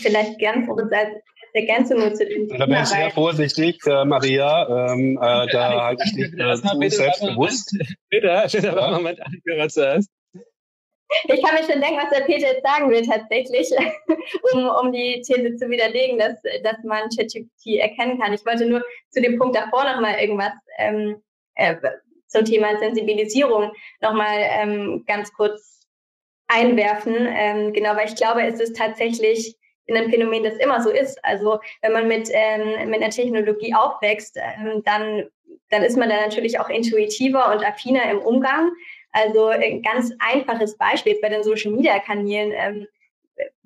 Vielleicht 0.00 0.40
kurz 0.66 0.92
als 0.92 1.10
Ergänzung 1.52 1.98
nur 2.00 2.14
zu 2.14 2.26
dem 2.26 2.48
Da 2.48 2.66
bin 2.66 2.76
ich 2.76 2.86
sehr 2.86 3.10
vorsichtig, 3.10 3.80
äh, 3.86 4.04
Maria. 4.04 4.92
Ähm, 4.92 5.16
äh, 5.16 5.46
da 5.52 5.84
halte 5.86 6.04
ich 6.06 6.14
dich 6.14 6.38
äh, 6.38 6.54
zu 6.56 6.96
selbstbewusst. 6.96 7.76
Peter, 8.10 8.46
Peter, 8.50 8.76
ja. 8.76 8.90
Moment, 8.90 9.20
Annika, 9.20 9.68
zuerst. 9.68 10.10
Ich 11.24 11.42
kann 11.42 11.54
mir 11.54 11.64
schon 11.64 11.80
denken, 11.80 11.96
was 11.96 12.10
der 12.10 12.24
Peter 12.24 12.48
jetzt 12.48 12.62
sagen 12.62 12.90
will 12.90 13.02
tatsächlich, 13.06 13.68
um, 14.52 14.68
um 14.68 14.92
die 14.92 15.22
These 15.22 15.56
zu 15.56 15.70
widerlegen, 15.70 16.18
dass, 16.18 16.40
dass 16.62 16.82
man 16.84 17.08
ChatGPT 17.08 17.78
erkennen 17.78 18.20
kann. 18.20 18.34
Ich 18.34 18.44
wollte 18.44 18.66
nur 18.66 18.82
zu 19.10 19.22
dem 19.22 19.38
Punkt 19.38 19.56
davor 19.56 19.84
nochmal 19.84 20.20
irgendwas 20.20 20.52
ähm, 20.76 21.22
äh, 21.54 21.76
zum 22.26 22.44
Thema 22.44 22.78
Sensibilisierung 22.78 23.72
nochmal 24.02 24.38
ähm, 24.38 25.04
ganz 25.06 25.32
kurz 25.32 25.86
einwerfen, 26.46 27.14
ähm, 27.28 27.72
genau, 27.72 27.96
weil 27.96 28.08
ich 28.08 28.16
glaube, 28.16 28.42
es 28.42 28.60
ist 28.60 28.76
tatsächlich 28.76 29.57
ein 29.96 30.10
Phänomen, 30.10 30.44
das 30.44 30.56
immer 30.56 30.82
so 30.82 30.90
ist. 30.90 31.22
Also 31.24 31.60
wenn 31.82 31.92
man 31.92 32.08
mit, 32.08 32.28
ähm, 32.32 32.90
mit 32.90 33.02
einer 33.02 33.10
Technologie 33.10 33.74
aufwächst, 33.74 34.36
ähm, 34.36 34.82
dann, 34.84 35.24
dann 35.70 35.82
ist 35.82 35.96
man 35.96 36.08
da 36.08 36.20
natürlich 36.20 36.60
auch 36.60 36.68
intuitiver 36.68 37.52
und 37.52 37.64
affiner 37.64 38.10
im 38.10 38.18
Umgang. 38.18 38.70
Also 39.12 39.46
ein 39.46 39.82
ganz 39.82 40.12
einfaches 40.18 40.76
Beispiel 40.76 41.18
bei 41.20 41.28
den 41.28 41.42
Social-Media-Kanälen. 41.42 42.52
Ähm, 42.54 42.86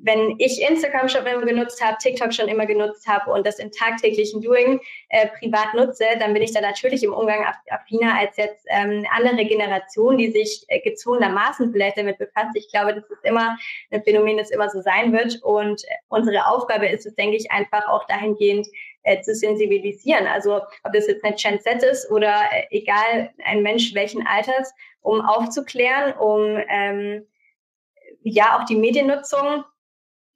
wenn 0.03 0.35
ich 0.39 0.61
Instagram 0.61 1.09
schon 1.09 1.25
immer 1.27 1.47
genutzt 1.47 1.83
habe, 1.83 1.97
TikTok 1.99 2.35
schon 2.35 2.49
immer 2.49 2.67
genutzt 2.67 3.07
habe 3.07 3.31
und 3.31 3.47
das 3.47 3.59
im 3.59 3.71
tagtäglichen 3.71 4.43
Doing 4.43 4.81
äh, 5.09 5.29
privat 5.39 5.75
nutze, 5.75 6.05
dann 6.19 6.35
bin 6.35 6.43
ich 6.43 6.53
da 6.53 6.61
natürlich 6.61 7.05
im 7.05 7.13
Umgang 7.13 7.47
affiner 7.71 8.19
als 8.19 8.37
jetzt 8.37 8.67
ähm, 8.69 9.07
andere 9.17 9.45
Generation, 9.47 10.19
die 10.19 10.33
sich 10.33 10.65
äh, 10.69 10.81
gezwungenermaßen 10.81 11.71
vielleicht 11.73 11.99
damit 11.99 12.19
befasst. 12.19 12.51
Ich 12.55 12.69
glaube, 12.71 12.95
das 12.95 13.09
ist 13.09 13.25
immer 13.25 13.57
ein 13.91 14.03
Phänomen, 14.03 14.39
das 14.39 14.51
immer 14.51 14.69
so 14.69 14.81
sein 14.81 15.13
wird. 15.13 15.41
Und 15.43 15.83
unsere 16.09 16.47
Aufgabe 16.47 16.89
ist 16.89 17.07
es, 17.07 17.15
denke 17.15 17.37
ich, 17.37 17.51
einfach 17.53 17.87
auch 17.89 18.05
dahingehend 18.09 18.67
äh, 19.05 19.21
zu 19.21 19.35
sensibilisieren. 19.35 20.27
Also 20.27 20.57
ob 20.57 20.93
das 20.93 21.07
jetzt 21.07 21.25
eine 21.25 21.37
Gen 21.37 21.61
Z 21.61 21.83
ist 21.85 22.11
oder 22.11 22.43
äh, 22.51 22.67
egal 22.71 23.31
ein 23.45 23.63
Mensch 23.63 23.95
welchen 23.95 24.27
Alters, 24.27 24.75
um 25.01 25.21
aufzuklären, 25.21 26.13
um 26.15 26.59
ähm, 26.69 27.27
ja 28.23 28.59
auch 28.59 28.65
die 28.65 28.77
Mediennutzung 28.77 29.65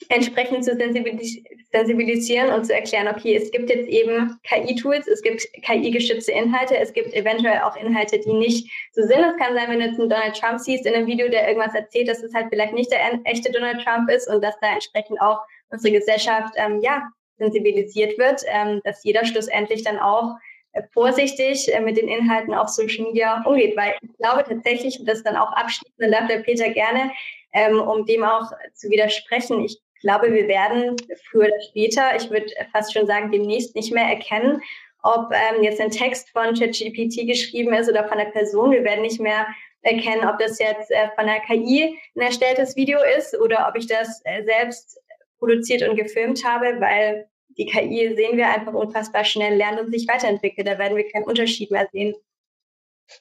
entsprechend 0.09 0.64
zu 0.64 0.76
sensibilisieren 0.76 2.53
und 2.53 2.64
zu 2.64 2.74
erklären, 2.74 3.09
okay, 3.09 3.34
es 3.34 3.51
gibt 3.51 3.70
jetzt 3.70 3.88
eben 3.88 4.38
KI-Tools, 4.44 5.07
es 5.07 5.22
gibt 5.22 5.47
KI-geschützte 5.62 6.32
Inhalte, 6.32 6.76
es 6.76 6.92
gibt 6.92 7.14
eventuell 7.14 7.61
auch 7.61 7.76
Inhalte, 7.76 8.20
die 8.20 8.32
nicht 8.32 8.70
so 8.92 9.03
sind. 9.03 9.20
Es 9.20 9.36
kann 9.36 9.55
sein, 9.55 9.68
wenn 9.68 9.80
du 9.80 9.86
jetzt 9.86 9.99
einen 9.99 10.11
Donald 10.11 10.36
Trump 10.36 10.61
siehst 10.61 10.86
in 10.86 10.94
einem 10.94 11.07
Video, 11.07 11.28
der 11.28 11.49
irgendwas 11.49 11.74
erzählt, 11.74 12.09
dass 12.09 12.22
es 12.22 12.34
halt 12.34 12.49
vielleicht 12.51 12.74
nicht 12.74 12.92
der 12.92 13.01
echte 13.24 13.51
Donald 13.51 13.82
Trump 13.82 14.11
ist 14.11 14.28
und 14.28 14.42
dass 14.42 14.55
da 14.61 14.74
entsprechend 14.74 15.20
auch 15.20 15.40
unsere 15.70 15.99
Gesellschaft 15.99 16.55
ähm, 16.57 16.80
ja 16.80 17.03
sensibilisiert 17.38 18.18
wird, 18.18 18.42
ähm, 18.49 18.80
dass 18.84 19.05
jeder 19.05 19.24
schlussendlich 19.24 19.82
dann 19.82 19.99
auch 19.99 20.36
äh, 20.72 20.82
vorsichtig 20.92 21.72
äh, 21.74 21.80
mit 21.80 21.97
den 21.97 22.09
Inhalten 22.09 22.55
auf 22.55 22.68
Social 22.68 23.07
Media 23.07 23.42
umgeht, 23.44 23.76
weil 23.76 23.94
ich 24.03 24.16
glaube 24.18 24.44
tatsächlich, 24.47 25.01
und 25.01 25.09
das 25.09 25.22
dann 25.22 25.36
auch 25.36 25.53
abschließend, 25.53 25.94
dann 25.99 26.12
darf 26.12 26.28
der 26.28 26.38
Peter 26.40 26.70
gerne, 26.70 27.12
ähm, 27.53 27.80
um 27.80 28.05
dem 28.05 28.22
auch 28.22 28.53
zu 28.74 28.88
widersprechen, 28.90 29.64
ich 29.64 29.80
glaube, 30.01 30.32
wir 30.32 30.49
werden 30.49 30.97
früher 31.30 31.47
oder 31.47 31.61
später, 31.68 32.16
ich 32.16 32.30
würde 32.30 32.47
fast 32.72 32.92
schon 32.92 33.07
sagen, 33.07 33.32
demnächst 33.32 33.74
nicht 33.74 33.92
mehr 33.92 34.05
erkennen, 34.05 34.61
ob 35.03 35.30
ähm, 35.32 35.62
jetzt 35.62 35.80
ein 35.80 35.90
Text 35.90 36.30
von 36.30 36.55
ChatGPT 36.55 37.26
geschrieben 37.26 37.72
ist 37.74 37.88
oder 37.88 38.09
von 38.09 38.18
einer 38.18 38.30
Person. 38.30 38.72
Wir 38.72 38.84
werden 38.84 39.03
nicht 39.03 39.20
mehr 39.20 39.47
erkennen, 39.82 40.28
ob 40.28 40.38
das 40.38 40.59
jetzt 40.59 40.90
äh, 40.90 41.09
von 41.14 41.28
einer 41.28 41.40
KI 41.40 41.97
ein 42.16 42.20
erstelltes 42.20 42.76
Video 42.76 42.99
ist 43.16 43.38
oder 43.38 43.66
ob 43.68 43.76
ich 43.76 43.86
das 43.86 44.20
äh, 44.24 44.42
selbst 44.44 44.99
produziert 45.38 45.88
und 45.88 45.97
gefilmt 45.97 46.44
habe, 46.44 46.80
weil 46.80 47.28
die 47.57 47.66
KI 47.66 48.14
sehen 48.16 48.36
wir 48.36 48.49
einfach 48.49 48.74
unfassbar 48.74 49.24
schnell 49.24 49.57
lernt 49.57 49.80
und 49.80 49.92
sich 49.92 50.07
weiterentwickelt. 50.09 50.66
Da 50.66 50.78
werden 50.78 50.97
wir 50.97 51.09
keinen 51.11 51.24
Unterschied 51.24 51.70
mehr 51.70 51.88
sehen. 51.92 52.14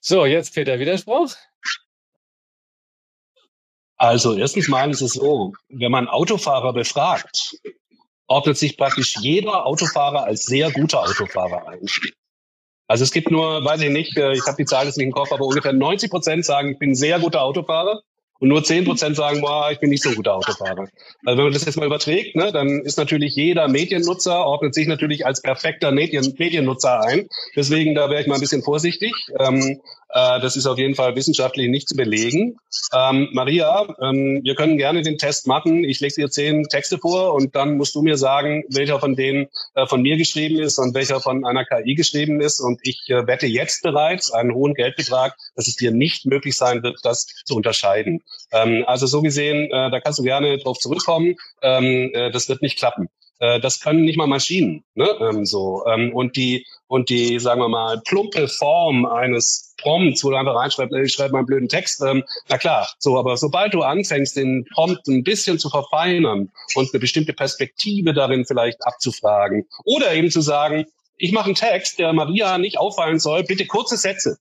So, 0.01 0.25
jetzt 0.25 0.55
Peter, 0.55 0.79
Widerspruch? 0.79 1.35
Also 3.97 4.33
erstens 4.35 4.67
mal 4.67 4.89
ist 4.91 5.01
es 5.01 5.13
so, 5.13 5.53
wenn 5.69 5.91
man 5.91 6.07
Autofahrer 6.07 6.73
befragt, 6.73 7.57
ordnet 8.27 8.57
sich 8.57 8.77
praktisch 8.77 9.15
jeder 9.21 9.65
Autofahrer 9.65 10.23
als 10.23 10.45
sehr 10.45 10.71
guter 10.71 11.01
Autofahrer 11.01 11.67
ein. 11.67 11.79
Also 12.87 13.03
es 13.03 13.11
gibt 13.11 13.31
nur, 13.31 13.63
weiß 13.63 13.81
ich 13.81 13.89
nicht, 13.89 14.17
äh, 14.17 14.33
ich 14.33 14.45
habe 14.45 14.57
die 14.57 14.65
Zahl 14.65 14.85
jetzt 14.85 14.97
nicht 14.97 15.07
im 15.07 15.11
Kopf, 15.11 15.31
aber 15.31 15.45
ungefähr 15.45 15.73
90 15.73 16.11
Prozent 16.11 16.45
sagen, 16.45 16.71
ich 16.71 16.79
bin 16.79 16.93
sehr 16.93 17.19
guter 17.19 17.41
Autofahrer. 17.41 18.01
Und 18.39 18.49
nur 18.49 18.63
zehn 18.65 18.83
Prozent 18.83 19.15
sagen, 19.15 19.39
boah, 19.39 19.71
ich 19.71 19.79
bin 19.79 19.89
nicht 19.89 20.03
so 20.03 20.09
ein 20.09 20.15
guter 20.15 20.35
Autofahrer. 20.35 20.89
Also 21.25 21.37
wenn 21.37 21.45
man 21.45 21.53
das 21.53 21.63
jetzt 21.63 21.77
mal 21.77 21.85
überträgt, 21.85 22.35
ne, 22.35 22.51
dann 22.51 22.81
ist 22.81 22.97
natürlich 22.97 23.33
jeder 23.35 23.69
Mediennutzer, 23.69 24.45
ordnet 24.45 24.73
sich 24.73 24.87
natürlich 24.87 25.25
als 25.25 25.41
perfekter 25.41 25.91
Medien, 25.91 26.35
Mediennutzer 26.37 26.99
ein. 27.01 27.29
Deswegen, 27.55 27.95
da 27.95 28.09
wäre 28.09 28.21
ich 28.21 28.27
mal 28.27 28.35
ein 28.35 28.41
bisschen 28.41 28.61
vorsichtig. 28.61 29.13
Ähm, 29.39 29.79
äh, 30.15 30.39
das 30.39 30.55
ist 30.55 30.65
auf 30.65 30.77
jeden 30.77 30.95
Fall 30.95 31.13
wissenschaftlich 31.17 31.67
nicht 31.67 31.89
zu 31.89 31.95
belegen. 31.95 32.55
Ähm, 32.93 33.27
Maria, 33.33 33.85
ähm, 34.01 34.39
wir 34.43 34.55
können 34.55 34.77
gerne 34.77 35.01
den 35.01 35.17
Test 35.17 35.45
machen. 35.45 35.83
Ich 35.83 35.99
lege 35.99 36.15
dir 36.15 36.29
zehn 36.29 36.63
Texte 36.69 36.97
vor 36.97 37.33
und 37.33 37.53
dann 37.53 37.75
musst 37.75 37.95
du 37.95 38.01
mir 38.01 38.15
sagen, 38.15 38.63
welcher 38.69 39.01
von 39.01 39.15
denen 39.17 39.47
äh, 39.73 39.85
von 39.87 40.01
mir 40.01 40.15
geschrieben 40.15 40.57
ist 40.59 40.79
und 40.79 40.95
welcher 40.95 41.19
von 41.19 41.45
einer 41.45 41.65
KI 41.65 41.95
geschrieben 41.95 42.39
ist. 42.39 42.61
Und 42.61 42.79
ich 42.83 43.01
äh, 43.09 43.27
wette 43.27 43.45
jetzt 43.45 43.83
bereits 43.83 44.31
einen 44.31 44.53
hohen 44.53 44.73
Geldbetrag, 44.73 45.35
dass 45.55 45.67
es 45.67 45.75
dir 45.75 45.91
nicht 45.91 46.25
möglich 46.25 46.55
sein 46.55 46.81
wird, 46.81 46.99
das 47.03 47.27
zu 47.43 47.55
unterscheiden. 47.55 48.21
Ähm, 48.53 48.85
also 48.87 49.07
so 49.07 49.21
gesehen, 49.21 49.65
äh, 49.65 49.91
da 49.91 49.99
kannst 49.99 50.19
du 50.19 50.23
gerne 50.23 50.57
drauf 50.59 50.79
zurückkommen. 50.79 51.35
Ähm, 51.61 52.11
äh, 52.13 52.31
das 52.31 52.47
wird 52.47 52.61
nicht 52.61 52.77
klappen. 52.77 53.09
Äh, 53.39 53.59
das 53.59 53.81
können 53.81 54.05
nicht 54.05 54.17
mal 54.17 54.27
Maschinen. 54.27 54.85
Ne? 54.93 55.09
Ähm, 55.19 55.45
so 55.45 55.85
ähm, 55.87 56.13
und 56.13 56.37
die 56.37 56.65
und 56.87 57.09
die, 57.09 57.39
sagen 57.39 57.61
wir 57.61 57.69
mal, 57.69 57.99
plumpe 58.05 58.47
Form 58.47 59.05
eines 59.05 59.74
Prompts, 59.77 60.23
wo 60.23 60.29
du 60.29 60.37
einfach 60.37 60.55
reinschreibst, 60.55 60.95
ich 60.95 61.13
schreibe 61.13 61.33
mal 61.33 61.39
einen 61.39 61.47
blöden 61.47 61.69
Text, 61.69 62.01
ähm, 62.01 62.23
na 62.49 62.57
klar, 62.57 62.89
so, 62.99 63.17
aber 63.17 63.37
sobald 63.37 63.73
du 63.73 63.81
anfängst, 63.81 64.35
den 64.35 64.65
Prompt 64.73 65.07
ein 65.07 65.23
bisschen 65.23 65.59
zu 65.59 65.69
verfeinern 65.69 66.51
und 66.75 66.93
eine 66.93 66.99
bestimmte 66.99 67.33
Perspektive 67.33 68.13
darin 68.13 68.45
vielleicht 68.45 68.85
abzufragen 68.85 69.67
oder 69.83 70.13
eben 70.13 70.31
zu 70.31 70.41
sagen, 70.41 70.85
ich 71.17 71.31
mache 71.31 71.45
einen 71.45 71.55
Text, 71.55 71.99
der 71.99 72.13
Maria 72.13 72.57
nicht 72.57 72.77
auffallen 72.77 73.19
soll, 73.19 73.43
bitte 73.43 73.65
kurze 73.65 73.97
Sätze. 73.97 74.37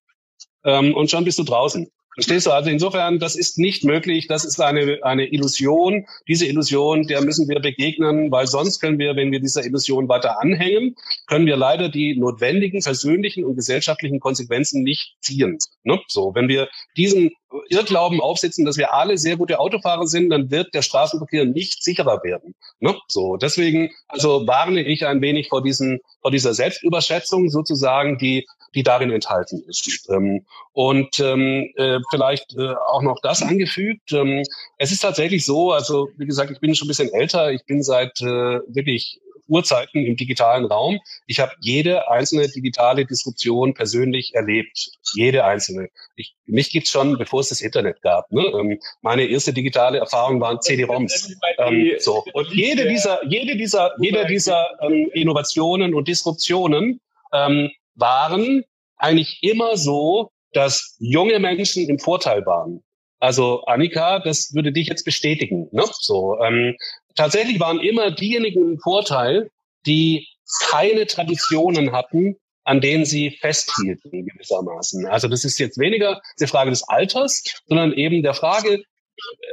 Ähm, 0.65 0.95
und 0.95 1.11
schon 1.11 1.25
bist 1.25 1.39
du 1.39 1.45
draußen. 1.45 1.91
Verstehst 2.15 2.47
du? 2.47 2.53
Also 2.53 2.71
insofern, 2.71 3.19
das 3.19 3.35
ist 3.35 3.59
nicht 3.59 3.85
möglich. 3.85 4.29
Das 4.29 4.45
ist 4.45 4.61
eine, 4.61 5.01
eine 5.03 5.27
Illusion. 5.27 6.07
Diese 6.29 6.47
Illusion, 6.47 7.07
der 7.07 7.23
müssen 7.23 7.49
wir 7.49 7.61
begegnen, 7.61 8.31
weil 8.31 8.47
sonst 8.47 8.81
können 8.81 8.99
wir, 8.99 9.17
wenn 9.17 9.33
wir 9.33 9.41
dieser 9.41 9.65
Illusion 9.65 10.09
weiter 10.09 10.41
anhängen, 10.41 10.95
können 11.27 11.47
wir 11.47 11.57
leider 11.57 11.89
die 11.89 12.17
notwendigen 12.17 12.81
persönlichen 12.81 13.45
und 13.45 13.57
gesellschaftlichen 13.57 14.21
Konsequenzen 14.21 14.83
nicht 14.83 15.17
ziehen. 15.21 15.59
Ne? 15.83 16.01
So, 16.07 16.35
wenn 16.35 16.49
wir 16.49 16.69
diesen 16.97 17.33
Irrglauben 17.69 18.21
aufsetzen, 18.21 18.65
dass 18.65 18.77
wir 18.77 18.95
alle 18.95 19.19
sehr 19.19 19.37
gute 19.37 19.59
Autofahrer 19.59 20.07
sind, 20.07 20.31
dann 20.31 20.51
wird 20.51 20.75
der 20.75 20.83
Straßenverkehr 20.83 21.45
nicht 21.45 21.83
sicherer 21.83 22.23
werden. 22.23 22.55
Ne? 22.81 22.97
So, 23.09 23.37
deswegen 23.37 23.91
also 24.09 24.47
warne 24.47 24.83
ich 24.83 25.07
ein 25.07 25.21
wenig 25.21 25.49
vor 25.49 25.63
diesen 25.63 26.01
vor 26.21 26.31
dieser 26.31 26.55
Selbstüberschätzung 26.55 27.51
sozusagen, 27.51 28.19
die 28.19 28.47
die 28.75 28.83
darin 28.83 29.11
enthalten 29.11 29.63
ist. 29.69 30.09
Ähm, 30.11 30.45
und 30.73 31.21
ähm, 31.21 31.71
äh, 31.77 32.01
vielleicht 32.11 32.57
äh, 32.57 32.75
auch 32.89 33.03
noch 33.03 33.21
das 33.23 33.43
angefügt. 33.43 34.13
Ähm, 34.13 34.43
es 34.79 34.91
ist 34.91 35.01
tatsächlich 35.01 35.45
so, 35.45 35.73
also 35.73 36.09
wie 36.17 36.27
gesagt, 36.27 36.51
ich 36.51 36.61
bin 36.61 36.75
schon 36.75 36.87
ein 36.87 36.89
bisschen 36.89 37.13
älter. 37.13 37.53
Ich 37.53 37.65
bin 37.67 37.83
seit 37.83 38.21
äh, 38.21 38.61
wirklich 38.67 39.21
Urzeiten 39.49 40.05
im 40.05 40.17
digitalen 40.17 40.65
Raum. 40.67 40.99
Ich 41.27 41.41
habe 41.41 41.53
jede 41.61 42.11
einzelne 42.11 42.49
digitale 42.49 43.05
Disruption 43.05 43.75
persönlich 43.75 44.35
erlebt. 44.35 44.91
Jede 45.15 45.45
einzelne. 45.45 45.89
Ich, 46.17 46.37
mich 46.47 46.71
gibt's 46.71 46.91
schon, 46.91 47.19
bevor 47.19 47.41
es 47.41 47.49
das 47.49 47.61
Internet 47.61 48.01
gab. 48.03 48.31
Ne? 48.33 48.43
Ähm, 48.43 48.81
meine 49.03 49.25
erste 49.25 49.53
digitale 49.53 49.99
Erfahrung 49.99 50.41
waren 50.41 50.61
CD-ROMs. 50.61 51.37
Ähm, 51.59 51.93
so. 51.99 52.25
Und 52.33 52.53
jede 52.53 52.89
dieser, 52.89 53.25
jede 53.27 53.57
dieser, 53.57 53.93
jede 54.01 54.27
dieser 54.27 54.67
ähm, 54.83 55.11
Innovationen 55.13 55.95
und 55.95 56.09
Disruptionen 56.09 57.01
ähm, 57.33 57.71
waren 57.95 58.65
eigentlich 58.97 59.39
immer 59.43 59.77
so, 59.77 60.31
dass 60.53 60.97
junge 60.99 61.39
Menschen 61.39 61.89
im 61.89 61.99
Vorteil 61.99 62.47
waren. 62.47 62.83
Also 63.21 63.65
Annika, 63.65 64.19
das 64.19 64.53
würde 64.55 64.73
dich 64.73 64.89
jetzt 64.89 65.05
bestätigen. 65.05 65.69
Ne? 65.73 65.85
So, 66.01 66.39
ähm, 66.43 66.77
tatsächlich 67.15 67.61
waren 67.61 67.81
immer 67.81 68.11
diejenigen 68.11 68.73
im 68.73 68.79
Vorteil, 68.79 69.51
die 69.87 70.27
keine 70.71 71.07
Traditionen 71.07 71.93
hatten, 71.93 72.37
an 72.65 72.81
denen 72.81 73.05
sie 73.05 73.31
festhielten 73.31 74.27
gewissermaßen. 74.27 75.07
Also 75.07 75.29
das 75.29 75.45
ist 75.45 75.59
jetzt 75.59 75.79
weniger 75.79 76.21
die 76.41 76.47
Frage 76.47 76.71
des 76.71 76.83
Alters, 76.89 77.43
sondern 77.67 77.93
eben 77.93 78.23
der 78.23 78.35
Frage, 78.35 78.83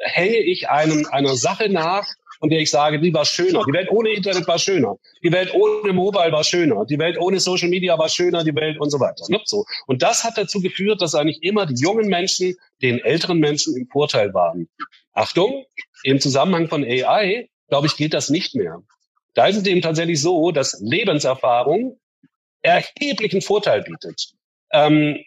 hänge 0.03 0.37
ich 0.37 0.69
einem, 0.69 1.05
einer 1.11 1.35
Sache 1.35 1.69
nach, 1.69 2.07
von 2.39 2.49
der 2.49 2.59
ich 2.59 2.71
sage, 2.71 2.99
die 2.99 3.13
war 3.13 3.23
schöner. 3.23 3.63
Die 3.67 3.73
Welt 3.73 3.91
ohne 3.91 4.09
Internet 4.09 4.47
war 4.47 4.57
schöner. 4.57 4.95
Die 5.23 5.31
Welt 5.31 5.53
ohne 5.53 5.93
Mobile 5.93 6.31
war 6.31 6.43
schöner. 6.43 6.85
Die 6.85 6.97
Welt 6.97 7.19
ohne 7.19 7.39
Social 7.39 7.69
Media 7.69 7.99
war 7.99 8.09
schöner. 8.09 8.43
Die 8.43 8.55
Welt 8.55 8.79
und 8.79 8.89
so 8.89 8.99
weiter. 8.99 9.23
Ne? 9.29 9.39
So. 9.45 9.63
Und 9.85 10.01
das 10.01 10.23
hat 10.23 10.39
dazu 10.39 10.59
geführt, 10.59 11.03
dass 11.03 11.13
eigentlich 11.13 11.43
immer 11.43 11.67
die 11.67 11.79
jungen 11.79 12.07
Menschen 12.07 12.55
den 12.81 12.97
älteren 12.97 13.37
Menschen 13.37 13.77
im 13.77 13.87
Vorteil 13.87 14.33
waren. 14.33 14.67
Achtung, 15.13 15.65
im 16.03 16.19
Zusammenhang 16.19 16.67
von 16.67 16.83
AI, 16.83 17.49
glaube 17.67 17.87
ich, 17.87 17.95
geht 17.95 18.13
das 18.13 18.29
nicht 18.29 18.55
mehr. 18.55 18.81
Da 19.33 19.47
ist 19.47 19.57
es 19.57 19.65
eben 19.65 19.81
tatsächlich 19.81 20.21
so, 20.21 20.51
dass 20.51 20.79
Lebenserfahrung 20.81 21.99
erheblichen 22.61 23.41
Vorteil 23.41 23.81
bietet. 23.81 24.33
Ähm, 24.71 25.17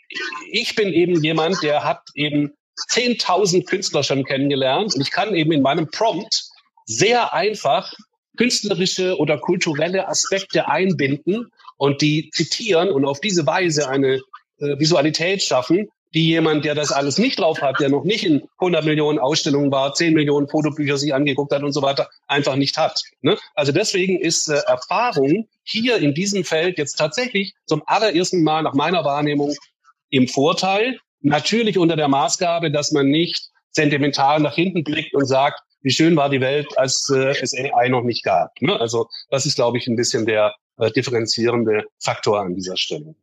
ich 0.50 0.74
bin 0.74 0.92
eben 0.92 1.22
jemand, 1.22 1.62
der 1.62 1.84
hat 1.84 2.02
eben 2.14 2.52
10.000 2.90 3.66
Künstler 3.66 4.02
schon 4.02 4.24
kennengelernt 4.24 4.94
und 4.94 5.00
ich 5.00 5.10
kann 5.10 5.34
eben 5.34 5.52
in 5.52 5.62
meinem 5.62 5.88
Prompt 5.90 6.44
sehr 6.86 7.32
einfach 7.32 7.92
künstlerische 8.36 9.16
oder 9.18 9.38
kulturelle 9.38 10.08
Aspekte 10.08 10.68
einbinden 10.68 11.50
und 11.76 12.02
die 12.02 12.30
zitieren 12.30 12.90
und 12.90 13.04
auf 13.04 13.20
diese 13.20 13.46
Weise 13.46 13.88
eine 13.88 14.20
äh, 14.58 14.78
Visualität 14.78 15.42
schaffen, 15.42 15.88
die 16.14 16.28
jemand, 16.28 16.64
der 16.64 16.74
das 16.74 16.92
alles 16.92 17.18
nicht 17.18 17.40
drauf 17.40 17.60
hat, 17.60 17.80
der 17.80 17.88
noch 17.88 18.04
nicht 18.04 18.24
in 18.24 18.48
100 18.58 18.84
Millionen 18.84 19.18
Ausstellungen 19.18 19.72
war, 19.72 19.94
10 19.94 20.14
Millionen 20.14 20.48
Fotobücher 20.48 20.96
sich 20.96 21.12
angeguckt 21.12 21.52
hat 21.52 21.62
und 21.62 21.72
so 21.72 21.82
weiter, 21.82 22.08
einfach 22.28 22.54
nicht 22.54 22.78
hat. 22.78 23.02
Ne? 23.20 23.36
Also 23.54 23.72
deswegen 23.72 24.18
ist 24.20 24.48
äh, 24.48 24.60
Erfahrung 24.66 25.48
hier 25.64 25.96
in 25.96 26.14
diesem 26.14 26.44
Feld 26.44 26.78
jetzt 26.78 26.94
tatsächlich 26.94 27.54
zum 27.66 27.82
allerersten 27.86 28.44
Mal 28.44 28.62
nach 28.62 28.74
meiner 28.74 29.04
Wahrnehmung 29.04 29.54
im 30.10 30.28
Vorteil. 30.28 30.98
Natürlich 31.20 31.78
unter 31.78 31.96
der 31.96 32.08
Maßgabe, 32.08 32.70
dass 32.70 32.92
man 32.92 33.08
nicht 33.08 33.50
sentimental 33.70 34.38
nach 34.40 34.54
hinten 34.54 34.84
blickt 34.84 35.14
und 35.14 35.26
sagt, 35.26 35.60
wie 35.82 35.90
schön 35.90 36.16
war 36.16 36.30
die 36.30 36.40
Welt, 36.40 36.78
als 36.78 37.10
äh, 37.12 37.34
es 37.40 37.52
AI 37.54 37.88
noch 37.88 38.02
nicht 38.02 38.22
gab. 38.22 38.50
Ne? 38.60 38.78
Also 38.78 39.08
das 39.30 39.46
ist, 39.46 39.56
glaube 39.56 39.78
ich, 39.78 39.88
ein 39.88 39.96
bisschen 39.96 40.26
der 40.26 40.54
äh, 40.78 40.90
differenzierende 40.92 41.84
Faktor 41.98 42.40
an 42.40 42.54
dieser 42.54 42.76
Stelle. 42.76 43.14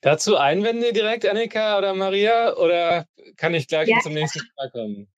Dazu 0.00 0.36
Einwände 0.36 0.92
direkt, 0.92 1.26
Annika 1.26 1.78
oder 1.78 1.94
Maria? 1.94 2.56
Oder 2.56 3.06
kann 3.36 3.54
ich 3.54 3.68
gleich 3.68 3.88
ja. 3.88 3.98
zum 4.00 4.14
nächsten 4.14 4.40
Fall 4.56 4.70
kommen? 4.70 5.08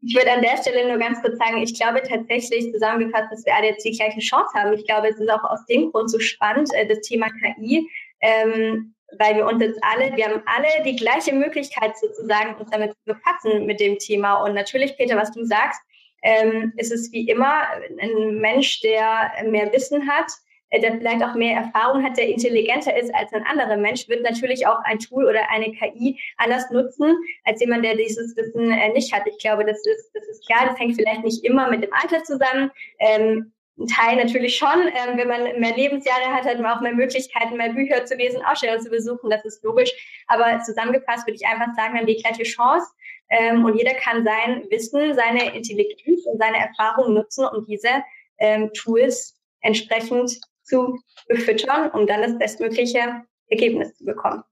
Ich 0.00 0.14
würde 0.14 0.32
an 0.32 0.42
der 0.42 0.56
Stelle 0.56 0.88
nur 0.88 0.98
ganz 0.98 1.20
kurz 1.20 1.36
sagen, 1.38 1.60
ich 1.60 1.74
glaube 1.74 2.02
tatsächlich 2.02 2.72
zusammengefasst, 2.72 3.32
dass 3.32 3.44
wir 3.44 3.54
alle 3.54 3.68
jetzt 3.68 3.84
die 3.84 3.96
gleiche 3.96 4.20
Chance 4.20 4.52
haben. 4.54 4.72
Ich 4.74 4.86
glaube, 4.86 5.08
es 5.08 5.18
ist 5.18 5.28
auch 5.28 5.42
aus 5.42 5.64
dem 5.66 5.90
Grund 5.90 6.10
so 6.10 6.20
spannend, 6.20 6.72
äh, 6.74 6.86
das 6.86 7.00
Thema 7.00 7.28
KI, 7.30 7.88
ähm, 8.20 8.94
weil 9.18 9.36
wir 9.36 9.46
uns 9.46 9.60
jetzt 9.60 9.80
alle, 9.82 10.16
wir 10.16 10.26
haben 10.26 10.42
alle 10.46 10.84
die 10.84 10.94
gleiche 10.94 11.32
Möglichkeit 11.32 11.98
sozusagen, 11.98 12.54
uns 12.56 12.70
damit 12.70 12.92
zu 12.92 13.04
befassen 13.06 13.66
mit 13.66 13.80
dem 13.80 13.98
Thema. 13.98 14.42
Und 14.44 14.54
natürlich, 14.54 14.96
Peter, 14.96 15.16
was 15.16 15.32
du 15.32 15.44
sagst, 15.44 15.80
ähm, 16.22 16.72
ist 16.76 16.92
es 16.92 17.10
wie 17.12 17.28
immer 17.28 17.62
ein 18.00 18.38
Mensch, 18.40 18.80
der 18.80 19.32
mehr 19.46 19.72
Wissen 19.72 20.08
hat, 20.08 20.30
der 20.72 20.98
vielleicht 20.98 21.22
auch 21.22 21.34
mehr 21.34 21.56
Erfahrung 21.56 22.02
hat, 22.04 22.16
der 22.16 22.28
intelligenter 22.28 22.96
ist 22.96 23.14
als 23.14 23.32
ein 23.32 23.44
anderer 23.44 23.76
Mensch, 23.76 24.08
wird 24.08 24.22
natürlich 24.22 24.66
auch 24.66 24.80
ein 24.84 24.98
Tool 24.98 25.24
oder 25.24 25.50
eine 25.50 25.72
KI 25.72 26.18
anders 26.36 26.70
nutzen, 26.70 27.16
als 27.44 27.60
jemand, 27.60 27.84
der 27.84 27.96
dieses 27.96 28.36
Wissen 28.36 28.70
äh, 28.70 28.92
nicht 28.92 29.12
hat. 29.12 29.26
Ich 29.26 29.38
glaube, 29.38 29.64
das 29.64 29.78
ist, 29.86 30.10
das 30.12 30.26
ist 30.28 30.46
klar, 30.46 30.66
das 30.66 30.78
hängt 30.78 30.96
vielleicht 30.96 31.24
nicht 31.24 31.44
immer 31.44 31.70
mit 31.70 31.82
dem 31.82 31.92
Alter 31.92 32.22
zusammen. 32.22 32.70
Ähm, 32.98 33.52
ein 33.78 33.86
Teil 33.86 34.16
natürlich 34.16 34.56
schon. 34.56 34.88
Ähm, 34.88 35.16
wenn 35.16 35.28
man 35.28 35.60
mehr 35.60 35.76
Lebensjahre 35.76 36.32
hat, 36.34 36.44
hat 36.44 36.60
man 36.60 36.76
auch 36.76 36.80
mehr 36.80 36.94
Möglichkeiten, 36.94 37.56
mehr 37.56 37.72
Bücher 37.72 38.04
zu 38.04 38.16
lesen, 38.16 38.42
Ausstellungen 38.44 38.82
zu 38.82 38.90
besuchen. 38.90 39.30
Das 39.30 39.44
ist 39.44 39.62
logisch. 39.62 39.90
Aber 40.26 40.60
zusammengefasst 40.62 41.26
würde 41.26 41.36
ich 41.36 41.46
einfach 41.46 41.74
sagen, 41.76 41.94
wir 41.94 42.00
haben 42.00 42.06
die 42.06 42.16
gleiche 42.16 42.42
Chance. 42.42 42.86
Ähm, 43.30 43.64
und 43.64 43.76
jeder 43.76 43.94
kann 43.94 44.24
sein 44.24 44.64
Wissen, 44.70 45.14
seine 45.14 45.54
Intelligenz 45.54 46.26
und 46.26 46.38
seine 46.38 46.58
Erfahrungen 46.58 47.14
nutzen, 47.14 47.46
um 47.46 47.64
diese 47.66 48.02
ähm, 48.38 48.70
Tools 48.72 49.38
entsprechend 49.60 50.40
zu 50.68 50.98
befüttern, 51.26 51.90
um 51.90 52.06
dann 52.06 52.22
das 52.22 52.38
bestmögliche 52.38 53.22
Ergebnis 53.48 53.94
zu 53.96 54.04
bekommen. 54.04 54.42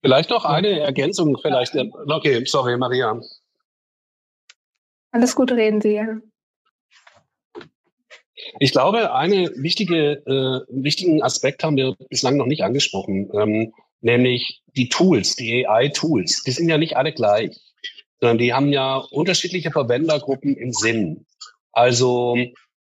Vielleicht 0.00 0.30
noch 0.30 0.44
eine 0.44 0.80
Ergänzung, 0.80 1.36
vielleicht. 1.40 1.74
Okay, 1.74 2.44
sorry, 2.44 2.76
Maria. 2.76 3.20
Alles 5.10 5.34
gut, 5.34 5.50
reden 5.52 5.80
Sie. 5.80 5.94
Ja. 5.94 6.18
Ich 8.60 8.72
glaube, 8.72 9.14
eine 9.14 9.50
wichtige, 9.56 10.22
äh, 10.26 10.60
wichtigen 10.68 11.22
Aspekt 11.22 11.64
haben 11.64 11.76
wir 11.76 11.96
bislang 12.08 12.36
noch 12.36 12.46
nicht 12.46 12.62
angesprochen, 12.62 13.30
ähm, 13.34 13.72
nämlich 14.00 14.62
die 14.76 14.88
Tools, 14.88 15.36
die 15.36 15.66
AI-Tools. 15.66 16.42
Die 16.44 16.50
sind 16.52 16.68
ja 16.68 16.78
nicht 16.78 16.96
alle 16.96 17.12
gleich, 17.12 17.58
sondern 18.20 18.38
die 18.38 18.52
haben 18.52 18.68
ja 18.68 18.98
unterschiedliche 19.10 19.70
Verwendergruppen 19.70 20.56
im 20.56 20.72
Sinn. 20.72 21.26
Also 21.72 22.36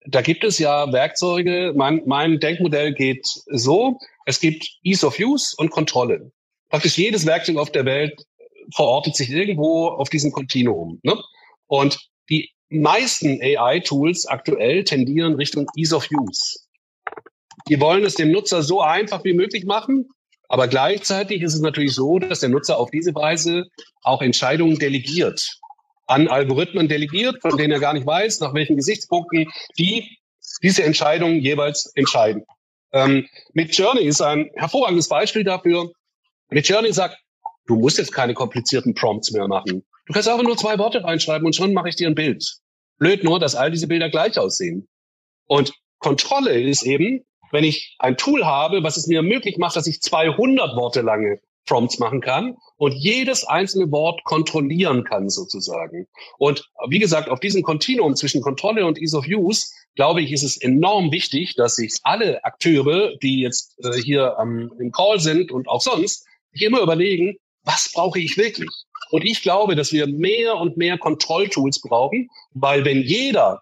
da 0.06 0.22
gibt 0.22 0.44
es 0.44 0.58
ja 0.60 0.92
Werkzeuge. 0.92 1.74
Mein, 1.76 2.02
mein 2.06 2.40
Denkmodell 2.40 2.94
geht 2.94 3.26
so. 3.48 3.98
Es 4.26 4.40
gibt 4.40 4.68
Ease 4.84 5.06
of 5.06 5.20
Use 5.20 5.56
und 5.58 5.70
Kontrolle. 5.70 6.32
Praktisch 6.70 6.98
jedes 6.98 7.26
Werkzeug 7.26 7.58
auf 7.58 7.72
der 7.72 7.86
Welt 7.86 8.26
verortet 8.74 9.16
sich 9.16 9.30
irgendwo 9.30 9.88
auf 9.88 10.10
diesem 10.10 10.32
Kontinuum. 10.32 11.00
Ne? 11.04 11.22
Und 11.68 12.00
die 12.30 12.50
meisten 12.70 13.40
AI-Tools 13.42 14.26
aktuell 14.28 14.84
tendieren 14.84 15.36
Richtung 15.36 15.68
Ease 15.76 15.96
of 15.96 16.08
Use. 16.12 16.60
Die 17.68 17.80
wollen 17.80 18.04
es 18.04 18.16
dem 18.16 18.32
Nutzer 18.32 18.64
so 18.64 18.82
einfach 18.82 19.24
wie 19.24 19.34
möglich 19.34 19.66
machen, 19.66 20.10
aber 20.48 20.68
gleichzeitig 20.68 21.42
ist 21.42 21.54
es 21.54 21.62
natürlich 21.62 21.94
so, 21.94 22.18
dass 22.18 22.40
der 22.40 22.50
Nutzer 22.50 22.78
auf 22.78 22.90
diese 22.90 23.14
Weise 23.14 23.66
auch 24.04 24.22
Entscheidungen 24.22 24.80
delegiert 24.80 25.60
an 26.12 26.28
Algorithmen 26.28 26.90
delegiert, 26.90 27.42
von 27.42 27.58
denen 27.58 27.72
er 27.72 27.80
gar 27.80 27.94
nicht 27.94 28.06
weiß, 28.06 28.42
nach 28.42 28.54
welchen 28.54 28.76
Gesichtspunkten 28.76 29.50
die 29.78 30.18
diese 30.62 30.84
Entscheidungen 30.84 31.40
jeweils 31.40 31.92
entscheiden. 31.96 32.44
Ähm, 32.92 33.28
mit 33.54 33.74
Journey 33.76 34.02
ist 34.02 34.22
ein 34.22 34.50
hervorragendes 34.56 35.08
Beispiel 35.08 35.46
dafür. 35.46 35.92
Mit 36.50 36.68
Journey 36.68 36.92
sagt, 36.92 37.18
du 37.66 37.78
musst 37.78 37.98
jetzt 37.98 38.12
keine 38.12 38.34
komplizierten 38.34 38.94
Prompts 38.94 39.32
mehr 39.32 39.48
machen. 39.48 39.86
Du 40.06 40.14
kannst 40.14 40.28
einfach 40.28 40.44
nur 40.44 40.58
zwei 40.58 40.78
Worte 40.78 41.02
reinschreiben 41.02 41.46
und 41.46 41.56
schon 41.56 41.74
mache 41.74 41.88
ich 41.88 41.96
dir 41.96 42.08
ein 42.08 42.16
Bild. 42.16 42.58
Blöd 42.98 43.24
nur, 43.24 43.40
dass 43.40 43.56
all 43.56 43.72
diese 43.72 43.88
Bilder 43.88 44.10
gleich 44.10 44.38
aussehen. 44.38 44.90
Und 45.46 45.74
Kontrolle 46.00 46.60
ist 46.62 46.84
eben, 46.84 47.24
wenn 47.52 47.64
ich 47.64 47.96
ein 48.00 48.18
Tool 48.18 48.46
habe, 48.46 48.84
was 48.84 48.98
es 48.98 49.08
mir 49.08 49.22
möglich 49.22 49.58
macht, 49.58 49.78
dass 49.78 49.88
ich 49.88 50.02
200 50.02 50.76
Worte 50.76 51.02
lange 51.02 51.40
Prompts 51.66 52.00
machen 52.00 52.22
kann 52.22 52.58
und 52.78 52.94
jedes 52.94 53.44
einzelne 53.46 53.92
Wort 53.92 54.24
kontrollieren 54.24 55.04
kann 55.04 55.30
sozusagen. 55.30 56.08
Und 56.38 56.70
wie 56.88 57.00
gesagt, 57.00 57.30
auf 57.30 57.40
diesem 57.40 57.64
Kontinuum 57.64 58.16
zwischen 58.16 58.42
Kontrolle 58.42 58.86
und 58.86 59.00
Ease 59.00 59.18
of 59.18 59.26
Use, 59.28 59.68
glaube 59.96 60.22
ich, 60.22 60.32
ist 60.32 60.44
es 60.44 60.58
enorm 60.58 61.12
wichtig, 61.12 61.56
dass 61.56 61.76
sich 61.76 61.94
alle 62.04 62.44
Akteure, 62.44 63.16
die 63.22 63.42
jetzt 63.42 63.78
äh, 63.84 64.02
hier 64.02 64.38
ähm, 64.42 64.72
im 64.80 64.92
Call 64.92 65.20
sind 65.20 65.52
und 65.52 65.68
auch 65.68 65.82
sonst, 65.82 66.26
sich 66.52 66.64
immer 66.64 66.82
überlegen, 66.82 67.38
was 67.64 67.92
brauche 67.94 68.20
ich 68.20 68.38
wirklich? 68.38 68.70
Und 69.12 69.26
ich 69.26 69.42
glaube, 69.42 69.76
dass 69.76 69.92
wir 69.92 70.08
mehr 70.08 70.56
und 70.56 70.78
mehr 70.78 70.98
Kontrolltools 70.98 71.82
brauchen, 71.82 72.30
weil 72.54 72.86
wenn 72.86 73.02
jeder 73.02 73.62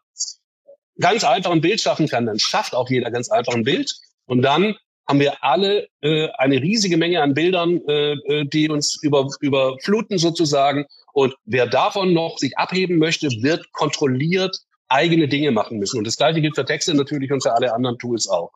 ganz 1.00 1.24
einfach 1.24 1.52
ein 1.52 1.62
Bild 1.62 1.82
schaffen 1.82 2.08
kann, 2.08 2.26
dann 2.26 2.40
schafft 2.40 2.76
auch 2.76 2.90
jeder 2.90 3.10
ganz 3.10 3.30
einfach 3.30 3.54
ein 3.54 3.64
Bild. 3.64 3.94
Und 4.26 4.42
dann 4.42 4.76
haben 5.10 5.20
wir 5.20 5.44
alle 5.44 5.88
äh, 6.02 6.30
eine 6.38 6.62
riesige 6.62 6.96
Menge 6.96 7.22
an 7.24 7.34
Bildern, 7.34 7.82
äh, 7.88 8.14
äh, 8.14 8.46
die 8.46 8.70
uns 8.70 9.00
über, 9.02 9.28
überfluten 9.42 10.20
sozusagen. 10.20 10.86
Und 11.14 11.34
wer 11.46 11.66
davon 11.66 12.14
noch 12.14 12.38
sich 12.38 12.56
abheben 12.58 13.00
möchte, 13.00 13.28
wird 13.42 13.72
kontrolliert 13.72 14.56
eigene 14.88 15.28
Dinge 15.28 15.52
machen 15.52 15.80
müssen. 15.80 15.98
Und 15.98 16.06
das 16.06 16.16
gleiche 16.16 16.42
gilt 16.42 16.56
für 16.56 16.64
Texte 16.64 16.94
natürlich 16.94 17.32
und 17.32 17.42
für 17.42 17.54
alle 17.54 17.74
anderen 17.74 17.98
Tools 17.98 18.30
auch. 18.30 18.52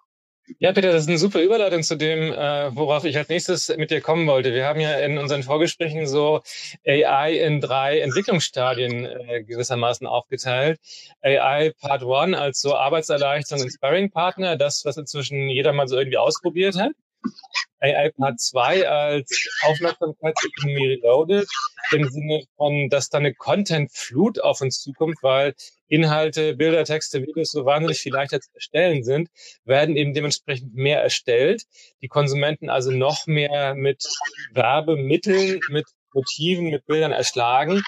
Ja, 0.60 0.74
Peter, 0.74 0.92
das 0.92 1.04
ist 1.04 1.10
eine 1.10 1.18
super 1.18 1.42
Überleitung 1.42 1.84
zu 1.84 1.96
dem, 1.96 2.34
äh, 2.34 2.76
worauf 2.76 3.06
ich 3.06 3.18
als 3.18 3.30
nächstes 3.30 3.70
mit 3.78 3.92
dir 3.92 4.02
kommen 4.02 4.28
wollte. 4.28 4.54
Wir 4.54 4.66
haben 4.66 4.82
ja 4.82 4.98
in 5.00 5.18
unseren 5.18 5.42
Vorgesprächen 5.42 6.06
so 6.06 6.42
AI 6.86 7.34
in 7.38 7.62
drei 7.62 8.00
Entwicklungsstadien 8.00 9.06
äh, 9.06 9.44
gewissermaßen 9.44 10.06
aufgeteilt. 10.06 10.80
AI 11.22 11.72
Part 11.80 12.04
One 12.04 12.38
als 12.38 12.60
so 12.60 12.76
Arbeitserleichterung 12.76 13.64
und 13.64 13.72
Sparring-Partner, 13.72 14.58
das, 14.58 14.84
was 14.84 14.98
inzwischen 14.98 15.48
jeder 15.48 15.72
mal 15.72 15.88
so 15.88 15.98
irgendwie 15.98 16.18
ausprobiert 16.18 16.76
hat. 16.76 16.92
AI 17.84 18.12
Part 18.12 18.40
2 18.40 18.88
als 18.88 19.50
Aufmerksamkeitsökonomie 19.64 20.88
reloaded, 20.88 21.48
im 21.92 22.08
Sinne 22.10 22.44
von, 22.56 22.90
dass 22.90 23.10
da 23.10 23.18
eine 23.18 23.34
Content-Flut 23.34 24.42
auf 24.42 24.62
uns 24.62 24.82
zukommt, 24.82 25.18
weil 25.22 25.54
Inhalte, 25.90 26.56
Bilder, 26.56 26.86
Texte, 26.86 27.22
Videos 27.22 27.52
so 27.52 27.66
wahnsinnig 27.66 28.00
viel 28.00 28.14
leichter 28.14 28.40
zu 28.40 28.50
erstellen 28.54 29.04
sind, 29.04 29.30
werden 29.66 29.98
eben 29.98 30.14
dementsprechend 30.14 30.74
mehr 30.74 31.02
erstellt. 31.02 31.64
Die 32.02 32.08
Konsumenten 32.08 32.70
also 32.70 32.90
noch 32.92 33.28
mehr 33.28 33.76
mit 33.76 34.04
Werbemitteln, 34.54 35.60
mit 35.70 35.86
Motiven, 36.14 36.70
mit 36.70 36.86
Bildern 36.86 37.12
erschlagen 37.12 37.84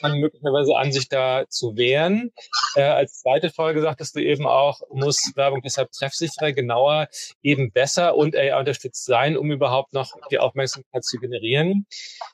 fangen 0.00 0.20
möglicherweise 0.20 0.76
an, 0.76 0.92
sich 0.92 1.08
da 1.08 1.44
zu 1.48 1.76
wehren. 1.76 2.32
Äh, 2.74 2.82
als 2.82 3.20
zweite 3.20 3.50
Folge 3.50 3.80
sagtest 3.80 4.16
du 4.16 4.20
eben 4.20 4.46
auch, 4.46 4.80
muss 4.90 5.32
Werbung 5.34 5.62
deshalb 5.62 5.92
treffsicherer, 5.92 6.52
genauer, 6.52 7.08
eben 7.42 7.72
besser 7.72 8.16
und 8.16 8.36
AI 8.36 8.58
unterstützt 8.58 9.04
sein, 9.04 9.36
um 9.36 9.50
überhaupt 9.50 9.92
noch 9.92 10.12
die 10.30 10.38
Aufmerksamkeit 10.38 11.04
zu 11.04 11.18
generieren. 11.18 11.86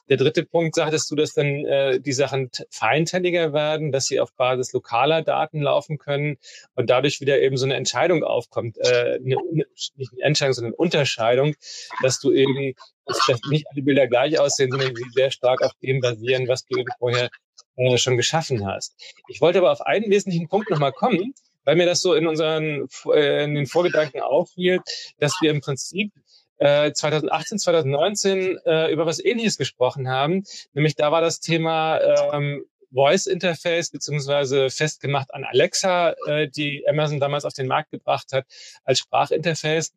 Der 0.09 0.17
dritte 0.17 0.45
Punkt 0.45 0.75
sagtest 0.75 1.11
du, 1.11 1.17
dass 1.17 1.35
dann 1.35 1.65
äh, 1.65 2.01
die 2.01 2.13
Sachen 2.13 2.51
feinteiliger 2.71 3.53
werden, 3.53 3.93
dass 3.93 4.07
sie 4.07 4.21
auf 4.21 4.35
Basis 4.35 4.73
lokaler 4.73 5.23
Daten 5.23 5.63
laufen 5.63 5.99
können 5.99 6.39
und 6.75 6.91
dadurch 6.91 7.21
wieder 7.21 7.41
eben 7.41 7.57
so 7.57 7.65
eine 7.65 7.75
Entscheidung 7.75 8.25
aufkommt, 8.25 8.79
äh, 8.79 9.19
eine, 9.25 9.37
nicht 9.53 10.13
eine 10.13 10.23
Entscheidung, 10.23 10.55
sondern 10.55 10.73
eine 10.73 10.77
Unterscheidung, 10.77 11.55
dass 12.03 12.21
du 12.21 12.33
eben 12.33 12.75
dass 13.09 13.41
nicht 13.51 13.67
alle 13.73 13.83
Bilder 13.83 14.07
gleich 14.07 14.39
aussehen, 14.39 14.71
sondern 14.71 14.95
sie 14.95 15.05
sehr 15.15 15.31
stark 15.31 15.63
auf 15.63 15.73
dem 15.83 16.01
basieren, 16.01 16.49
was 16.49 16.65
du 16.67 16.85
vorher 16.99 17.29
äh, 17.77 17.99
schon 17.99 18.17
geschaffen 18.17 18.67
hast. 18.67 18.95
Ich 19.29 19.41
wollte 19.41 19.59
aber 19.59 19.73
auf 19.73 19.81
einen 19.81 20.11
wesentlichen 20.11 20.49
Punkt 20.49 20.71
nochmal 20.71 20.93
kommen, 20.93 21.35
weil 21.65 21.77
mir 21.77 21.87
das 21.87 22.01
so 22.01 22.15
in 22.15 22.27
unseren 22.27 22.89
äh, 23.13 23.45
in 23.45 23.55
den 23.55 23.67
Vorgedanken 23.67 24.21
auffiel, 24.21 24.81
dass 25.19 25.35
wir 25.41 25.51
im 25.51 25.61
Prinzip 25.61 26.13
2018, 26.61 27.61
2019 27.61 28.59
äh, 28.67 28.93
über 28.93 29.07
was 29.07 29.25
Ähnliches 29.25 29.59
gesprochen 29.59 30.09
haben. 30.09 30.43
Nämlich 30.73 30.97
da 30.97 31.13
war 31.13 31.21
das 31.21 31.39
Thema 31.39 32.01
ähm, 32.33 32.65
Voice 32.93 33.27
Interface 33.27 33.91
beziehungsweise 33.91 34.71
festgemacht 34.71 35.33
an 35.35 35.45
Alexa, 35.45 36.15
äh, 36.27 36.49
die 36.49 36.85
Amazon 36.89 37.21
damals 37.21 37.45
auf 37.45 37.53
den 37.53 37.67
Markt 37.67 37.91
gebracht 37.91 38.33
hat 38.33 38.47
als 38.85 39.01
Sprachinterface. 39.01 39.93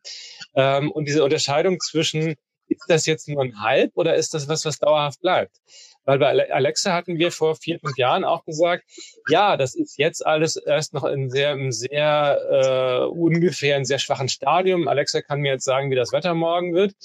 Ähm, 0.55 0.91
und 0.91 1.07
diese 1.07 1.23
Unterscheidung 1.23 1.79
zwischen 1.79 2.35
ist 2.71 2.89
das 2.89 3.05
jetzt 3.05 3.27
nur 3.27 3.43
ein 3.43 3.61
Hype 3.61 3.91
oder 3.95 4.15
ist 4.15 4.33
das 4.33 4.47
was, 4.47 4.65
was 4.65 4.79
dauerhaft 4.79 5.21
bleibt? 5.21 5.57
Weil 6.03 6.17
bei 6.17 6.51
Alexa 6.51 6.93
hatten 6.93 7.17
wir 7.17 7.31
vor 7.31 7.55
vier, 7.55 7.79
fünf 7.79 7.97
Jahren 7.97 8.23
auch 8.23 8.43
gesagt, 8.43 8.83
ja, 9.29 9.55
das 9.55 9.75
ist 9.75 9.97
jetzt 9.97 10.25
alles 10.25 10.55
erst 10.55 10.93
noch 10.93 11.03
in 11.03 11.29
sehr, 11.29 11.51
im 11.51 11.71
sehr 11.71 12.39
äh, 12.49 13.05
ungefähr, 13.05 13.83
sehr 13.85 13.99
schwachen 13.99 14.27
Stadium. 14.27 14.87
Alexa 14.87 15.21
kann 15.21 15.41
mir 15.41 15.53
jetzt 15.53 15.65
sagen, 15.65 15.91
wie 15.91 15.95
das 15.95 16.11
Wetter 16.11 16.33
morgen 16.33 16.73
wird. 16.73 16.95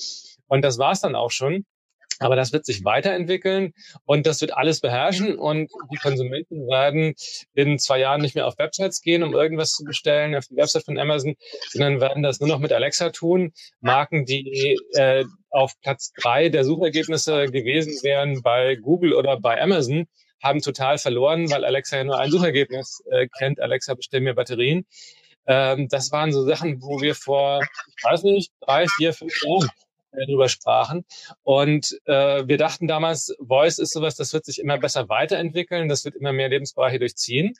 Und 0.49 0.63
das 0.63 0.79
war's 0.79 1.01
dann 1.01 1.15
auch 1.15 1.31
schon. 1.31 1.67
Aber 2.19 2.37
das 2.37 2.53
wird 2.53 2.65
sich 2.65 2.85
weiterentwickeln 2.85 3.73
und 4.05 4.27
das 4.27 4.41
wird 4.41 4.55
alles 4.55 4.81
beherrschen 4.81 5.39
und 5.39 5.71
die 5.93 5.97
Konsumenten 5.97 6.67
werden 6.67 7.15
in 7.55 7.79
zwei 7.79 7.99
Jahren 7.99 8.23
nicht 8.23 8.35
mehr 8.35 8.47
auf 8.47 8.59
Websites 8.59 9.03
gehen, 9.03 9.23
um 9.23 9.35
irgendwas 9.35 9.73
zu 9.73 9.85
bestellen 9.85 10.35
auf 10.35 10.47
die 10.47 10.57
Website 10.57 10.85
von 10.85 10.99
Amazon, 10.99 11.37
sondern 11.71 12.01
werden 12.01 12.23
das 12.23 12.41
nur 12.41 12.49
noch 12.49 12.59
mit 12.59 12.73
Alexa 12.73 13.11
tun. 13.11 13.53
Marken, 13.81 14.25
die 14.25 14.79
äh, 14.95 15.25
auf 15.51 15.73
Platz 15.81 16.13
drei 16.21 16.49
der 16.49 16.65
Suchergebnisse 16.65 17.47
gewesen 17.47 17.93
wären 18.03 18.43
bei 18.43 18.77
Google 18.77 19.15
oder 19.15 19.39
bei 19.41 19.61
Amazon, 19.61 20.07
haben 20.43 20.61
total 20.61 20.99
verloren, 20.99 21.51
weil 21.51 21.65
Alexa 21.65 21.97
ja 21.97 22.05
nur 22.05 22.19
ein 22.19 22.31
Suchergebnis 22.31 23.03
äh, 23.11 23.27
kennt. 23.39 23.61
Alexa, 23.61 23.95
bestell 23.95 24.21
mir 24.21 24.35
Batterien. 24.35 24.87
Ähm, 25.47 25.89
das 25.89 26.13
waren 26.13 26.33
so 26.33 26.45
Sachen, 26.45 26.83
wo 26.83 27.01
wir 27.01 27.15
vor, 27.15 27.63
ich 27.97 28.05
weiß 28.05 28.23
nicht, 28.25 28.53
drei, 28.61 28.87
vier, 28.97 29.13
fünf 29.13 29.33
Jahren 29.45 29.69
drüber 30.25 30.49
sprachen. 30.49 31.05
Und 31.43 31.99
äh, 32.05 32.47
wir 32.47 32.57
dachten 32.57 32.87
damals, 32.87 33.37
Voice 33.41 33.79
ist 33.79 33.93
sowas, 33.93 34.17
das 34.17 34.33
wird 34.33 34.45
sich 34.45 34.59
immer 34.59 34.79
besser 34.79 35.09
weiterentwickeln, 35.09 35.89
das 35.89 36.05
wird 36.05 36.17
immer 36.17 36.33
mehr 36.33 36.49
Lebensbereiche 36.49 36.99
durchziehen. 36.99 37.55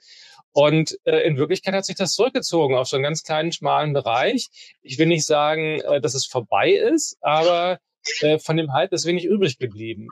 Und 0.53 0.99
äh, 1.05 1.19
in 1.27 1.37
Wirklichkeit 1.37 1.75
hat 1.75 1.85
sich 1.85 1.97
das 1.97 2.15
zurückgezogen 2.15 2.77
auf 2.77 2.89
so 2.89 2.97
einen 2.97 3.03
ganz 3.03 3.23
kleinen, 3.23 3.53
schmalen 3.53 3.93
Bereich. 3.93 4.49
Ich 4.83 4.99
will 4.99 5.07
nicht 5.07 5.27
sagen, 5.27 5.81
äh, 5.81 6.01
dass 6.01 6.15
es 6.15 6.25
vorbei 6.27 6.71
ist, 6.73 7.19
aber 7.21 7.79
äh, 8.21 8.39
von 8.39 8.57
dem 8.57 8.73
Hype 8.73 8.93
ist 8.93 9.05
wenig 9.05 9.25
übrig 9.25 9.59
geblieben. 9.59 10.09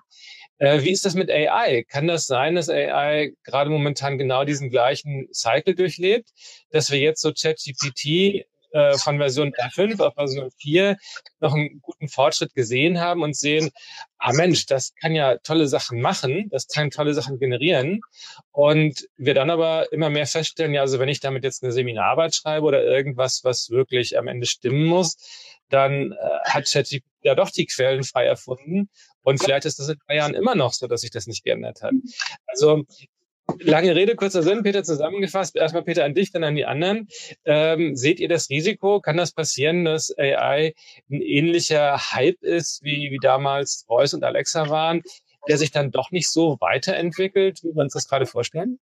Äh, 0.59 0.83
wie 0.83 0.91
ist 0.91 1.05
das 1.05 1.15
mit 1.15 1.31
AI? 1.31 1.85
Kann 1.89 2.07
das 2.07 2.27
sein, 2.27 2.55
dass 2.55 2.69
AI 2.69 3.33
gerade 3.43 3.71
momentan 3.71 4.19
genau 4.19 4.45
diesen 4.45 4.71
gleichen 4.71 5.29
Cycle 5.33 5.75
durchlebt, 5.75 6.31
dass 6.71 6.91
wir 6.91 6.99
jetzt 6.99 7.23
so 7.23 7.33
ChatGPT 7.33 8.45
äh, 8.75 8.99
von 8.99 9.19
Version 9.19 9.53
3.5 9.53 10.03
auf 10.03 10.15
Version 10.15 10.51
4 10.51 10.97
noch 11.41 11.55
einen 11.55 11.81
guten 11.81 12.09
Fortschritt 12.09 12.55
gesehen 12.55 13.01
haben 13.01 13.23
und 13.23 13.37
sehen, 13.37 13.71
ah 14.19 14.33
Mensch, 14.33 14.67
das 14.67 14.95
kann 15.01 15.15
ja 15.15 15.39
tolle 15.39 15.69
Sachen 15.69 16.01
machen, 16.01 16.49
das 16.51 16.67
kann 16.67 16.91
tolle 16.91 17.15
Sachen 17.15 17.39
generieren. 17.39 18.01
Und 18.51 19.09
wir 19.17 19.35
dann 19.35 19.51
aber 19.51 19.93
immer 19.93 20.11
mehr 20.11 20.27
feststellen, 20.27 20.75
ja, 20.75 20.81
also 20.81 20.99
wenn 20.99 21.09
ich 21.09 21.21
damit 21.21 21.45
jetzt 21.45 21.63
eine 21.63 21.73
Seminararbeit 21.73 22.35
schreibe 22.35 22.67
oder 22.67 22.83
irgendwas, 22.83 23.45
was 23.45 23.71
wirklich 23.71 24.19
am 24.19 24.27
Ende 24.27 24.47
stimmen 24.47 24.85
muss, 24.87 25.17
dann 25.69 26.13
äh, 26.13 26.17
hat 26.45 26.67
ChatGPT 26.67 27.05
ja 27.23 27.35
doch 27.35 27.51
die 27.51 27.67
Quellen 27.67 28.05
frei 28.05 28.27
erfunden. 28.27 28.91
Und 29.23 29.43
vielleicht 29.43 29.65
ist 29.65 29.79
das 29.79 29.89
in 29.89 29.99
drei 30.07 30.17
Jahren 30.17 30.35
immer 30.35 30.55
noch 30.55 30.73
so, 30.73 30.87
dass 30.87 31.01
sich 31.01 31.11
das 31.11 31.27
nicht 31.27 31.45
geändert 31.45 31.83
hat. 31.83 31.95
Also 32.47 32.85
Lange 33.61 33.95
Rede, 33.95 34.17
kurzer 34.17 34.43
Sinn, 34.43 34.63
Peter 34.63 34.83
zusammengefasst. 34.85 35.55
Erstmal 35.55 35.83
Peter 35.83 36.05
an 36.05 36.15
dich, 36.15 36.33
dann 36.33 36.45
an 36.45 36.55
die 36.55 36.65
anderen. 36.65 37.09
Ähm, 37.45 37.95
seht 37.95 38.19
ihr 38.19 38.29
das 38.29 38.49
Risiko? 38.49 39.01
Kann 39.01 39.17
das 39.17 39.33
passieren, 39.33 39.85
dass 39.85 40.17
AI 40.17 40.75
ein 41.11 41.21
ähnlicher 41.21 42.13
Hype 42.13 42.43
ist, 42.43 42.83
wie, 42.83 43.11
wie 43.11 43.19
damals 43.21 43.85
Voice 43.87 44.15
und 44.15 44.25
Alexa 44.25 44.71
waren, 44.71 45.03
der 45.47 45.59
sich 45.59 45.71
dann 45.71 45.91
doch 45.91 46.11
nicht 46.11 46.31
so 46.31 46.57
weiterentwickelt, 46.61 47.63
wie 47.63 47.75
wir 47.75 47.83
uns 47.83 47.93
das 47.93 48.09
gerade 48.09 48.27
vorstellen? 48.27 48.79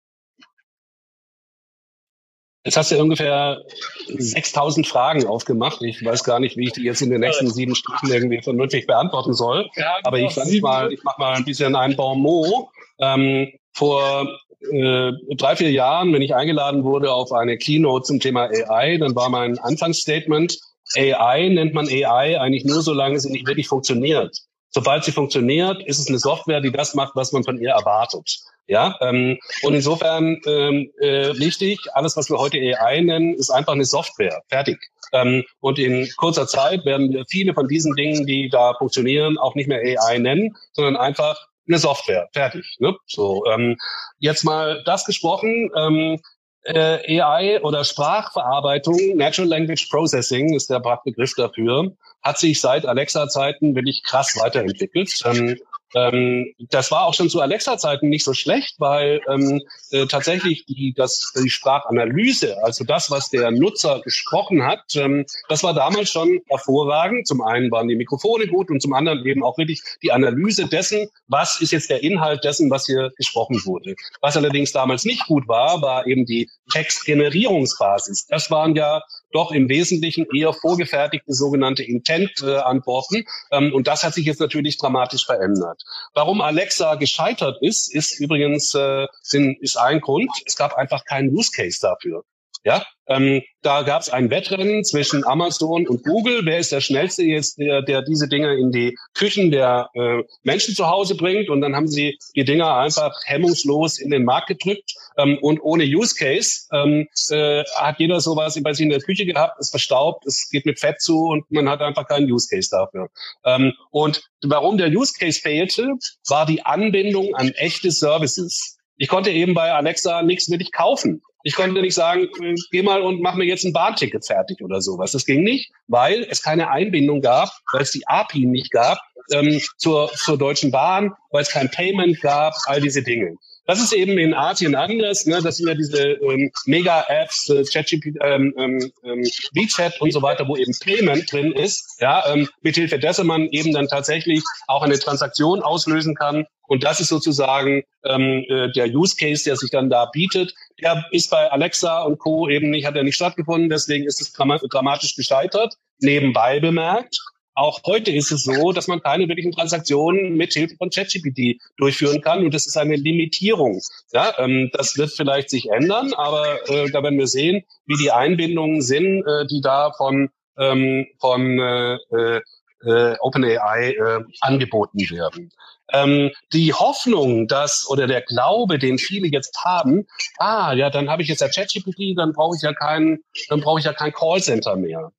Jetzt 2.65 2.77
hast 2.77 2.91
du 2.91 2.99
ungefähr 3.01 3.61
6000 4.07 4.87
Fragen 4.87 5.25
aufgemacht. 5.27 5.81
Ich 5.81 6.03
weiß 6.03 6.23
gar 6.23 6.39
nicht, 6.39 6.55
wie 6.55 6.67
ich 6.67 6.71
die 6.71 6.83
jetzt 6.83 7.01
in 7.01 7.09
den 7.09 7.19
nächsten 7.19 7.51
sieben 7.51 7.75
Stunden 7.75 8.07
irgendwie 8.07 8.41
vernünftig 8.41 8.87
beantworten 8.87 9.33
soll. 9.33 9.69
Aber 10.03 10.17
ich, 10.17 10.61
mal, 10.61 10.93
ich 10.93 11.03
mache 11.03 11.19
mal 11.19 11.33
ein 11.33 11.43
bisschen 11.43 11.75
ein 11.75 11.97
Bonmot. 11.97 12.69
Ähm, 12.99 13.51
vor 13.73 14.27
äh, 14.71 15.11
drei, 15.35 15.55
vier 15.55 15.71
Jahren, 15.71 16.13
wenn 16.13 16.21
ich 16.21 16.35
eingeladen 16.35 16.83
wurde 16.83 17.11
auf 17.11 17.31
eine 17.31 17.57
Keynote 17.57 18.05
zum 18.05 18.19
Thema 18.19 18.49
AI, 18.49 18.97
dann 18.97 19.15
war 19.15 19.29
mein 19.29 19.59
Anfangsstatement, 19.59 20.57
AI 20.95 21.49
nennt 21.49 21.73
man 21.73 21.87
AI 21.87 22.39
eigentlich 22.39 22.65
nur, 22.65 22.81
solange 22.81 23.19
sie 23.19 23.31
nicht 23.31 23.47
wirklich 23.47 23.67
funktioniert. 23.67 24.37
Sobald 24.69 25.03
sie 25.03 25.11
funktioniert, 25.11 25.83
ist 25.83 25.99
es 25.99 26.07
eine 26.07 26.17
Software, 26.17 26.61
die 26.61 26.71
das 26.71 26.95
macht, 26.95 27.15
was 27.15 27.31
man 27.31 27.43
von 27.43 27.59
ihr 27.59 27.69
erwartet. 27.71 28.39
Ja, 28.65 28.97
ähm, 29.01 29.37
und 29.61 29.73
insofern 29.73 30.39
ähm, 30.47 30.89
äh, 30.99 31.27
richtig, 31.31 31.79
alles, 31.93 32.15
was 32.15 32.29
wir 32.29 32.37
heute 32.37 32.57
AI 32.57 33.01
nennen, 33.01 33.33
ist 33.33 33.49
einfach 33.49 33.73
eine 33.73 33.85
Software. 33.85 34.41
Fertig. 34.47 34.79
Ähm, 35.11 35.43
und 35.59 35.77
in 35.77 36.09
kurzer 36.15 36.47
Zeit 36.47 36.85
werden 36.85 37.11
wir 37.11 37.25
viele 37.29 37.53
von 37.53 37.67
diesen 37.67 37.93
Dingen, 37.95 38.25
die 38.25 38.49
da 38.49 38.73
funktionieren, 38.75 39.37
auch 39.37 39.53
nicht 39.55 39.67
mehr 39.67 39.81
AI 39.81 40.17
nennen, 40.17 40.55
sondern 40.71 40.95
einfach 40.95 41.47
eine 41.67 41.77
Software, 41.77 42.29
fertig. 42.33 42.75
Ne? 42.79 42.95
So, 43.07 43.45
ähm, 43.45 43.77
jetzt 44.19 44.43
mal 44.43 44.83
das 44.83 45.05
gesprochen. 45.05 45.69
Ähm, 45.75 46.19
äh, 46.65 47.19
AI 47.21 47.61
oder 47.61 47.83
Sprachverarbeitung, 47.83 49.17
Natural 49.17 49.49
Language 49.49 49.89
Processing 49.89 50.53
ist 50.53 50.69
der 50.69 50.79
Begriff 50.79 51.33
dafür, 51.35 51.91
hat 52.21 52.37
sich 52.37 52.61
seit 52.61 52.85
Alexa-Zeiten 52.85 53.75
wirklich 53.75 54.01
krass 54.03 54.37
weiterentwickelt. 54.39 55.11
Ähm, 55.25 55.57
ähm, 55.95 56.53
das 56.69 56.91
war 56.91 57.05
auch 57.05 57.13
schon 57.13 57.29
zu 57.29 57.41
Alexa-Zeiten 57.41 58.09
nicht 58.09 58.23
so 58.23 58.33
schlecht, 58.33 58.75
weil 58.79 59.21
ähm, 59.29 59.61
äh, 59.91 60.05
tatsächlich 60.05 60.65
die, 60.65 60.93
das, 60.95 61.31
die 61.43 61.49
Sprachanalyse, 61.49 62.57
also 62.63 62.83
das, 62.83 63.11
was 63.11 63.29
der 63.29 63.51
Nutzer 63.51 64.01
gesprochen 64.01 64.63
hat, 64.63 64.83
ähm, 64.95 65.25
das 65.49 65.63
war 65.63 65.73
damals 65.73 66.09
schon 66.09 66.39
hervorragend. 66.47 67.27
Zum 67.27 67.41
einen 67.41 67.71
waren 67.71 67.87
die 67.87 67.95
Mikrofone 67.95 68.47
gut 68.47 68.69
und 68.69 68.81
zum 68.81 68.93
anderen 68.93 69.25
eben 69.25 69.43
auch 69.43 69.57
wirklich 69.57 69.81
die 70.01 70.11
Analyse 70.11 70.67
dessen, 70.67 71.07
was 71.27 71.61
ist 71.61 71.71
jetzt 71.71 71.89
der 71.89 72.03
Inhalt 72.03 72.43
dessen, 72.43 72.69
was 72.69 72.85
hier 72.85 73.11
gesprochen 73.17 73.61
wurde. 73.65 73.95
Was 74.21 74.37
allerdings 74.37 74.71
damals 74.71 75.05
nicht 75.05 75.25
gut 75.27 75.47
war, 75.47 75.81
war 75.81 76.07
eben 76.07 76.25
die 76.25 76.49
Textgenerierungsbasis. 76.71 78.27
Das 78.27 78.49
waren 78.49 78.75
ja 78.75 79.01
doch 79.33 79.51
im 79.51 79.69
Wesentlichen 79.69 80.25
eher 80.33 80.53
vorgefertigte 80.53 81.33
sogenannte 81.33 81.83
Intent-Antworten. 81.83 83.25
Ähm, 83.51 83.73
und 83.73 83.87
das 83.87 84.03
hat 84.03 84.13
sich 84.13 84.25
jetzt 84.25 84.39
natürlich 84.39 84.77
dramatisch 84.77 85.25
verändert. 85.25 85.83
Warum 86.13 86.41
Alexa 86.41 86.95
gescheitert 86.95 87.57
ist, 87.61 87.93
ist 87.93 88.19
übrigens 88.19 88.73
äh, 88.75 89.07
sind, 89.21 89.61
ist 89.61 89.77
ein 89.77 89.99
Grund. 89.99 90.31
Es 90.45 90.55
gab 90.55 90.75
einfach 90.75 91.05
keinen 91.05 91.29
Use 91.35 91.51
Case 91.51 91.79
dafür. 91.81 92.23
Ja, 92.65 92.85
ähm, 93.07 93.41
da 93.61 93.81
gab 93.81 94.01
es 94.01 94.09
ein 94.09 94.29
Wettrennen 94.29 94.85
zwischen 94.85 95.25
Amazon 95.25 95.85
und 95.87 96.03
Google. 96.03 96.45
Wer 96.45 96.59
ist 96.59 96.71
der 96.71 96.79
schnellste 96.79 97.23
jetzt, 97.23 97.57
der, 97.57 97.81
der 97.81 98.01
diese 98.01 98.29
Dinge 98.29 98.55
in 98.55 98.71
die 98.71 98.97
Küchen 99.13 99.51
der 99.51 99.89
äh, 99.93 100.23
Menschen 100.43 100.73
zu 100.73 100.87
Hause 100.87 101.15
bringt? 101.15 101.49
Und 101.49 101.59
dann 101.59 101.75
haben 101.75 101.87
sie 101.87 102.17
die 102.35 102.45
Dinger 102.45 102.77
einfach 102.77 103.13
hemmungslos 103.25 103.99
in 103.99 104.11
den 104.11 104.23
Markt 104.23 104.47
gedrückt 104.47 104.93
ähm, 105.17 105.37
und 105.41 105.59
ohne 105.61 105.83
Use 105.83 106.15
Case 106.15 106.67
ähm, 106.71 107.07
äh, 107.29 107.63
hat 107.75 107.99
jeder 107.99 108.21
sowas 108.21 108.57
bei 108.63 108.73
sich 108.73 108.83
in 108.83 108.89
der 108.89 109.01
Küche 109.01 109.25
gehabt, 109.25 109.59
ist 109.59 109.71
verstaubt, 109.71 110.25
es 110.25 110.49
geht 110.49 110.65
mit 110.65 110.79
Fett 110.79 111.01
zu 111.01 111.25
und 111.25 111.49
man 111.51 111.67
hat 111.69 111.81
einfach 111.81 112.07
keinen 112.07 112.31
Use 112.31 112.47
Case 112.49 112.69
dafür. 112.71 113.09
Ähm, 113.43 113.73
und 113.91 114.23
warum 114.41 114.77
der 114.77 114.89
Use 114.89 115.13
Case 115.19 115.39
fehlte, 115.39 115.91
war 116.29 116.45
die 116.45 116.65
Anbindung 116.65 117.35
an 117.35 117.49
echte 117.49 117.91
Services. 117.91 118.72
Ich 118.97 119.07
konnte 119.07 119.31
eben 119.31 119.53
bei 119.53 119.71
Alexa 119.71 120.21
nichts 120.21 120.49
wirklich 120.49 120.71
kaufen. 120.71 121.21
Ich 121.43 121.55
konnte 121.55 121.81
nicht 121.81 121.93
sagen, 121.93 122.29
geh 122.71 122.81
mal 122.83 123.01
und 123.01 123.21
mach 123.21 123.35
mir 123.35 123.45
jetzt 123.45 123.65
ein 123.65 123.73
Bahnticket 123.73 124.25
fertig 124.25 124.61
oder 124.61 124.81
sowas. 124.81 125.11
Das 125.11 125.25
ging 125.25 125.43
nicht, 125.43 125.71
weil 125.87 126.25
es 126.29 126.41
keine 126.41 126.69
Einbindung 126.69 127.21
gab, 127.21 127.49
weil 127.73 127.81
es 127.81 127.91
die 127.91 128.07
API 128.07 128.45
nicht 128.45 128.71
gab 128.71 128.99
ähm, 129.31 129.61
zur, 129.77 130.09
zur 130.13 130.37
Deutschen 130.37 130.71
Bahn, 130.71 131.13
weil 131.31 131.41
es 131.41 131.49
kein 131.49 131.69
Payment 131.69 132.21
gab, 132.21 132.53
all 132.65 132.79
diese 132.79 133.03
Dinge. 133.03 133.35
Das 133.65 133.81
ist 133.81 133.93
eben 133.93 134.17
in 134.17 134.33
Asien 134.33 134.75
anders. 134.75 135.25
Ne? 135.25 135.41
Das 135.41 135.57
sind 135.57 135.67
ja 135.67 135.73
diese 135.73 136.01
ähm, 136.01 136.51
Mega-Apps, 136.65 137.49
äh, 137.49 137.63
ChatGPT, 137.63 138.17
ähm, 138.21 138.53
ähm, 138.57 138.91
ähm, 139.03 139.23
WeChat 139.53 140.01
und 140.01 140.11
so 140.11 140.21
weiter, 140.21 140.47
wo 140.47 140.57
eben 140.57 140.73
Payment 140.83 141.31
drin 141.31 141.53
ist, 141.53 142.01
ja, 142.01 142.23
ähm, 142.27 142.49
mithilfe 142.61 142.99
dessen 142.99 143.25
man 143.25 143.47
eben 143.49 143.71
dann 143.71 143.87
tatsächlich 143.87 144.43
auch 144.67 144.83
eine 144.83 144.99
Transaktion 144.99 145.61
auslösen 145.61 146.15
kann. 146.15 146.45
Und 146.67 146.83
das 146.83 146.99
ist 146.99 147.09
sozusagen 147.09 147.83
ähm, 148.05 148.45
äh, 148.49 148.71
der 148.71 148.87
Use 148.87 149.15
Case, 149.15 149.43
der 149.45 149.55
sich 149.55 149.69
dann 149.69 149.89
da 149.89 150.05
bietet. 150.05 150.53
Der 150.81 151.05
ist 151.11 151.29
bei 151.29 151.49
Alexa 151.51 152.03
und 152.03 152.19
Co. 152.19 152.49
eben 152.49 152.69
nicht, 152.69 152.85
hat 152.85 152.95
er 152.95 153.03
nicht 153.03 153.15
stattgefunden, 153.15 153.69
deswegen 153.69 154.05
ist 154.05 154.21
es 154.21 154.33
dramatisch 154.33 155.15
gescheitert. 155.15 155.75
Nebenbei 155.99 156.59
bemerkt, 156.59 157.17
auch 157.55 157.81
heute 157.85 158.11
ist 158.11 158.31
es 158.31 158.43
so, 158.43 158.71
dass 158.71 158.87
man 158.87 159.01
keine 159.01 159.27
wirklichen 159.27 159.51
Transaktionen 159.51 160.35
mit 160.35 160.53
Hilfe 160.53 160.75
von 160.75 160.89
ChatGPT 160.89 161.61
durchführen 161.77 162.21
kann. 162.21 162.43
Und 162.43 162.53
das 162.53 162.65
ist 162.65 162.77
eine 162.77 162.95
Limitierung. 162.95 163.81
Ja, 164.11 164.33
ähm, 164.39 164.69
das 164.73 164.97
wird 164.97 165.11
vielleicht 165.11 165.49
sich 165.49 165.69
ändern, 165.69 166.13
aber 166.13 166.67
äh, 166.69 166.89
da 166.89 167.03
werden 167.03 167.19
wir 167.19 167.27
sehen, 167.27 167.63
wie 167.85 167.97
die 167.97 168.11
Einbindungen 168.11 168.81
sind, 168.81 169.23
äh, 169.25 169.45
die 169.45 169.61
da 169.61 169.91
von, 169.93 170.29
ähm, 170.57 171.07
von 171.19 171.59
äh, 171.59 171.95
äh, 172.11 172.41
äh 172.85 173.15
OpenAI 173.19 173.91
äh, 173.91 174.23
angeboten 174.41 174.99
werden. 175.09 175.51
Ähm, 175.91 176.31
die 176.53 176.73
Hoffnung, 176.73 177.47
dass 177.47 177.87
oder 177.87 178.07
der 178.07 178.21
Glaube, 178.21 178.79
den 178.79 178.97
viele 178.97 179.27
jetzt 179.27 179.63
haben, 179.63 180.07
ah, 180.37 180.73
ja, 180.73 180.89
dann 180.89 181.09
habe 181.09 181.21
ich 181.21 181.27
jetzt 181.27 181.41
ja 181.41 181.49
ChatGPT, 181.49 182.17
dann 182.17 182.33
brauche 182.33 182.55
ich 182.55 182.63
ja 182.63 182.73
keinen, 182.73 183.23
dann 183.49 183.61
brauche 183.61 183.79
ich 183.79 183.85
ja 183.85 183.93
kein 183.93 184.11
Callcenter 184.11 184.75
mehr. 184.75 185.11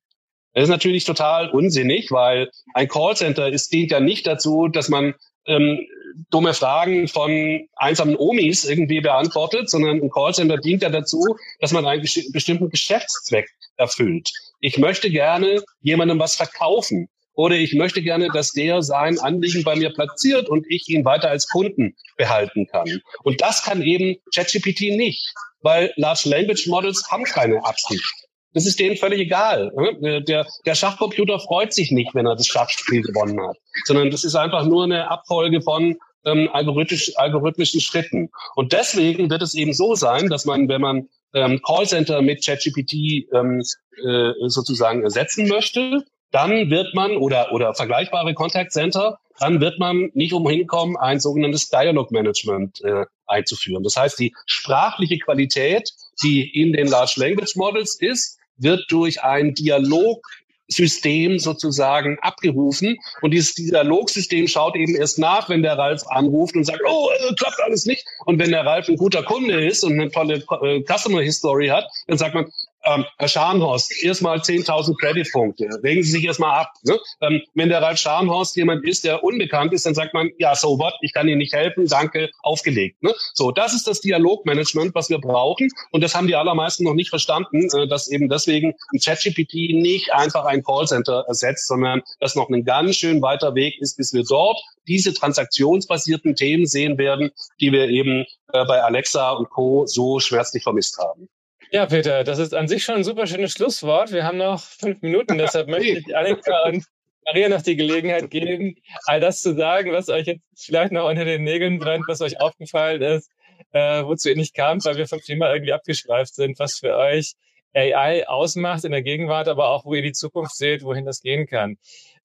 Das 0.55 0.63
ist 0.63 0.69
natürlich 0.69 1.03
total 1.03 1.49
unsinnig, 1.49 2.11
weil 2.11 2.49
ein 2.73 2.87
Callcenter 2.87 3.49
ist, 3.49 3.73
dient 3.73 3.91
ja 3.91 3.99
nicht 3.99 4.25
dazu, 4.25 4.69
dass 4.69 4.87
man 4.87 5.13
ähm, 5.47 5.85
dumme 6.31 6.53
Fragen 6.53 7.09
von 7.09 7.67
einsamen 7.75 8.15
Omis 8.15 8.63
irgendwie 8.63 9.01
beantwortet, 9.01 9.69
sondern 9.69 10.01
ein 10.01 10.09
Callcenter 10.09 10.57
dient 10.57 10.81
ja 10.81 10.89
dazu, 10.89 11.35
dass 11.59 11.73
man 11.73 11.85
einen 11.85 12.01
bestimmten 12.01 12.69
Geschäftszweck 12.69 13.49
erfüllt. 13.75 14.31
Ich 14.61 14.77
möchte 14.77 15.09
gerne 15.09 15.61
jemandem 15.81 16.19
was 16.19 16.35
verkaufen 16.35 17.09
oder 17.33 17.55
ich 17.55 17.73
möchte 17.73 18.01
gerne, 18.01 18.29
dass 18.29 18.51
der 18.51 18.81
sein 18.81 19.19
Anliegen 19.19 19.65
bei 19.65 19.75
mir 19.75 19.89
platziert 19.89 20.47
und 20.47 20.65
ich 20.69 20.87
ihn 20.87 21.03
weiter 21.03 21.29
als 21.29 21.49
Kunden 21.49 21.97
behalten 22.15 22.65
kann. 22.67 23.01
Und 23.23 23.41
das 23.41 23.61
kann 23.63 23.81
eben 23.81 24.15
ChatGPT 24.33 24.95
nicht, 24.95 25.33
weil 25.59 25.91
Large 25.97 26.29
Language 26.29 26.67
Models 26.67 27.05
haben 27.11 27.25
keine 27.25 27.63
Absicht. 27.65 28.24
Das 28.55 28.65
ist 28.65 28.79
denen 28.79 28.95
völlig 28.95 29.19
egal. 29.19 29.71
Der, 30.01 30.47
der 30.65 30.75
Schachcomputer 30.75 31.39
freut 31.39 31.73
sich 31.73 31.91
nicht, 31.91 32.15
wenn 32.15 32.25
er 32.25 32.37
das 32.37 32.47
Schachspiel 32.47 33.01
gewonnen 33.01 33.39
hat, 33.45 33.57
sondern 33.83 34.09
das 34.09 34.23
ist 34.23 34.35
einfach 34.35 34.65
nur 34.65 34.85
eine 34.85 35.11
Abfolge 35.11 35.61
von 35.61 35.97
ähm, 36.23 36.49
algorithmisch, 36.53 37.11
algorithmischen 37.17 37.81
Schritten. 37.81 38.29
Und 38.55 38.71
deswegen 38.71 39.29
wird 39.29 39.41
es 39.41 39.55
eben 39.55 39.73
so 39.73 39.95
sein, 39.95 40.29
dass 40.29 40.45
man, 40.45 40.69
wenn 40.69 40.79
man 40.79 41.09
ähm, 41.33 41.61
Callcenter 41.61 42.21
mit 42.21 42.45
ChatGPT 42.45 43.27
ähm, 43.33 43.61
äh, 44.03 44.31
sozusagen 44.47 45.03
ersetzen 45.03 45.49
möchte, 45.49 46.05
dann 46.31 46.69
wird 46.69 46.95
man 46.95 47.17
oder 47.17 47.51
oder 47.51 47.73
vergleichbare 47.73 48.33
Contact 48.33 48.71
Center, 48.71 49.19
dann 49.37 49.59
wird 49.59 49.79
man 49.79 50.11
nicht 50.13 50.31
umhin 50.31 50.65
kommen, 50.65 50.95
ein 50.95 51.19
sogenanntes 51.19 51.69
Dialog 51.69 52.09
Management 52.11 52.81
äh, 52.85 53.05
einzuführen. 53.27 53.83
Das 53.83 53.97
heißt, 53.97 54.17
die 54.17 54.33
sprachliche 54.45 55.19
Qualität, 55.19 55.91
die 56.23 56.61
in 56.61 56.71
den 56.71 56.87
Large 56.87 57.15
Language 57.17 57.57
Models 57.57 57.97
ist, 57.99 58.39
wird 58.57 58.85
durch 58.89 59.21
ein 59.23 59.53
Dialogsystem 59.53 61.39
sozusagen 61.39 62.17
abgerufen. 62.21 62.97
Und 63.21 63.31
dieses 63.31 63.55
Dialogsystem 63.55 64.47
schaut 64.47 64.75
eben 64.75 64.95
erst 64.95 65.19
nach, 65.19 65.49
wenn 65.49 65.63
der 65.63 65.77
Ralf 65.77 66.03
anruft 66.07 66.55
und 66.55 66.63
sagt, 66.63 66.81
oh, 66.87 67.09
äh, 67.11 67.33
klappt 67.35 67.59
alles 67.63 67.85
nicht. 67.85 68.05
Und 68.25 68.39
wenn 68.39 68.51
der 68.51 68.65
Ralf 68.65 68.87
ein 68.87 68.97
guter 68.97 69.23
Kunde 69.23 69.65
ist 69.65 69.83
und 69.83 69.93
eine 69.93 70.09
tolle 70.11 70.43
äh, 70.61 70.83
Customer 70.83 71.21
History 71.21 71.67
hat, 71.67 71.85
dann 72.07 72.17
sagt 72.17 72.35
man, 72.35 72.51
ähm, 72.85 73.05
Herr 73.17 73.27
Scharnhorst, 73.27 74.03
erstmal 74.03 74.39
10.000 74.39 74.97
Creditpunkte. 74.99 75.67
Regen 75.83 76.03
Sie 76.03 76.11
sich 76.11 76.25
erstmal 76.25 76.61
ab. 76.61 76.71
Ne? 76.83 76.99
Ähm, 77.21 77.41
wenn 77.53 77.69
der 77.69 77.81
Ralf 77.81 77.99
Scharnhorst 77.99 78.55
jemand 78.55 78.85
ist, 78.85 79.03
der 79.03 79.23
unbekannt 79.23 79.73
ist, 79.73 79.85
dann 79.85 79.95
sagt 79.95 80.13
man, 80.13 80.29
ja, 80.37 80.55
so 80.55 80.79
what, 80.79 80.93
ich 81.01 81.13
kann 81.13 81.27
Ihnen 81.27 81.39
nicht 81.39 81.53
helfen, 81.53 81.87
danke, 81.87 82.29
aufgelegt. 82.43 83.01
Ne? 83.01 83.13
So, 83.33 83.51
das 83.51 83.73
ist 83.73 83.87
das 83.87 84.01
Dialogmanagement, 84.01 84.93
was 84.95 85.09
wir 85.09 85.19
brauchen. 85.19 85.69
Und 85.91 86.03
das 86.03 86.15
haben 86.15 86.27
die 86.27 86.35
allermeisten 86.35 86.83
noch 86.83 86.93
nicht 86.93 87.09
verstanden, 87.09 87.67
äh, 87.75 87.87
dass 87.87 88.07
eben 88.07 88.29
deswegen 88.29 88.73
ein 88.93 88.99
ChatGPT 88.99 89.73
nicht 89.73 90.13
einfach 90.13 90.45
ein 90.45 90.63
Callcenter 90.63 91.25
ersetzt, 91.27 91.67
sondern 91.67 92.01
dass 92.19 92.35
noch 92.35 92.49
ein 92.49 92.63
ganz 92.63 92.95
schön 92.95 93.21
weiter 93.21 93.55
Weg 93.55 93.79
ist, 93.81 93.97
bis 93.97 94.13
wir 94.13 94.23
dort 94.23 94.59
diese 94.87 95.13
transaktionsbasierten 95.13 96.35
Themen 96.35 96.67
sehen 96.67 96.97
werden, 96.97 97.31
die 97.59 97.71
wir 97.71 97.89
eben 97.89 98.25
äh, 98.53 98.65
bei 98.65 98.83
Alexa 98.83 99.31
und 99.31 99.49
Co. 99.49 99.85
so 99.87 100.19
schmerzlich 100.19 100.63
vermisst 100.63 100.97
haben. 100.99 101.27
Ja, 101.71 101.85
Peter, 101.87 102.23
das 102.23 102.39
ist 102.39 102.53
an 102.53 102.67
sich 102.67 102.83
schon 102.83 102.95
ein 102.95 103.03
super 103.03 103.27
schönes 103.27 103.53
Schlusswort. 103.53 104.11
Wir 104.11 104.23
haben 104.23 104.37
noch 104.37 104.61
fünf 104.61 105.01
Minuten, 105.01 105.37
deshalb 105.37 105.67
möchte 105.67 105.99
ich 105.99 106.15
Annika 106.15 106.63
und 106.65 106.85
Maria 107.25 107.49
noch 107.49 107.63
die 107.63 107.75
Gelegenheit 107.75 108.29
geben, 108.29 108.75
all 109.05 109.19
das 109.19 109.41
zu 109.41 109.55
sagen, 109.55 109.91
was 109.91 110.09
euch 110.09 110.27
jetzt 110.27 110.43
vielleicht 110.55 110.91
noch 110.91 111.09
unter 111.09 111.25
den 111.25 111.43
Nägeln 111.43 111.79
brennt, 111.79 112.05
was 112.07 112.21
euch 112.21 112.39
aufgefallen 112.39 113.01
ist, 113.01 113.31
äh, 113.71 114.03
wozu 114.03 114.29
ihr 114.29 114.35
nicht 114.35 114.53
kamt, 114.53 114.85
weil 114.85 114.97
wir 114.97 115.07
vom 115.07 115.19
Thema 115.21 115.51
irgendwie 115.51 115.73
abgeschweift 115.73 116.35
sind, 116.35 116.59
was 116.59 116.77
für 116.77 116.95
euch 116.95 117.33
AI 117.73 118.27
ausmacht 118.27 118.85
in 118.85 118.91
der 118.91 119.01
Gegenwart, 119.01 119.47
aber 119.47 119.69
auch, 119.69 119.85
wo 119.85 119.95
ihr 119.95 120.03
die 120.03 120.13
Zukunft 120.13 120.55
seht, 120.55 120.83
wohin 120.83 121.05
das 121.05 121.21
gehen 121.21 121.47
kann. 121.47 121.77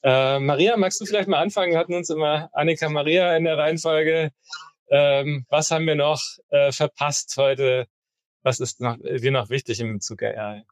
Äh, 0.02 0.38
Maria, 0.38 0.76
magst 0.76 1.00
du 1.00 1.06
vielleicht 1.06 1.28
mal 1.28 1.40
anfangen? 1.40 1.72
Wir 1.72 1.78
hatten 1.78 1.94
uns 1.94 2.10
immer 2.10 2.50
Annika 2.52 2.88
Maria 2.88 3.36
in 3.36 3.44
der 3.44 3.56
Reihenfolge. 3.56 4.30
Ähm, 4.90 5.46
was 5.48 5.70
haben 5.70 5.86
wir 5.86 5.94
noch 5.94 6.20
äh, 6.50 6.72
verpasst 6.72 7.36
heute 7.36 7.86
was 8.42 8.60
ist 8.60 8.80
noch, 8.80 8.96
dir 8.98 9.30
noch 9.30 9.50
wichtig 9.50 9.80
im 9.80 9.94
Bezug 9.94 10.22
AI? 10.22 10.64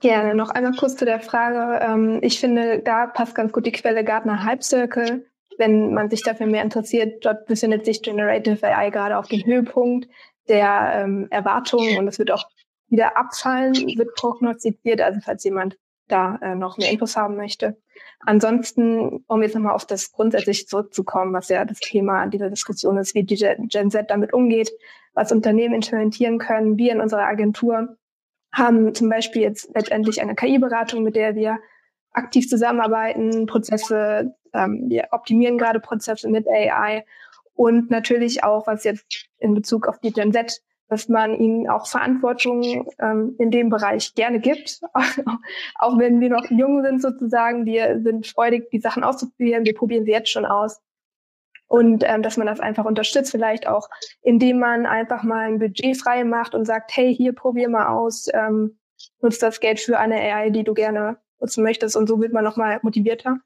Gerne. 0.00 0.34
Noch 0.34 0.50
einmal 0.50 0.74
kurz 0.74 0.96
zu 0.96 1.04
der 1.04 1.20
Frage. 1.20 1.84
Ähm, 1.84 2.20
ich 2.22 2.38
finde, 2.38 2.80
da 2.80 3.06
passt 3.06 3.34
ganz 3.34 3.52
gut 3.52 3.66
die 3.66 3.72
Quelle 3.72 4.04
Gartner 4.04 4.58
Circle. 4.60 5.26
Wenn 5.58 5.92
man 5.92 6.08
sich 6.08 6.22
dafür 6.22 6.46
mehr 6.46 6.62
interessiert, 6.62 7.24
dort 7.24 7.46
befindet 7.46 7.84
sich 7.84 8.02
Generative 8.02 8.64
AI 8.64 8.90
gerade 8.90 9.18
auf 9.18 9.26
dem 9.26 9.44
Höhepunkt 9.44 10.08
der 10.48 10.92
ähm, 10.94 11.26
Erwartungen 11.30 11.98
und 11.98 12.06
es 12.06 12.18
wird 12.18 12.30
auch 12.30 12.48
wieder 12.88 13.16
abfallen, 13.16 13.74
wird 13.74 14.14
prognostiziert. 14.14 15.00
Also 15.00 15.20
falls 15.20 15.42
jemand 15.44 15.76
da 16.06 16.38
äh, 16.42 16.54
noch 16.54 16.78
mehr 16.78 16.90
Infos 16.90 17.16
haben 17.16 17.36
möchte. 17.36 17.76
Ansonsten, 18.20 19.24
um 19.26 19.42
jetzt 19.42 19.54
nochmal 19.54 19.74
auf 19.74 19.84
das 19.86 20.12
grundsätzlich 20.12 20.68
zurückzukommen, 20.68 21.32
was 21.34 21.48
ja 21.48 21.64
das 21.64 21.80
Thema 21.80 22.26
dieser 22.26 22.50
Diskussion 22.50 22.96
ist, 22.96 23.14
wie 23.14 23.24
die 23.24 23.36
Gen 23.36 23.90
Z 23.90 24.10
damit 24.10 24.32
umgeht, 24.32 24.70
was 25.18 25.32
Unternehmen 25.32 25.74
implementieren 25.74 26.38
können. 26.38 26.78
Wir 26.78 26.92
in 26.92 27.00
unserer 27.00 27.24
Agentur 27.26 27.96
haben 28.52 28.94
zum 28.94 29.08
Beispiel 29.08 29.42
jetzt 29.42 29.70
letztendlich 29.74 30.22
eine 30.22 30.36
KI-Beratung, 30.36 31.02
mit 31.02 31.16
der 31.16 31.34
wir 31.34 31.58
aktiv 32.12 32.48
zusammenarbeiten, 32.48 33.46
Prozesse, 33.46 34.34
ähm, 34.54 34.86
wir 34.88 35.08
optimieren 35.10 35.58
gerade 35.58 35.80
Prozesse 35.80 36.28
mit 36.28 36.46
AI 36.48 37.04
und 37.54 37.90
natürlich 37.90 38.44
auch, 38.44 38.66
was 38.66 38.84
jetzt 38.84 39.26
in 39.38 39.54
Bezug 39.54 39.88
auf 39.88 39.98
die 39.98 40.12
Gen 40.12 40.32
Z 40.32 40.62
dass 40.88 41.08
man 41.08 41.34
ihnen 41.34 41.68
auch 41.68 41.86
Verantwortung 41.86 42.88
ähm, 42.98 43.34
in 43.38 43.50
dem 43.50 43.68
Bereich 43.68 44.14
gerne 44.14 44.40
gibt, 44.40 44.80
auch 45.74 45.98
wenn 45.98 46.20
wir 46.20 46.30
noch 46.30 46.50
jung 46.50 46.82
sind 46.82 47.02
sozusagen. 47.02 47.66
Wir 47.66 48.00
sind 48.00 48.26
freudig, 48.26 48.70
die 48.70 48.80
Sachen 48.80 49.04
auszuprobieren. 49.04 49.66
Wir 49.66 49.74
probieren 49.74 50.06
sie 50.06 50.12
jetzt 50.12 50.30
schon 50.30 50.46
aus. 50.46 50.80
Und 51.68 52.02
ähm, 52.06 52.22
dass 52.22 52.36
man 52.36 52.46
das 52.46 52.60
einfach 52.60 52.86
unterstützt, 52.86 53.30
vielleicht 53.30 53.68
auch, 53.68 53.88
indem 54.22 54.58
man 54.58 54.86
einfach 54.86 55.22
mal 55.22 55.46
ein 55.46 55.58
Budget 55.58 55.96
frei 55.96 56.24
macht 56.24 56.54
und 56.54 56.64
sagt, 56.64 56.96
hey, 56.96 57.14
hier 57.14 57.34
probier 57.34 57.68
mal 57.68 57.88
aus, 57.88 58.26
ähm, 58.32 58.78
nutzt 59.20 59.42
das 59.42 59.60
Geld 59.60 59.78
für 59.78 59.98
eine 59.98 60.16
AI, 60.16 60.50
die 60.50 60.64
du 60.64 60.74
gerne 60.74 61.18
nutzen 61.40 61.62
möchtest. 61.62 61.96
Und 61.96 62.08
so 62.08 62.20
wird 62.20 62.32
man 62.32 62.44
nochmal 62.44 62.80
motivierter. 62.82 63.38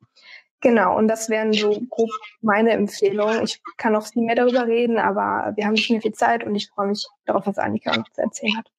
Genau, 0.61 0.97
und 0.97 1.09
das 1.09 1.29
wären 1.29 1.53
so 1.53 1.83
grob 1.91 2.11
meine 2.41 2.71
Empfehlungen. 2.71 3.43
Ich 3.43 3.61
kann 3.77 3.93
noch 3.93 4.07
viel 4.07 4.23
mehr 4.23 4.37
darüber 4.37 4.69
reden, 4.69 4.97
aber 4.97 5.53
wir 5.57 5.67
haben 5.67 5.73
nicht 5.73 5.91
mehr 5.91 6.01
viel 6.01 6.13
Zeit 6.13 6.45
und 6.45 6.55
ich 6.55 6.69
freue 6.69 6.87
mich 6.87 7.05
darauf, 7.27 7.47
was 7.47 7.59
Annika 7.59 7.97
noch 7.97 8.09
zu 8.11 8.23
erzählen 8.23 8.57
hat. 8.57 8.71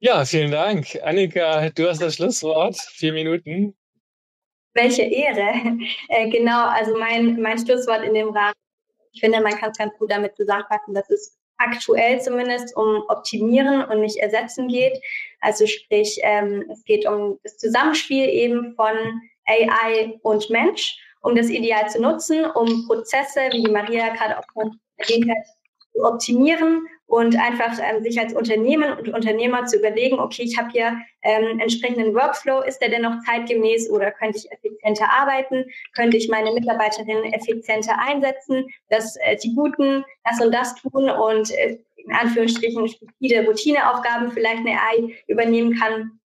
Ja, 0.00 0.24
vielen 0.26 0.50
Dank. 0.50 0.98
Annika, 1.02 1.70
du 1.70 1.88
hast 1.88 2.02
das 2.02 2.16
Schlusswort. 2.16 2.76
Vier 2.76 3.14
Minuten. 3.14 3.74
Welche 4.78 5.02
Ehre. 5.02 5.78
Äh, 6.08 6.30
genau, 6.30 6.66
also 6.68 6.96
mein, 6.96 7.40
mein 7.40 7.58
Schlusswort 7.58 8.02
in 8.02 8.14
dem 8.14 8.30
Rahmen, 8.30 8.54
ich 9.12 9.20
finde, 9.20 9.40
man 9.40 9.52
kann 9.58 9.72
es 9.72 9.78
ganz 9.78 9.92
gut 9.98 10.10
damit 10.10 10.36
zusammenfassen, 10.36 10.94
dass 10.94 11.10
es 11.10 11.36
aktuell 11.58 12.20
zumindest 12.20 12.74
um 12.76 13.02
Optimieren 13.08 13.84
und 13.84 14.00
nicht 14.00 14.16
Ersetzen 14.16 14.68
geht. 14.68 14.98
Also 15.40 15.66
sprich, 15.66 16.18
ähm, 16.22 16.64
es 16.72 16.82
geht 16.84 17.06
um 17.06 17.38
das 17.42 17.58
Zusammenspiel 17.58 18.28
eben 18.28 18.74
von 18.74 18.94
AI 19.46 20.18
und 20.22 20.48
Mensch, 20.50 20.96
um 21.20 21.34
das 21.34 21.48
ideal 21.50 21.88
zu 21.90 22.00
nutzen, 22.00 22.44
um 22.46 22.86
Prozesse, 22.86 23.40
wie 23.52 23.64
die 23.64 23.70
Maria 23.70 24.14
gerade 24.14 24.38
auch 24.38 24.44
schon 24.52 24.78
erwähnt 24.96 25.28
hat, 25.30 25.57
zu 25.92 26.04
optimieren 26.04 26.86
und 27.06 27.36
einfach 27.36 27.78
ähm, 27.82 28.02
sich 28.02 28.20
als 28.20 28.34
Unternehmen 28.34 28.92
und 28.98 29.08
Unternehmer 29.08 29.64
zu 29.64 29.78
überlegen, 29.78 30.20
okay, 30.20 30.42
ich 30.42 30.58
habe 30.58 30.70
hier 30.70 30.98
ähm, 31.22 31.58
entsprechenden 31.58 32.14
Workflow, 32.14 32.60
ist 32.60 32.80
der 32.80 32.90
denn 32.90 33.02
noch 33.02 33.18
zeitgemäß 33.24 33.90
oder 33.90 34.10
könnte 34.10 34.38
ich 34.38 34.52
effizienter 34.52 35.08
arbeiten, 35.10 35.64
könnte 35.94 36.18
ich 36.18 36.28
meine 36.28 36.52
Mitarbeiterinnen 36.52 37.32
effizienter 37.32 37.98
einsetzen, 37.98 38.68
dass 38.90 39.16
äh, 39.16 39.36
die 39.36 39.54
Guten 39.54 40.04
das 40.24 40.40
und 40.40 40.52
das 40.52 40.74
tun 40.74 41.08
und 41.08 41.50
äh, 41.52 41.78
in 41.96 42.12
Anführungsstrichen 42.12 42.88
stupide 42.88 43.44
Routineaufgaben 43.46 44.30
vielleicht 44.30 44.58
eine 44.58 44.78
AI 44.78 45.14
übernehmen 45.26 45.78
kann. 45.78 46.20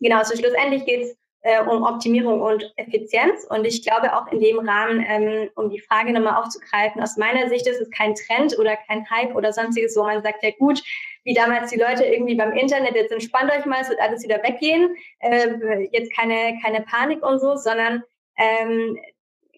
Genau, 0.00 0.22
so 0.22 0.36
schlussendlich 0.36 0.84
geht 0.84 1.02
es 1.02 1.16
äh, 1.48 1.62
um 1.62 1.82
Optimierung 1.82 2.42
und 2.42 2.72
Effizienz. 2.76 3.46
Und 3.48 3.64
ich 3.64 3.82
glaube 3.82 4.14
auch 4.14 4.30
in 4.30 4.40
dem 4.40 4.58
Rahmen, 4.58 5.04
ähm, 5.08 5.48
um 5.54 5.70
die 5.70 5.80
Frage 5.80 6.12
nochmal 6.12 6.42
aufzugreifen, 6.42 7.02
aus 7.02 7.16
meiner 7.16 7.48
Sicht 7.48 7.66
ist 7.66 7.80
es 7.80 7.90
kein 7.90 8.14
Trend 8.14 8.58
oder 8.58 8.76
kein 8.76 9.08
Hype 9.08 9.34
oder 9.34 9.52
sonstiges, 9.52 9.96
wo 9.96 10.02
man 10.02 10.22
sagt, 10.22 10.42
ja 10.42 10.50
gut, 10.58 10.82
wie 11.24 11.32
damals 11.32 11.70
die 11.70 11.78
Leute 11.78 12.04
irgendwie 12.04 12.34
beim 12.34 12.52
Internet, 12.52 12.94
jetzt 12.94 13.12
entspannt 13.12 13.50
euch 13.50 13.64
mal, 13.64 13.80
es 13.80 13.88
wird 13.88 14.00
alles 14.00 14.22
wieder 14.22 14.42
weggehen, 14.42 14.94
äh, 15.20 15.88
jetzt 15.90 16.14
keine, 16.14 16.58
keine 16.62 16.82
Panik 16.82 17.24
und 17.24 17.38
so, 17.38 17.56
sondern 17.56 18.02
ähm, 18.36 18.98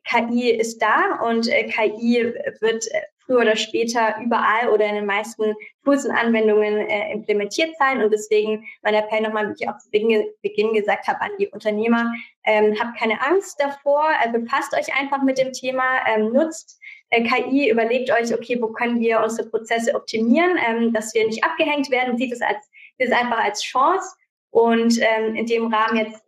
KI 0.04 0.50
ist 0.50 0.80
da 0.80 1.20
und 1.24 1.48
äh, 1.48 1.64
KI 1.64 2.32
wird 2.60 2.86
äh, 2.92 3.00
früher 3.30 3.42
oder 3.42 3.56
später 3.56 4.16
überall 4.20 4.70
oder 4.70 4.86
in 4.86 4.96
den 4.96 5.06
meisten 5.06 5.54
Tools 5.84 6.04
und 6.04 6.10
Anwendungen 6.10 6.88
äh, 6.88 7.12
implementiert 7.12 7.70
sein. 7.78 8.02
Und 8.02 8.12
deswegen 8.12 8.64
mein 8.82 8.94
Appell 8.94 9.20
nochmal, 9.20 9.48
wie 9.48 9.54
ich 9.62 9.68
auch 9.68 9.78
zu 9.78 9.88
Beginn, 9.90 10.72
gesagt 10.74 11.06
habe, 11.06 11.20
an 11.20 11.30
die 11.38 11.46
Unternehmer, 11.46 12.12
ähm, 12.44 12.76
habt 12.80 12.98
keine 12.98 13.22
Angst 13.22 13.60
davor, 13.60 14.04
äh, 14.24 14.32
befasst 14.36 14.74
euch 14.74 14.92
einfach 14.98 15.22
mit 15.22 15.38
dem 15.38 15.52
Thema, 15.52 15.84
ähm, 16.12 16.32
nutzt 16.32 16.80
äh, 17.10 17.22
KI, 17.22 17.70
überlegt 17.70 18.10
euch, 18.10 18.34
okay, 18.34 18.60
wo 18.60 18.68
können 18.68 18.98
wir 18.98 19.20
unsere 19.20 19.48
Prozesse 19.48 19.94
optimieren, 19.94 20.58
ähm, 20.68 20.92
dass 20.92 21.14
wir 21.14 21.24
nicht 21.26 21.44
abgehängt 21.44 21.90
werden, 21.90 22.18
sieht 22.18 22.32
es 22.32 22.42
als, 22.42 22.68
sieht 22.98 23.10
es 23.10 23.12
einfach 23.12 23.44
als 23.44 23.62
Chance. 23.62 24.16
Und 24.50 24.98
ähm, 25.00 25.36
in 25.36 25.46
dem 25.46 25.72
Rahmen 25.72 25.98
jetzt 25.98 26.24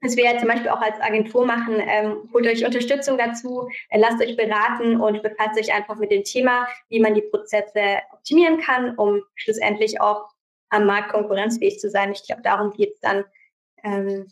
was 0.00 0.16
wir 0.16 0.24
ja 0.24 0.38
zum 0.38 0.48
Beispiel 0.48 0.68
auch 0.68 0.80
als 0.80 1.00
Agentur 1.00 1.44
machen, 1.44 1.80
ähm, 1.80 2.28
holt 2.32 2.46
euch 2.46 2.64
Unterstützung 2.64 3.18
dazu, 3.18 3.68
äh, 3.88 3.98
lasst 3.98 4.22
euch 4.22 4.36
beraten 4.36 5.00
und 5.00 5.22
befasst 5.22 5.58
euch 5.58 5.72
einfach 5.72 5.96
mit 5.96 6.10
dem 6.10 6.24
Thema, 6.24 6.68
wie 6.88 7.00
man 7.00 7.14
die 7.14 7.22
Prozesse 7.22 7.98
optimieren 8.12 8.60
kann, 8.60 8.96
um 8.96 9.22
schlussendlich 9.34 10.00
auch 10.00 10.28
am 10.70 10.86
Markt 10.86 11.10
konkurrenzfähig 11.10 11.78
zu 11.78 11.90
sein. 11.90 12.12
Ich 12.12 12.24
glaube, 12.24 12.42
darum 12.42 12.72
geht 12.72 12.94
es 12.94 13.00
dann 13.00 13.24
ähm, 13.82 14.26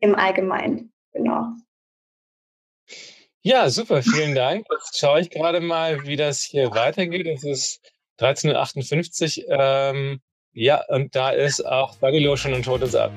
im 0.00 0.14
Allgemeinen. 0.14 0.92
Genau. 1.12 1.46
Ja, 3.42 3.68
super, 3.70 4.02
vielen 4.02 4.34
Dank. 4.34 4.66
Jetzt 4.70 4.98
schaue 4.98 5.20
ich 5.20 5.30
gerade 5.30 5.60
mal, 5.60 6.06
wie 6.06 6.16
das 6.16 6.42
hier 6.42 6.70
weitergeht. 6.70 7.26
Es 7.26 7.44
ist 7.44 7.92
13.58 8.20 9.46
Uhr. 9.46 9.58
Ähm, 9.58 10.20
ja, 10.52 10.82
und 10.88 11.14
da 11.16 11.30
ist 11.30 11.64
auch 11.64 11.96
Bagilo 11.96 12.36
schon 12.36 12.54
und 12.54 12.64
Totes 12.64 12.94
ab. 12.94 13.12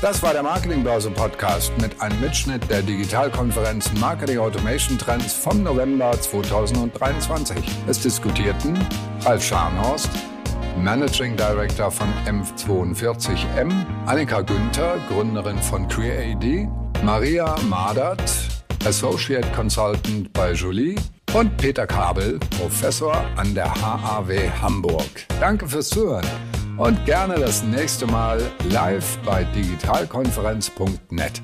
Das 0.00 0.22
war 0.22 0.32
der 0.32 0.44
Marketingbörse 0.44 1.10
Podcast 1.10 1.72
mit 1.80 2.00
einem 2.00 2.20
Mitschnitt 2.20 2.70
der 2.70 2.82
Digitalkonferenz 2.82 3.90
Marketing 3.98 4.38
Automation 4.38 4.96
Trends 4.96 5.32
vom 5.32 5.64
November 5.64 6.12
2023. 6.12 7.56
Es 7.88 7.98
diskutierten 7.98 8.78
Ralf 9.24 9.44
Scharnhorst, 9.44 10.08
Managing 10.78 11.36
Director 11.36 11.90
von 11.90 12.06
M42M, 12.26 13.72
Annika 14.06 14.40
Günther, 14.42 14.98
Gründerin 15.08 15.58
von 15.58 15.88
CreaID, 15.88 16.68
Maria 17.02 17.56
Madert, 17.68 18.22
Associate 18.86 19.50
Consultant 19.50 20.32
bei 20.32 20.52
Julie 20.52 20.94
und 21.34 21.56
Peter 21.56 21.88
Kabel, 21.88 22.38
Professor 22.56 23.24
an 23.34 23.52
der 23.52 23.74
HAW 23.74 24.48
Hamburg. 24.62 25.26
Danke 25.40 25.66
fürs 25.66 25.88
Zuhören 25.88 26.26
und 26.78 27.04
gerne 27.04 27.34
das 27.34 27.62
nächste 27.62 28.06
Mal 28.06 28.40
live 28.70 29.18
bei 29.24 29.44
digitalkonferenz.net. 29.44 31.42